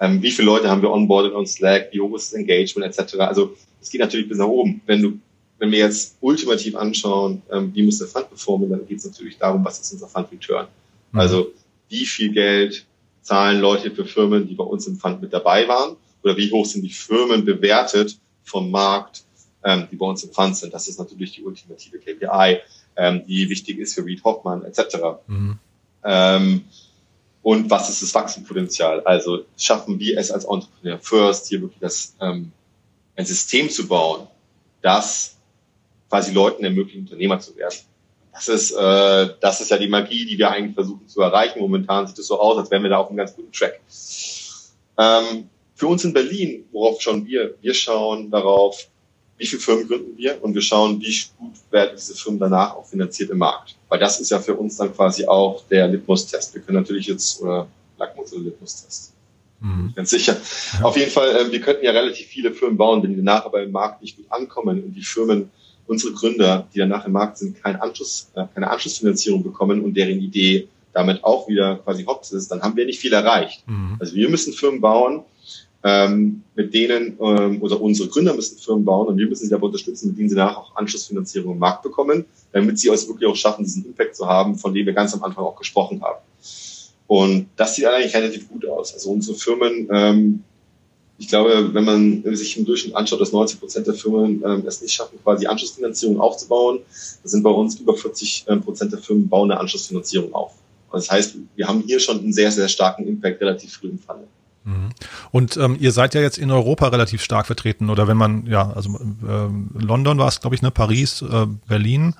ähm, 0.00 0.22
wie 0.22 0.30
viele 0.30 0.46
Leute 0.46 0.70
haben 0.70 0.82
wir 0.82 0.90
onboarded 0.92 1.34
on 1.34 1.46
Slack, 1.46 1.88
wie 1.90 2.00
hoch 2.00 2.14
ist 2.14 2.32
das 2.32 2.38
Engagement 2.38 2.96
etc. 2.96 3.16
Also 3.18 3.56
es 3.82 3.90
geht 3.90 4.00
natürlich 4.00 4.28
bis 4.28 4.38
nach 4.38 4.46
oben. 4.46 4.80
Wenn 4.86 5.02
du, 5.02 5.18
wenn 5.58 5.72
wir 5.72 5.80
jetzt 5.80 6.16
ultimativ 6.20 6.76
anschauen, 6.76 7.42
ähm, 7.50 7.72
wie 7.74 7.82
muss 7.82 7.98
der 7.98 8.06
Fund 8.06 8.28
performen, 8.28 8.70
dann 8.70 8.86
geht 8.86 8.98
es 8.98 9.04
natürlich 9.04 9.36
darum, 9.36 9.64
was 9.64 9.80
ist 9.80 9.92
unser 9.92 10.06
Fund 10.06 10.28
Return. 10.30 10.68
Mhm. 11.10 11.18
Also 11.18 11.52
wie 11.88 12.06
viel 12.06 12.32
Geld 12.32 12.84
zahlen 13.22 13.60
Leute 13.60 13.90
für 13.90 14.04
Firmen, 14.04 14.46
die 14.46 14.54
bei 14.54 14.64
uns 14.64 14.86
im 14.86 14.96
Fund 14.96 15.20
mit 15.20 15.32
dabei 15.32 15.66
waren, 15.66 15.96
oder 16.24 16.36
wie 16.36 16.50
hoch 16.50 16.66
sind 16.66 16.82
die 16.82 16.90
Firmen 16.90 17.44
bewertet 17.44 18.18
vom 18.42 18.70
Markt, 18.70 19.22
ähm, 19.62 19.86
die 19.90 19.96
bei 19.96 20.06
uns 20.06 20.24
im 20.24 20.32
Fund 20.32 20.56
sind. 20.56 20.74
Das 20.74 20.88
ist 20.88 20.98
natürlich 20.98 21.32
die 21.32 21.42
ultimative 21.42 21.98
KPI 21.98 22.60
ähm, 22.96 23.26
die 23.26 23.48
wichtig 23.48 23.78
ist 23.78 23.94
für 23.94 24.04
Reed 24.04 24.22
Hoffmann 24.24 24.64
etc. 24.64 24.96
Mhm. 25.26 25.58
Ähm, 26.04 26.64
und 27.42 27.70
was 27.70 27.90
ist 27.90 28.02
das 28.02 28.14
Wachstumspotenzial? 28.14 29.00
Also 29.00 29.44
schaffen 29.56 29.98
wir 29.98 30.18
es 30.18 30.30
als 30.30 30.44
Entrepreneur 30.44 30.98
First, 30.98 31.48
hier 31.48 31.60
wirklich 31.60 31.80
das, 31.80 32.14
ähm, 32.20 32.52
ein 33.16 33.26
System 33.26 33.68
zu 33.68 33.86
bauen, 33.86 34.26
das 34.82 35.36
quasi 36.08 36.32
Leuten 36.32 36.64
ermöglicht, 36.64 36.98
Unternehmer 36.98 37.38
zu 37.40 37.56
werden. 37.56 37.74
Das 38.32 38.48
ist, 38.48 38.72
äh, 38.72 39.34
das 39.40 39.60
ist 39.60 39.70
ja 39.70 39.78
die 39.78 39.88
Magie, 39.88 40.26
die 40.26 40.38
wir 40.38 40.50
eigentlich 40.50 40.74
versuchen 40.74 41.06
zu 41.06 41.20
erreichen. 41.20 41.60
Momentan 41.60 42.06
sieht 42.06 42.18
es 42.18 42.26
so 42.26 42.40
aus, 42.40 42.58
als 42.58 42.70
wären 42.70 42.82
wir 42.82 42.90
da 42.90 42.98
auf 42.98 43.08
einem 43.08 43.18
ganz 43.18 43.34
guten 43.34 43.52
Track. 43.52 43.80
Ähm, 44.98 45.48
für 45.74 45.86
uns 45.88 46.04
in 46.04 46.12
Berlin, 46.12 46.64
worauf 46.72 47.00
schauen 47.00 47.26
wir? 47.26 47.54
Wir 47.60 47.74
schauen 47.74 48.30
darauf, 48.30 48.88
wie 49.36 49.46
viele 49.46 49.60
Firmen 49.60 49.88
gründen 49.88 50.16
wir 50.16 50.42
und 50.42 50.54
wir 50.54 50.62
schauen, 50.62 51.00
wie 51.00 51.16
gut 51.38 51.54
werden 51.70 51.92
diese 51.96 52.14
Firmen 52.14 52.38
danach 52.38 52.76
auch 52.76 52.86
finanziert 52.86 53.30
im 53.30 53.38
Markt. 53.38 53.76
Weil 53.88 53.98
das 53.98 54.20
ist 54.20 54.30
ja 54.30 54.38
für 54.38 54.54
uns 54.54 54.76
dann 54.76 54.94
quasi 54.94 55.26
auch 55.26 55.64
der 55.68 55.88
Litmus-Test. 55.88 56.54
Wir 56.54 56.62
können 56.62 56.78
natürlich 56.78 57.06
jetzt, 57.08 57.40
oder 57.40 57.66
Lackmus 57.98 58.32
oder 58.32 58.42
Litmus-Test. 58.42 59.12
Mhm. 59.60 59.92
Ganz 59.96 60.10
sicher. 60.10 60.36
Ja. 60.78 60.84
Auf 60.84 60.96
jeden 60.96 61.10
Fall, 61.10 61.30
äh, 61.30 61.50
wir 61.50 61.60
könnten 61.60 61.84
ja 61.84 61.90
relativ 61.90 62.26
viele 62.26 62.52
Firmen 62.52 62.76
bauen, 62.76 63.02
wenn 63.02 63.10
die 63.10 63.16
danach 63.16 63.44
aber 63.44 63.62
im 63.62 63.72
Markt 63.72 64.02
nicht 64.02 64.16
gut 64.16 64.26
ankommen 64.30 64.84
und 64.84 64.94
die 64.94 65.02
Firmen, 65.02 65.50
unsere 65.86 66.12
Gründer, 66.12 66.68
die 66.72 66.78
danach 66.78 67.04
im 67.06 67.12
Markt 67.12 67.38
sind, 67.38 67.62
keinen 67.62 67.76
Anschluss, 67.76 68.30
äh, 68.34 68.44
keine 68.54 68.70
Anschlussfinanzierung 68.70 69.42
bekommen 69.42 69.82
und 69.82 69.94
deren 69.94 70.20
Idee 70.20 70.68
damit 70.94 71.24
auch 71.24 71.48
wieder 71.48 71.76
quasi 71.76 72.04
hops 72.04 72.32
ist, 72.32 72.50
dann 72.50 72.62
haben 72.62 72.76
wir 72.76 72.86
nicht 72.86 73.00
viel 73.00 73.12
erreicht. 73.12 73.64
Mhm. 73.66 73.96
Also 73.98 74.14
wir 74.14 74.28
müssen 74.30 74.52
Firmen 74.52 74.80
bauen, 74.80 75.24
ähm, 75.82 76.42
mit 76.54 76.72
denen, 76.72 77.18
ähm, 77.20 77.60
oder 77.60 77.80
unsere 77.80 78.08
Gründer 78.08 78.32
müssen 78.32 78.58
Firmen 78.58 78.86
bauen 78.86 79.08
und 79.08 79.18
wir 79.18 79.26
müssen 79.28 79.44
sie 79.44 79.50
dabei 79.50 79.66
unterstützen, 79.66 80.08
mit 80.08 80.18
denen 80.18 80.30
sie 80.30 80.34
danach 80.34 80.56
auch 80.56 80.76
Anschlussfinanzierung 80.76 81.52
im 81.52 81.58
Markt 81.58 81.82
bekommen, 81.82 82.24
damit 82.52 82.78
sie 82.78 82.88
es 82.88 83.06
wirklich 83.06 83.28
auch 83.28 83.36
schaffen, 83.36 83.64
diesen 83.64 83.84
Impact 83.84 84.16
zu 84.16 84.26
haben, 84.26 84.56
von 84.56 84.72
dem 84.72 84.86
wir 84.86 84.94
ganz 84.94 85.12
am 85.12 85.22
Anfang 85.22 85.44
auch 85.44 85.56
gesprochen 85.56 86.00
haben. 86.02 86.20
Und 87.06 87.48
das 87.56 87.74
sieht 87.74 87.84
eigentlich 87.84 88.14
relativ 88.14 88.48
gut 88.48 88.66
aus. 88.66 88.94
Also 88.94 89.10
unsere 89.10 89.36
Firmen, 89.36 89.88
ähm, 89.92 90.42
ich 91.18 91.28
glaube, 91.28 91.74
wenn 91.74 91.84
man 91.84 92.24
sich 92.34 92.56
im 92.56 92.64
Durchschnitt 92.64 92.96
anschaut, 92.96 93.20
dass 93.20 93.32
90 93.32 93.60
Prozent 93.60 93.86
der 93.86 93.94
Firmen 93.94 94.42
ähm, 94.44 94.64
es 94.66 94.80
nicht 94.80 94.94
schaffen, 94.94 95.18
quasi 95.22 95.46
Anschlussfinanzierung 95.46 96.18
aufzubauen, 96.18 96.80
das 97.22 97.30
sind 97.32 97.42
bei 97.42 97.50
uns 97.50 97.78
über 97.78 97.94
40 97.94 98.46
ähm, 98.48 98.62
Prozent 98.62 98.92
der 98.92 99.00
Firmen 99.00 99.28
bauen 99.28 99.50
eine 99.50 99.60
Anschlussfinanzierung 99.60 100.34
auf. 100.34 100.54
Das 100.94 101.10
heißt, 101.10 101.36
wir 101.56 101.68
haben 101.68 101.82
hier 101.86 102.00
schon 102.00 102.20
einen 102.20 102.32
sehr, 102.32 102.50
sehr 102.50 102.68
starken 102.68 103.06
Impact 103.06 103.40
relativ 103.40 103.74
früh 103.74 103.88
im 103.88 103.98
Funnel. 103.98 104.26
Mhm. 104.64 104.90
Und 105.30 105.56
ähm, 105.56 105.76
ihr 105.78 105.92
seid 105.92 106.14
ja 106.14 106.20
jetzt 106.20 106.38
in 106.38 106.50
Europa 106.50 106.88
relativ 106.88 107.22
stark 107.22 107.46
vertreten, 107.46 107.90
oder 107.90 108.08
wenn 108.08 108.16
man, 108.16 108.46
ja, 108.46 108.72
also 108.72 108.90
äh, 108.90 109.82
London 109.84 110.18
war 110.18 110.28
es, 110.28 110.40
glaube 110.40 110.56
ich, 110.56 110.62
ne, 110.62 110.70
Paris, 110.70 111.22
äh, 111.22 111.46
Berlin. 111.68 112.14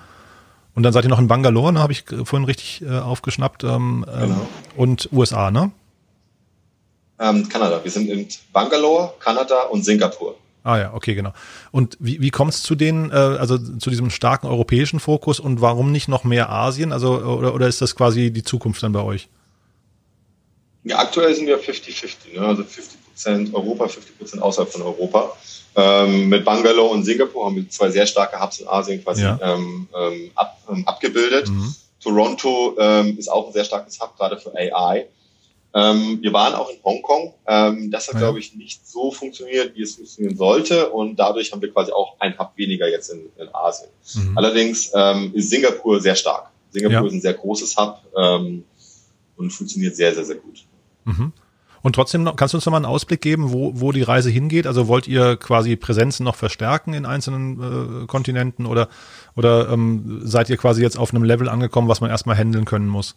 Und 0.75 0.83
dann 0.83 0.93
seid 0.93 1.05
ihr 1.05 1.11
noch 1.11 1.21
in 1.21 1.29
Bangalore, 1.29 1.73
ne, 1.73 1.81
habe 1.81 1.93
ich 1.93 2.05
vorhin 2.25 2.45
richtig 2.45 2.83
äh, 2.83 2.99
aufgeschnappt. 2.99 3.65
Ähm, 3.65 4.05
ähm 4.13 4.21
genau. 4.21 4.47
Und 4.77 5.09
USA, 5.13 5.51
ne? 5.51 5.71
Ähm, 7.19 7.49
Kanada. 7.49 7.81
Wir 7.83 7.91
sind 7.91 8.09
in 8.09 8.27
Bangalore, 8.53 9.15
Kanada 9.21 9.63
und 9.71 9.85
Singapur. 9.85 10.37
Ah 10.65 10.79
ja, 10.79 10.95
okay, 10.95 11.15
genau. 11.15 11.33
Und 11.73 11.99
wie, 12.01 12.23
wie 12.23 12.31
kommt 12.31 12.55
es 12.55 12.63
zu 12.63 12.75
den, 12.75 13.11
äh, 13.11 13.15
also 13.15 13.59
zu 13.59 13.91
diesem 13.91 14.09
starken 14.09 14.47
europäischen 14.47 14.99
Fokus 14.99 15.39
und 15.39 15.61
warum 15.61 15.93
nicht 15.93 16.09
noch 16.09 16.25
mehr 16.25 16.49
Asien? 16.49 16.91
Also 16.91 17.19
oder, 17.19 17.55
oder 17.55 17.69
ist 17.69 17.83
das 17.83 17.95
quasi 17.95 18.31
die 18.31 18.43
Zukunft 18.43 18.83
dann 18.83 18.93
bei 18.93 19.03
euch? 19.03 19.29
Ja, 20.85 20.99
aktuell 20.99 21.35
sind 21.35 21.47
wir 21.47 21.61
50-50, 21.61 22.41
ne? 22.41 22.47
also 22.47 22.63
50% 22.63 23.53
Europa, 23.53 23.85
50% 23.85 24.39
außerhalb 24.39 24.73
von 24.73 24.83
Europa. 24.83 25.37
Ähm, 25.77 26.31
mit 26.31 26.47
Bangalore 26.47 26.95
und 26.95 27.05
Singapur 27.05 27.45
haben 27.45 27.57
wir 27.57 27.69
zwei 27.69 27.91
sehr 27.91 28.07
starke 28.07 28.41
Hubs 28.41 28.61
in 28.61 28.69
Asien 28.69 29.05
quasi 29.05 29.23
ja. 29.23 29.39
ähm, 29.43 29.87
ähm 29.95 30.31
ab, 30.35 30.59
ähm, 30.71 30.89
abgebildet. 30.89 31.49
Mhm. 31.49 31.75
Toronto 32.03 32.75
ähm, 32.79 33.19
ist 33.19 33.29
auch 33.29 33.49
ein 33.49 33.53
sehr 33.53 33.65
starkes 33.65 34.01
Hub, 34.01 34.17
gerade 34.17 34.39
für 34.39 34.55
AI. 34.55 35.07
Ähm, 35.75 36.19
wir 36.23 36.33
waren 36.33 36.55
auch 36.55 36.71
in 36.71 36.77
Hongkong. 36.85 37.35
Ähm, 37.47 37.91
das 37.91 38.07
hat, 38.07 38.15
ja. 38.15 38.21
glaube 38.21 38.39
ich, 38.39 38.55
nicht 38.55 38.87
so 38.87 39.11
funktioniert, 39.11 39.75
wie 39.75 39.83
es 39.83 39.97
funktionieren 39.97 40.37
sollte. 40.37 40.91
Und 40.91 41.17
dadurch 41.17 41.51
haben 41.53 41.61
wir 41.61 41.73
quasi 41.73 41.91
auch 41.91 42.15
ein 42.21 42.39
Hub 42.39 42.53
weniger 42.57 42.89
jetzt 42.89 43.11
in, 43.11 43.27
in 43.37 43.49
Asien. 43.53 43.91
Mhm. 44.15 44.39
Allerdings 44.39 44.93
ähm, 44.95 45.33
ist 45.35 45.51
Singapur 45.51 46.01
sehr 46.01 46.15
stark. 46.15 46.51
Singapur 46.71 47.01
ja. 47.01 47.07
ist 47.07 47.13
ein 47.15 47.21
sehr 47.21 47.35
großes 47.35 47.77
Hub 47.77 48.01
ähm, 48.17 48.65
und 49.37 49.51
funktioniert 49.51 49.97
sehr, 49.97 50.15
sehr, 50.15 50.25
sehr 50.25 50.37
gut. 50.37 50.65
Mhm. 51.05 51.33
Und 51.83 51.95
trotzdem 51.95 52.23
noch, 52.23 52.37
kannst 52.37 52.55
du 52.55 52.57
uns 52.57 52.65
noch 52.65 52.71
mal 52.71 52.79
einen 52.79 52.87
Ausblick 52.87 53.21
geben, 53.21 53.53
wo, 53.53 53.73
wo 53.75 53.93
die 53.93 54.03
Reise 54.03 54.31
hingeht? 54.31 54.67
Also 54.67 54.89
wollt 54.89 55.07
ihr 55.07 55.37
quasi 55.37 55.77
Präsenzen 55.77 56.25
noch 56.25 56.35
verstärken 56.35 56.95
in 56.95 57.05
einzelnen 57.05 58.05
äh, 58.05 58.07
Kontinenten 58.07 58.65
oder, 58.65 58.89
oder 59.37 59.69
ähm, 59.69 60.21
seid 60.23 60.49
ihr 60.49 60.57
quasi 60.57 60.83
jetzt 60.83 60.99
auf 60.99 61.13
einem 61.13 61.25
Level 61.25 61.49
angekommen, 61.49 61.89
was 61.89 62.01
man 62.01 62.11
erstmal 62.11 62.39
handeln 62.39 62.65
können 62.65 62.89
muss? 62.89 63.17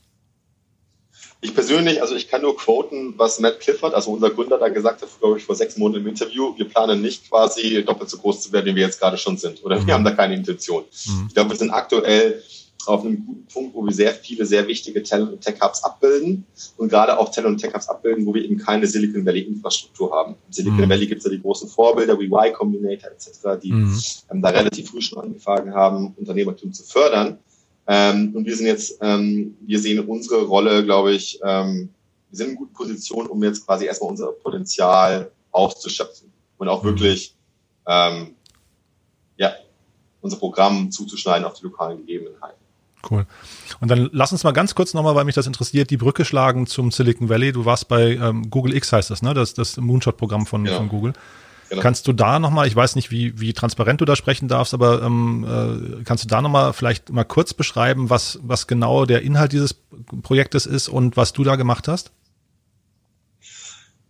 Ich 1.47 1.55
persönlich, 1.55 2.01
also 2.01 2.13
ich 2.13 2.27
kann 2.27 2.41
nur 2.41 2.57
quoten, 2.57 3.13
was 3.15 3.39
Matt 3.39 3.61
Clifford, 3.61 3.93
also 3.93 4.11
unser 4.11 4.31
Gründer, 4.31 4.57
da 4.57 4.67
gesagt 4.67 5.01
hat, 5.01 5.07
glaube 5.21 5.37
ich, 5.37 5.45
vor 5.45 5.55
sechs 5.55 5.77
Monaten 5.77 6.03
im 6.03 6.09
Interview, 6.09 6.53
wir 6.57 6.67
planen 6.67 7.01
nicht 7.01 7.29
quasi 7.29 7.85
doppelt 7.85 8.09
so 8.09 8.17
groß 8.17 8.41
zu 8.41 8.51
werden, 8.51 8.65
wie 8.65 8.75
wir 8.75 8.83
jetzt 8.83 8.99
gerade 8.99 9.17
schon 9.17 9.37
sind. 9.37 9.63
Oder 9.63 9.79
mhm. 9.79 9.87
wir 9.87 9.93
haben 9.93 10.03
da 10.03 10.11
keine 10.11 10.35
Intention. 10.35 10.83
Mhm. 11.05 11.25
Ich 11.29 11.33
glaube, 11.33 11.51
wir 11.51 11.57
sind 11.57 11.71
aktuell 11.71 12.43
auf 12.85 13.05
einem 13.05 13.25
guten 13.25 13.47
Punkt, 13.47 13.75
wo 13.75 13.85
wir 13.85 13.93
sehr 13.93 14.13
viele, 14.13 14.45
sehr 14.45 14.67
wichtige 14.67 15.03
Talent- 15.03 15.31
und 15.31 15.41
Tech-Hubs 15.41 15.85
abbilden 15.85 16.45
und 16.75 16.89
gerade 16.89 17.17
auch 17.17 17.31
Talent- 17.31 17.53
und 17.53 17.61
Tech-Hubs 17.61 17.87
abbilden, 17.87 18.25
wo 18.25 18.33
wir 18.33 18.43
eben 18.43 18.57
keine 18.57 18.85
Silicon 18.85 19.25
Valley-Infrastruktur 19.25 20.11
haben. 20.11 20.35
Im 20.47 20.53
Silicon 20.53 20.81
mhm. 20.81 20.89
Valley 20.89 21.07
gibt 21.07 21.19
es 21.19 21.25
ja 21.25 21.31
die 21.31 21.41
großen 21.41 21.69
Vorbilder 21.69 22.19
wie 22.19 22.25
Y 22.25 22.51
Combinator 22.51 23.11
etc., 23.11 23.61
die 23.63 23.71
mhm. 23.71 23.97
ähm, 24.31 24.41
da 24.41 24.49
relativ 24.49 24.89
früh 24.89 25.01
schon 25.01 25.23
angefangen 25.23 25.73
haben, 25.73 26.13
Unternehmertum 26.17 26.73
zu 26.73 26.83
fördern. 26.83 27.39
Ähm, 27.87 28.35
und 28.35 28.45
wir 28.45 28.55
sind 28.55 28.65
jetzt, 28.65 28.97
ähm, 29.01 29.55
wir 29.61 29.79
sehen 29.79 30.05
unsere 30.05 30.43
Rolle, 30.43 30.83
glaube 30.83 31.13
ich, 31.13 31.39
ähm, 31.43 31.89
wir 32.29 32.37
sind 32.37 32.49
in 32.49 32.55
guten 32.55 32.73
Position, 32.73 33.27
um 33.27 33.41
jetzt 33.43 33.65
quasi 33.65 33.85
erstmal 33.85 34.11
unser 34.11 34.31
Potenzial 34.33 35.31
auszuschöpfen 35.51 36.31
und 36.57 36.67
auch 36.67 36.83
mhm. 36.83 36.87
wirklich, 36.87 37.33
ähm, 37.87 38.35
ja, 39.37 39.53
unser 40.21 40.37
Programm 40.37 40.91
zuzuschneiden 40.91 41.45
auf 41.45 41.53
die 41.53 41.63
lokalen 41.63 41.99
Gegebenheiten. 41.99 42.57
Cool. 43.09 43.25
Und 43.79 43.89
dann 43.89 44.09
lass 44.11 44.31
uns 44.31 44.43
mal 44.43 44.51
ganz 44.51 44.75
kurz 44.75 44.93
nochmal, 44.93 45.15
weil 45.15 45.23
mich 45.23 45.35
das 45.35 45.47
interessiert, 45.47 45.89
die 45.89 45.97
Brücke 45.97 46.25
schlagen 46.25 46.67
zum 46.67 46.91
Silicon 46.91 47.29
Valley. 47.29 47.53
Du 47.53 47.63
warst 47.63 47.87
bei 47.87 48.15
ähm, 48.15 48.49
Google 48.49 48.75
X 48.75 48.91
heißt 48.91 49.09
das, 49.09 49.21
ne? 49.21 49.33
Das, 49.33 49.53
das 49.53 49.77
Moonshot-Programm 49.77 50.45
von, 50.45 50.65
genau. 50.65 50.77
von 50.77 50.89
Google. 50.89 51.13
Genau. 51.69 51.81
Kannst 51.81 52.07
du 52.07 52.13
da 52.13 52.39
nochmal, 52.39 52.67
ich 52.67 52.75
weiß 52.75 52.95
nicht, 52.95 53.11
wie, 53.11 53.39
wie 53.39 53.53
transparent 53.53 53.99
du 53.99 54.05
da 54.05 54.15
sprechen 54.15 54.47
darfst, 54.47 54.73
aber 54.73 55.01
ähm, 55.01 55.97
äh, 55.99 56.03
kannst 56.03 56.23
du 56.23 56.27
da 56.27 56.41
nochmal 56.41 56.73
vielleicht 56.73 57.11
mal 57.11 57.25
kurz 57.25 57.53
beschreiben, 57.53 58.09
was, 58.09 58.39
was 58.41 58.67
genau 58.67 59.05
der 59.05 59.21
Inhalt 59.21 59.51
dieses 59.51 59.75
Projektes 60.21 60.65
ist 60.65 60.87
und 60.87 61.17
was 61.17 61.33
du 61.33 61.43
da 61.43 61.55
gemacht 61.55 61.87
hast? 61.87 62.11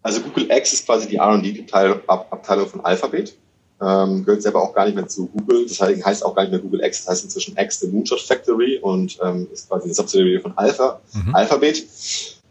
Also 0.04 0.22
Google 0.22 0.50
X 0.52 0.74
ist 0.74 0.86
quasi 0.86 1.08
die 1.08 1.16
R&D-Abteilung 1.18 2.68
von 2.68 2.86
Alphabet. 2.86 3.36
Ähm, 3.80 4.24
gehört 4.24 4.42
selber 4.42 4.62
auch 4.62 4.74
gar 4.74 4.86
nicht 4.86 4.96
mehr 4.96 5.08
zu 5.08 5.28
Google. 5.28 5.68
Das 5.68 5.80
heißt 5.82 6.26
auch 6.26 6.34
gar 6.34 6.44
nicht 6.44 6.52
mehr 6.52 6.62
Google 6.62 6.84
X. 6.84 7.06
Das 7.06 7.12
heißt 7.12 7.24
inzwischen 7.26 7.58
X, 7.58 7.80
the 7.80 7.88
Moonshot 7.88 8.22
Factory 8.22 8.80
und 8.82 9.18
ähm, 9.22 9.48
ist 9.52 9.68
quasi 9.68 9.86
eine 9.86 9.94
Subsidiary 9.94 10.40
von 10.40 10.58
Alpha, 10.58 11.02
mhm. 11.14 11.36
Alphabet. 11.36 11.86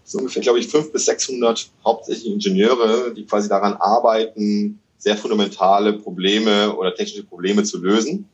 So 0.05 0.19
ungefähr, 0.19 0.43
glaube 0.43 0.59
ich, 0.59 0.69
fünf 0.69 0.93
bis 0.93 1.07
600 1.07 1.69
hauptsächlich 1.85 2.33
Ingenieure, 2.33 3.13
die 3.15 3.25
quasi 3.25 3.49
daran 3.49 3.75
arbeiten, 3.75 4.79
sehr 4.99 5.17
fundamentale 5.17 5.95
Probleme 5.95 6.75
oder 6.75 6.95
technische 6.95 7.25
Probleme 7.25 7.63
zu 7.65 7.81
lösen. 7.81 8.29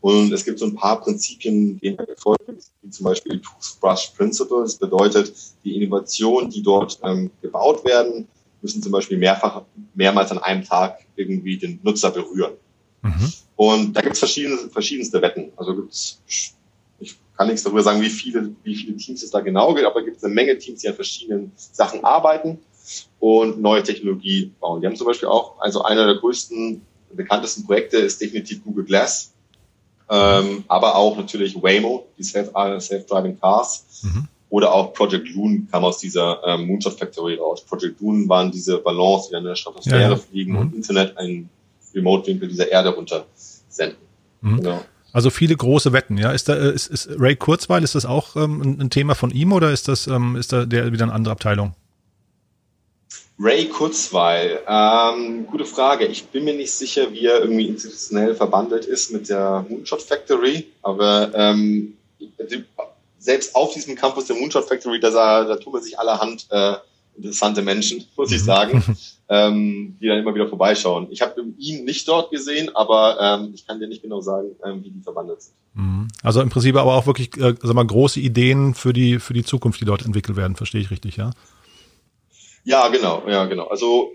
Und 0.00 0.32
es 0.32 0.44
gibt 0.44 0.58
so 0.58 0.66
ein 0.66 0.74
paar 0.74 1.00
Prinzipien, 1.00 1.78
denen 1.80 1.96
gefolgt 1.96 2.48
ist, 2.48 2.72
wie 2.82 2.90
zum 2.90 3.04
Beispiel 3.04 3.40
Toothbrush 3.40 4.12
Principle. 4.16 4.62
Das 4.62 4.76
bedeutet, 4.76 5.32
die 5.64 5.76
Innovationen, 5.76 6.50
die 6.50 6.62
dort 6.62 6.98
ähm, 7.02 7.30
gebaut 7.42 7.84
werden, 7.84 8.28
müssen 8.62 8.82
zum 8.82 8.92
Beispiel 8.92 9.18
mehrfach, 9.18 9.62
mehrmals 9.94 10.30
an 10.30 10.38
einem 10.38 10.64
Tag 10.64 11.00
irgendwie 11.16 11.58
den 11.58 11.80
Nutzer 11.82 12.10
berühren. 12.10 12.52
Mhm. 13.02 13.32
Und 13.56 13.92
da 13.94 14.00
gibt 14.00 14.14
es 14.14 14.20
verschiedene, 14.20 14.56
verschiedenste 14.70 15.20
Wetten. 15.20 15.52
Also 15.56 15.74
gibt's, 15.74 16.20
ich 16.26 16.54
kann 17.36 17.48
nichts 17.48 17.62
darüber 17.62 17.82
sagen, 17.82 18.00
wie 18.00 18.10
viele, 18.10 18.54
wie 18.62 18.74
viele 18.74 18.96
Teams 18.96 19.22
es 19.22 19.30
da 19.30 19.40
genau 19.40 19.74
gibt, 19.74 19.86
aber 19.86 20.02
gibt 20.02 20.18
es 20.18 20.24
eine 20.24 20.34
Menge 20.34 20.58
Teams, 20.58 20.80
die 20.80 20.88
an 20.88 20.94
verschiedenen 20.94 21.52
Sachen 21.56 22.04
arbeiten 22.04 22.58
und 23.20 23.60
neue 23.60 23.82
Technologie 23.82 24.52
bauen. 24.60 24.80
Die 24.80 24.86
haben 24.86 24.96
zum 24.96 25.06
Beispiel 25.06 25.28
auch, 25.28 25.60
also 25.60 25.82
einer 25.82 26.06
der 26.06 26.16
größten, 26.16 26.82
bekanntesten 27.12 27.64
Projekte 27.64 27.96
ist 27.98 28.20
definitiv 28.20 28.62
Google 28.64 28.84
Glass, 28.84 29.32
ähm, 30.10 30.64
aber 30.68 30.96
auch 30.96 31.16
natürlich 31.16 31.60
Waymo, 31.60 32.06
die 32.16 32.22
Self-Driving 32.22 33.38
Cars. 33.40 34.02
Mhm. 34.02 34.28
Oder 34.50 34.72
auch 34.72 34.94
Project 34.94 35.28
Loon 35.34 35.68
kam 35.70 35.84
aus 35.84 35.98
dieser 35.98 36.40
ähm, 36.46 36.66
Moonshot 36.66 36.98
Factory 36.98 37.34
raus. 37.34 37.62
Project 37.62 38.00
Loon 38.00 38.26
waren 38.30 38.50
diese 38.50 38.78
Ballons, 38.78 39.28
die 39.28 39.32
dann 39.32 39.42
in 39.42 39.48
der 39.48 39.56
Stratosphäre 39.56 40.00
ja, 40.00 40.08
ja. 40.10 40.16
fliegen 40.16 40.52
mhm. 40.52 40.58
und 40.58 40.74
Internet 40.74 41.18
einen 41.18 41.50
Remote-Winkel 41.94 42.48
dieser 42.48 42.70
Erde 42.70 42.90
runter 42.90 43.26
senden. 43.68 43.98
Mhm. 44.40 44.56
Genau. 44.56 44.80
Also 45.12 45.30
viele 45.30 45.56
große 45.56 45.92
Wetten, 45.92 46.16
ja. 46.16 46.30
Ist 46.32 46.48
da 46.48 46.54
äh, 46.54 46.72
ist, 46.72 46.86
ist 46.86 47.08
Ray 47.18 47.36
Kurzweil, 47.36 47.82
ist 47.82 47.94
das 47.94 48.06
auch 48.06 48.36
ähm, 48.36 48.78
ein 48.80 48.90
Thema 48.90 49.14
von 49.14 49.30
ihm 49.30 49.52
oder 49.52 49.70
ist 49.70 49.88
das 49.88 50.06
ähm, 50.06 50.36
ist 50.36 50.52
da 50.52 50.64
der 50.64 50.92
wieder 50.92 51.04
eine 51.04 51.12
andere 51.12 51.32
Abteilung? 51.32 51.74
Ray 53.40 53.66
Kurzweil, 53.66 54.58
ähm, 54.66 55.46
gute 55.46 55.64
Frage. 55.64 56.06
Ich 56.06 56.24
bin 56.26 56.44
mir 56.44 56.54
nicht 56.54 56.72
sicher, 56.72 57.12
wie 57.12 57.26
er 57.26 57.40
irgendwie 57.40 57.68
institutionell 57.68 58.34
verbandelt 58.34 58.84
ist 58.84 59.12
mit 59.12 59.28
der 59.28 59.64
Moonshot 59.68 60.02
Factory, 60.02 60.66
aber 60.82 61.30
ähm, 61.34 61.96
selbst 63.18 63.54
auf 63.54 63.74
diesem 63.74 63.94
Campus 63.94 64.26
der 64.26 64.36
Moonshot 64.36 64.68
Factory, 64.68 64.98
da, 64.98 65.10
da 65.10 65.56
tun 65.56 65.80
sich 65.80 65.98
allerhand 65.98 66.46
äh, 66.50 66.74
interessante 67.16 67.62
Menschen, 67.62 68.04
muss 68.16 68.32
ich 68.32 68.40
mhm. 68.40 68.46
sagen, 68.46 68.96
ähm, 69.28 69.96
die 70.00 70.08
dann 70.08 70.18
immer 70.18 70.34
wieder 70.34 70.48
vorbeischauen. 70.48 71.06
Ich 71.10 71.20
habe 71.20 71.44
ihn 71.58 71.84
nicht 71.84 72.08
dort 72.08 72.30
gesehen, 72.30 72.74
aber 72.74 73.18
ähm, 73.20 73.52
ich 73.54 73.66
kann 73.66 73.78
dir 73.78 73.86
nicht 73.86 74.02
genau 74.02 74.20
sagen, 74.20 74.48
ähm, 74.64 74.82
wie 74.82 74.90
die 74.90 75.02
verbandelt 75.02 75.42
sind. 75.42 75.54
Mhm. 75.74 76.08
Also 76.22 76.40
im 76.40 76.48
Prinzip 76.48 76.74
aber 76.76 76.94
auch 76.94 77.06
wirklich, 77.06 77.36
äh, 77.36 77.54
sag 77.62 77.74
mal, 77.74 77.86
große 77.86 78.18
Ideen 78.18 78.74
für 78.74 78.92
die 78.92 79.18
für 79.18 79.34
die 79.34 79.44
Zukunft, 79.44 79.80
die 79.80 79.84
dort 79.84 80.04
entwickelt 80.04 80.36
werden, 80.36 80.56
verstehe 80.56 80.80
ich 80.80 80.90
richtig, 80.90 81.16
ja? 81.16 81.30
Ja, 82.68 82.88
genau, 82.88 83.22
ja, 83.26 83.46
genau. 83.46 83.64
Also 83.68 84.12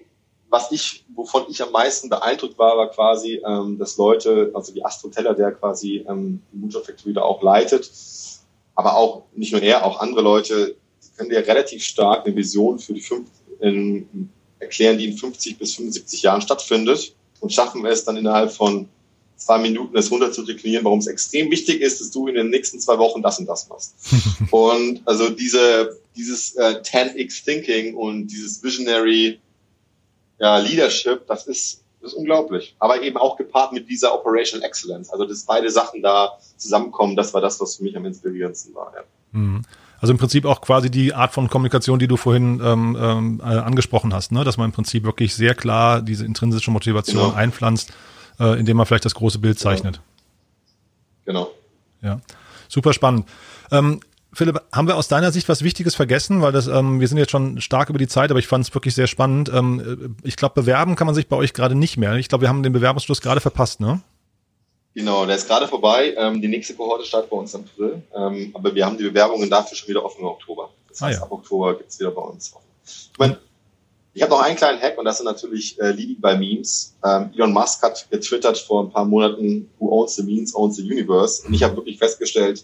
was 0.48 0.72
ich, 0.72 1.06
wovon 1.16 1.46
ich 1.50 1.64
am 1.64 1.72
meisten 1.72 2.08
beeindruckt 2.08 2.60
war, 2.60 2.78
war 2.78 2.92
quasi, 2.92 3.42
ähm, 3.44 3.80
dass 3.80 3.98
Leute, 3.98 4.52
also 4.54 4.72
die 4.72 4.86
Astro 4.86 5.08
Teller, 5.08 5.34
der 5.34 5.54
quasi 5.54 6.06
ähm, 6.08 6.40
die 6.52 6.58
Moonshot 6.58 6.86
Factory 6.86 7.14
da 7.14 7.24
auch 7.24 7.42
leitet, 7.42 7.90
aber 8.76 8.96
auch 8.96 9.24
nicht 9.36 9.54
nur 9.54 9.64
er, 9.64 9.84
auch 9.84 10.00
andere 10.00 10.22
Leute, 10.22 10.76
können 11.18 11.32
dir 11.32 11.48
relativ 11.48 11.84
stark 11.84 12.28
eine 12.28 12.36
Vision 12.36 12.78
für 12.78 12.94
die 12.94 13.02
fünf, 13.02 13.28
in, 13.60 14.30
erklären, 14.60 15.00
die 15.00 15.10
in 15.10 15.18
50 15.18 15.58
bis 15.58 15.74
75 15.74 16.22
Jahren 16.22 16.42
stattfindet 16.42 17.16
und 17.40 17.52
schaffen 17.52 17.84
es 17.88 18.06
dann 18.06 18.18
innerhalb 18.18 18.52
von 18.52 18.88
zwei 19.36 19.58
Minuten 19.58 19.98
es 19.98 20.12
runter 20.12 20.32
zu 20.32 20.44
deklinieren, 20.44 20.86
warum 20.86 21.00
es 21.00 21.08
extrem 21.08 21.50
wichtig 21.50 21.82
ist, 21.82 22.02
dass 22.02 22.12
du 22.12 22.28
in 22.28 22.36
den 22.36 22.52
nächsten 22.52 22.80
zwei 22.80 23.00
Wochen 23.00 23.24
das 23.24 23.40
und 23.40 23.48
das 23.48 23.68
machst. 23.68 23.96
und 24.52 25.02
also 25.06 25.32
diese, 25.32 25.98
dieses 26.16 26.56
äh, 26.56 26.82
10x 26.82 27.44
Thinking 27.44 27.96
und 27.96 28.28
dieses 28.28 28.64
Visionary 28.64 29.40
ja, 30.40 30.58
Leadership, 30.58 31.26
das 31.28 31.48
ist, 31.48 31.84
ist 32.02 32.14
unglaublich. 32.14 32.76
Aber 32.80 33.02
eben 33.02 33.18
auch 33.18 33.38
gepaart 33.38 33.72
mit 33.72 33.90
dieser 33.90 34.14
Operational 34.14 34.68
Excellence. 34.68 35.10
Also, 35.10 35.26
dass 35.26 35.44
beide 35.44 35.70
Sachen 35.70 36.02
da 36.02 36.38
zusammenkommen, 36.58 37.16
das 37.16 37.34
war 37.34 37.42
das, 37.42 37.60
was 37.60 37.78
für 37.78 37.84
mich 37.84 37.96
am 37.96 38.06
inspirierendsten 38.06 38.76
war. 38.76 38.94
Ja. 38.96 39.04
Mhm. 39.40 39.62
Also 40.00 40.12
im 40.12 40.18
Prinzip 40.18 40.46
auch 40.46 40.60
quasi 40.60 40.92
die 40.92 41.14
Art 41.14 41.34
von 41.34 41.50
Kommunikation, 41.50 41.98
die 41.98 42.10
du 42.10 42.18
vorhin 42.18 42.60
ähm, 42.62 42.98
ähm, 43.00 43.42
äh, 43.42 43.46
angesprochen 43.46 44.14
hast, 44.14 44.34
ne? 44.34 44.44
dass 44.44 44.58
man 44.58 44.66
im 44.66 44.72
Prinzip 44.74 45.06
wirklich 45.06 45.34
sehr 45.34 45.56
klar 45.56 46.02
diese 46.02 46.26
intrinsische 46.26 46.72
Motivation 46.72 47.24
genau. 47.24 47.36
einpflanzt 47.36 47.94
äh, 48.40 48.60
indem 48.60 48.78
man 48.78 48.86
vielleicht 48.86 49.06
das 49.06 49.16
große 49.16 49.40
Bild 49.40 49.60
zeichnet. 49.60 50.02
Genau. 51.26 51.52
Ja, 52.02 52.20
super 52.68 52.94
spannend. 52.94 53.28
Ähm, 53.72 54.02
Philipp, 54.34 54.62
haben 54.72 54.88
wir 54.88 54.98
aus 54.98 55.08
deiner 55.08 55.32
Sicht 55.32 55.48
was 55.48 55.64
Wichtiges 55.64 55.96
vergessen? 55.96 56.42
Weil 56.42 56.52
das, 56.52 56.68
ähm, 56.68 57.00
wir 57.00 57.08
sind 57.08 57.18
jetzt 57.18 57.32
schon 57.32 57.62
stark 57.62 57.90
über 57.90 58.00
die 58.00 58.08
Zeit, 58.08 58.32
aber 58.32 58.40
ich 58.40 58.48
fand 58.48 58.66
es 58.66 58.74
wirklich 58.74 58.96
sehr 58.96 59.08
spannend. 59.08 59.50
Ähm, 59.54 60.16
ich 60.24 60.36
glaube, 60.36 60.56
bewerben 60.62 60.96
kann 60.96 61.06
man 61.06 61.16
sich 61.16 61.28
bei 61.28 61.36
euch 61.36 61.54
gerade 61.54 61.76
nicht 61.76 61.98
mehr. 61.98 62.16
Ich 62.16 62.30
glaube, 62.30 62.44
wir 62.44 62.50
haben 62.50 62.64
den 62.64 62.74
Bewerbungsschluss 62.74 63.22
gerade 63.22 63.42
verpasst, 63.42 63.80
ne? 63.80 64.02
Genau, 64.96 65.26
der 65.26 65.36
ist 65.36 65.48
gerade 65.48 65.68
vorbei. 65.68 66.14
Ähm, 66.18 66.42
die 66.42 66.48
nächste 66.48 66.76
Kohorte 66.76 67.06
startet 67.06 67.30
bei 67.30 67.38
uns 67.38 67.54
im 67.54 67.62
April. 67.62 68.02
Ähm, 68.16 68.52
aber 68.54 68.74
wir 68.76 68.86
haben 68.86 68.98
die 68.98 69.06
Bewerbungen 69.06 69.50
dafür 69.50 69.76
schon 69.76 69.90
wieder 69.90 70.06
offen 70.06 70.22
im 70.22 70.28
Oktober. 70.28 70.70
Das 70.90 71.02
heißt, 71.02 71.18
ah, 71.18 71.22
ja. 71.22 71.24
ab 71.24 71.32
Oktober 71.32 71.76
gibt's 71.78 72.00
wieder 72.00 72.12
bei 72.12 72.22
uns 72.22 72.54
offen. 72.54 72.68
Ich 72.86 73.18
meine, 73.18 73.40
ich 74.14 74.22
habe 74.22 74.32
noch 74.32 74.42
einen 74.42 74.56
kleinen 74.56 74.80
Hack 74.80 74.98
und 75.00 75.06
das 75.06 75.18
sind 75.18 75.26
natürlich 75.26 75.80
äh, 75.80 75.92
Leading 75.92 76.22
by 76.22 76.38
Memes. 76.38 76.96
Ähm, 77.04 77.32
Elon 77.34 77.52
Musk 77.52 77.82
hat 77.82 78.08
getwittert 78.12 78.60
vor 78.60 78.84
ein 78.84 78.92
paar 78.92 79.06
Monaten, 79.06 79.70
who 79.80 79.90
owns 79.90 80.16
the 80.16 80.24
memes, 80.24 80.54
owns 80.54 80.76
the 80.76 80.84
universe. 80.84 81.46
Und 81.48 81.54
ich 81.56 81.64
habe 81.64 81.76
wirklich 81.76 81.98
festgestellt, 81.98 82.64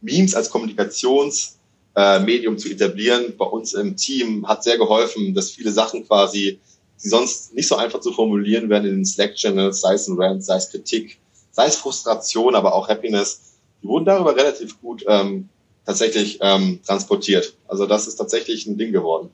Memes 0.00 0.34
als 0.34 0.50
Kommunikationsmedium 0.50 2.54
äh, 2.54 2.56
zu 2.56 2.70
etablieren 2.70 3.36
bei 3.36 3.44
uns 3.44 3.74
im 3.74 3.96
Team 3.96 4.46
hat 4.46 4.64
sehr 4.64 4.78
geholfen, 4.78 5.34
dass 5.34 5.50
viele 5.50 5.72
Sachen 5.72 6.06
quasi, 6.06 6.58
die 7.02 7.08
sonst 7.08 7.54
nicht 7.54 7.68
so 7.68 7.76
einfach 7.76 8.00
zu 8.00 8.12
formulieren 8.12 8.68
werden 8.68 8.84
in 8.84 8.96
den 8.96 9.04
Slack-Channels, 9.04 9.80
sei 9.80 9.94
es 9.94 10.08
ein 10.08 10.20
Rant, 10.20 10.44
sei 10.44 10.56
es 10.56 10.70
Kritik, 10.70 11.18
sei 11.50 11.66
es 11.66 11.76
Frustration, 11.76 12.54
aber 12.54 12.74
auch 12.74 12.88
Happiness, 12.88 13.54
die 13.82 13.88
wurden 13.88 14.04
darüber 14.04 14.36
relativ 14.36 14.80
gut 14.80 15.04
ähm, 15.08 15.48
tatsächlich 15.86 16.38
ähm, 16.42 16.80
transportiert. 16.86 17.54
Also 17.66 17.86
das 17.86 18.06
ist 18.06 18.16
tatsächlich 18.16 18.66
ein 18.66 18.76
Ding 18.76 18.92
geworden. 18.92 19.30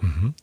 Mhm. 0.00 0.34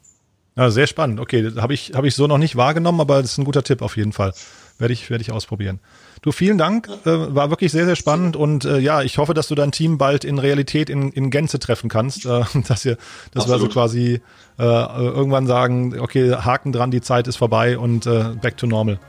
Ja, 0.57 0.69
sehr 0.69 0.87
spannend. 0.87 1.19
Okay, 1.19 1.51
habe 1.57 1.73
ich, 1.73 1.93
hab 1.93 2.03
ich 2.03 2.15
so 2.15 2.27
noch 2.27 2.37
nicht 2.37 2.55
wahrgenommen, 2.55 2.99
aber 2.99 3.21
das 3.21 3.31
ist 3.31 3.37
ein 3.37 3.45
guter 3.45 3.63
Tipp 3.63 3.81
auf 3.81 3.95
jeden 3.95 4.11
Fall. 4.11 4.33
Werde 4.81 4.93
ich, 4.93 5.11
werde 5.11 5.21
ich 5.21 5.31
ausprobieren. 5.31 5.79
Du, 6.23 6.31
vielen 6.31 6.57
Dank. 6.57 6.89
Äh, 7.05 7.35
war 7.35 7.51
wirklich 7.51 7.71
sehr, 7.71 7.85
sehr 7.85 7.95
spannend 7.95 8.35
und 8.35 8.65
äh, 8.65 8.79
ja, 8.79 9.03
ich 9.03 9.19
hoffe, 9.19 9.35
dass 9.35 9.47
du 9.47 9.53
dein 9.53 9.71
Team 9.71 9.99
bald 9.99 10.25
in 10.25 10.39
Realität 10.39 10.89
in, 10.89 11.11
in 11.11 11.29
Gänze 11.29 11.59
treffen 11.59 11.87
kannst. 11.87 12.25
Äh, 12.25 12.43
dass 12.67 12.83
ihr, 12.83 12.97
dass 13.31 13.47
wir 13.47 13.59
so 13.59 13.67
quasi 13.67 14.21
äh, 14.57 14.63
irgendwann 14.63 15.45
sagen, 15.45 15.99
okay, 15.99 16.33
Haken 16.33 16.71
dran, 16.71 16.89
die 16.89 17.01
Zeit 17.01 17.27
ist 17.27 17.35
vorbei 17.35 17.77
und 17.77 18.07
äh, 18.07 18.33
back 18.41 18.57
to 18.57 18.65
normal. 18.65 18.99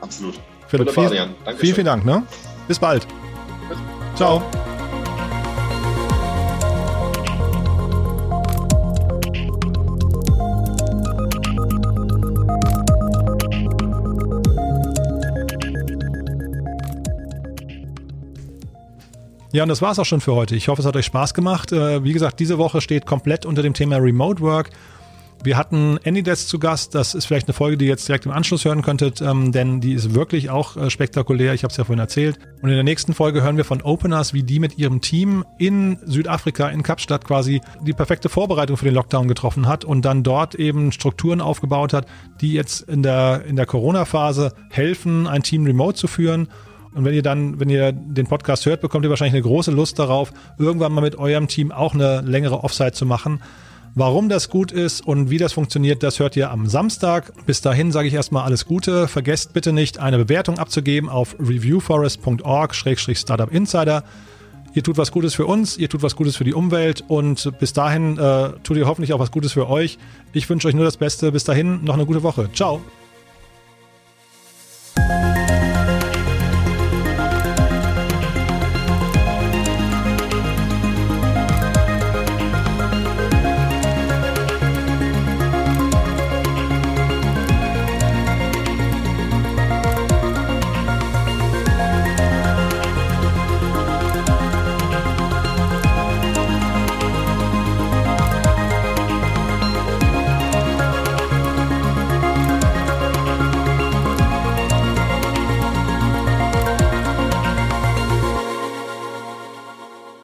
Absolut. 0.00 0.40
Philipp, 0.66 0.90
vielen, 0.90 1.10
vielen, 1.58 1.74
vielen 1.74 1.84
Dank. 1.84 2.06
Ne? 2.06 2.22
Bis 2.66 2.78
bald. 2.78 3.06
Ciao. 4.16 4.42
Ja, 19.52 19.64
und 19.64 19.68
das 19.68 19.82
war's 19.82 19.98
auch 19.98 20.06
schon 20.06 20.22
für 20.22 20.34
heute. 20.34 20.56
Ich 20.56 20.68
hoffe, 20.68 20.80
es 20.80 20.86
hat 20.86 20.96
euch 20.96 21.04
Spaß 21.04 21.34
gemacht. 21.34 21.72
Äh, 21.72 22.02
wie 22.04 22.14
gesagt, 22.14 22.40
diese 22.40 22.56
Woche 22.56 22.80
steht 22.80 23.04
komplett 23.04 23.44
unter 23.44 23.62
dem 23.62 23.74
Thema 23.74 23.96
Remote 23.96 24.40
Work. 24.40 24.70
Wir 25.44 25.58
hatten 25.58 25.98
AnyDesk 26.06 26.48
zu 26.48 26.58
Gast. 26.58 26.94
Das 26.94 27.14
ist 27.14 27.26
vielleicht 27.26 27.48
eine 27.48 27.52
Folge, 27.52 27.76
die 27.76 27.84
ihr 27.84 27.90
jetzt 27.90 28.08
direkt 28.08 28.24
im 28.24 28.32
Anschluss 28.32 28.64
hören 28.64 28.80
könntet, 28.80 29.20
ähm, 29.20 29.52
denn 29.52 29.82
die 29.82 29.92
ist 29.92 30.14
wirklich 30.14 30.48
auch 30.48 30.78
äh, 30.78 30.88
spektakulär. 30.88 31.52
Ich 31.52 31.64
habe 31.64 31.70
es 31.70 31.76
ja 31.76 31.84
vorhin 31.84 31.98
erzählt. 31.98 32.38
Und 32.62 32.70
in 32.70 32.76
der 32.76 32.84
nächsten 32.84 33.12
Folge 33.12 33.42
hören 33.42 33.58
wir 33.58 33.66
von 33.66 33.82
Openers, 33.82 34.32
wie 34.32 34.42
die 34.42 34.58
mit 34.58 34.78
ihrem 34.78 35.02
Team 35.02 35.44
in 35.58 35.98
Südafrika, 36.06 36.68
in 36.68 36.82
Kapstadt 36.82 37.26
quasi 37.26 37.60
die 37.82 37.92
perfekte 37.92 38.30
Vorbereitung 38.30 38.78
für 38.78 38.86
den 38.86 38.94
Lockdown 38.94 39.28
getroffen 39.28 39.66
hat 39.66 39.84
und 39.84 40.02
dann 40.02 40.22
dort 40.22 40.54
eben 40.54 40.92
Strukturen 40.92 41.42
aufgebaut 41.42 41.92
hat, 41.92 42.06
die 42.40 42.54
jetzt 42.54 42.88
in 42.88 43.02
der, 43.02 43.44
in 43.44 43.56
der 43.56 43.66
Corona-Phase 43.66 44.54
helfen, 44.70 45.26
ein 45.26 45.42
Team 45.42 45.66
remote 45.66 45.98
zu 45.98 46.06
führen 46.06 46.48
und 46.94 47.04
wenn 47.04 47.14
ihr 47.14 47.22
dann, 47.22 47.60
wenn 47.60 47.70
ihr 47.70 47.92
den 47.92 48.26
Podcast 48.26 48.66
hört, 48.66 48.80
bekommt 48.80 49.04
ihr 49.04 49.10
wahrscheinlich 49.10 49.34
eine 49.34 49.42
große 49.42 49.70
Lust 49.70 49.98
darauf, 49.98 50.32
irgendwann 50.58 50.92
mal 50.92 51.00
mit 51.00 51.16
eurem 51.16 51.48
Team 51.48 51.72
auch 51.72 51.94
eine 51.94 52.20
längere 52.20 52.62
Offsite 52.64 52.92
zu 52.92 53.06
machen. 53.06 53.40
Warum 53.94 54.30
das 54.30 54.48
gut 54.48 54.72
ist 54.72 55.06
und 55.06 55.28
wie 55.28 55.36
das 55.36 55.52
funktioniert, 55.52 56.02
das 56.02 56.18
hört 56.18 56.34
ihr 56.34 56.50
am 56.50 56.66
Samstag. 56.66 57.34
Bis 57.44 57.60
dahin 57.60 57.92
sage 57.92 58.08
ich 58.08 58.14
erstmal 58.14 58.44
alles 58.44 58.64
Gute. 58.64 59.06
Vergesst 59.06 59.52
bitte 59.52 59.74
nicht, 59.74 59.98
eine 59.98 60.16
Bewertung 60.16 60.58
abzugeben 60.58 61.10
auf 61.10 61.36
reviewforest.org-startup 61.38 63.52
insider. 63.52 64.04
Ihr 64.74 64.82
tut 64.82 64.96
was 64.96 65.12
Gutes 65.12 65.34
für 65.34 65.44
uns, 65.44 65.76
ihr 65.76 65.90
tut 65.90 66.02
was 66.02 66.16
Gutes 66.16 66.36
für 66.36 66.44
die 66.44 66.54
Umwelt 66.54 67.04
und 67.06 67.52
bis 67.58 67.74
dahin 67.74 68.16
äh, 68.16 68.52
tut 68.62 68.78
ihr 68.78 68.86
hoffentlich 68.86 69.12
auch 69.12 69.18
was 69.18 69.30
Gutes 69.30 69.52
für 69.52 69.68
euch. 69.68 69.98
Ich 70.32 70.48
wünsche 70.48 70.68
euch 70.68 70.74
nur 70.74 70.86
das 70.86 70.96
Beste. 70.96 71.30
Bis 71.30 71.44
dahin 71.44 71.84
noch 71.84 71.92
eine 71.92 72.06
gute 72.06 72.22
Woche. 72.22 72.48
Ciao. 72.54 72.80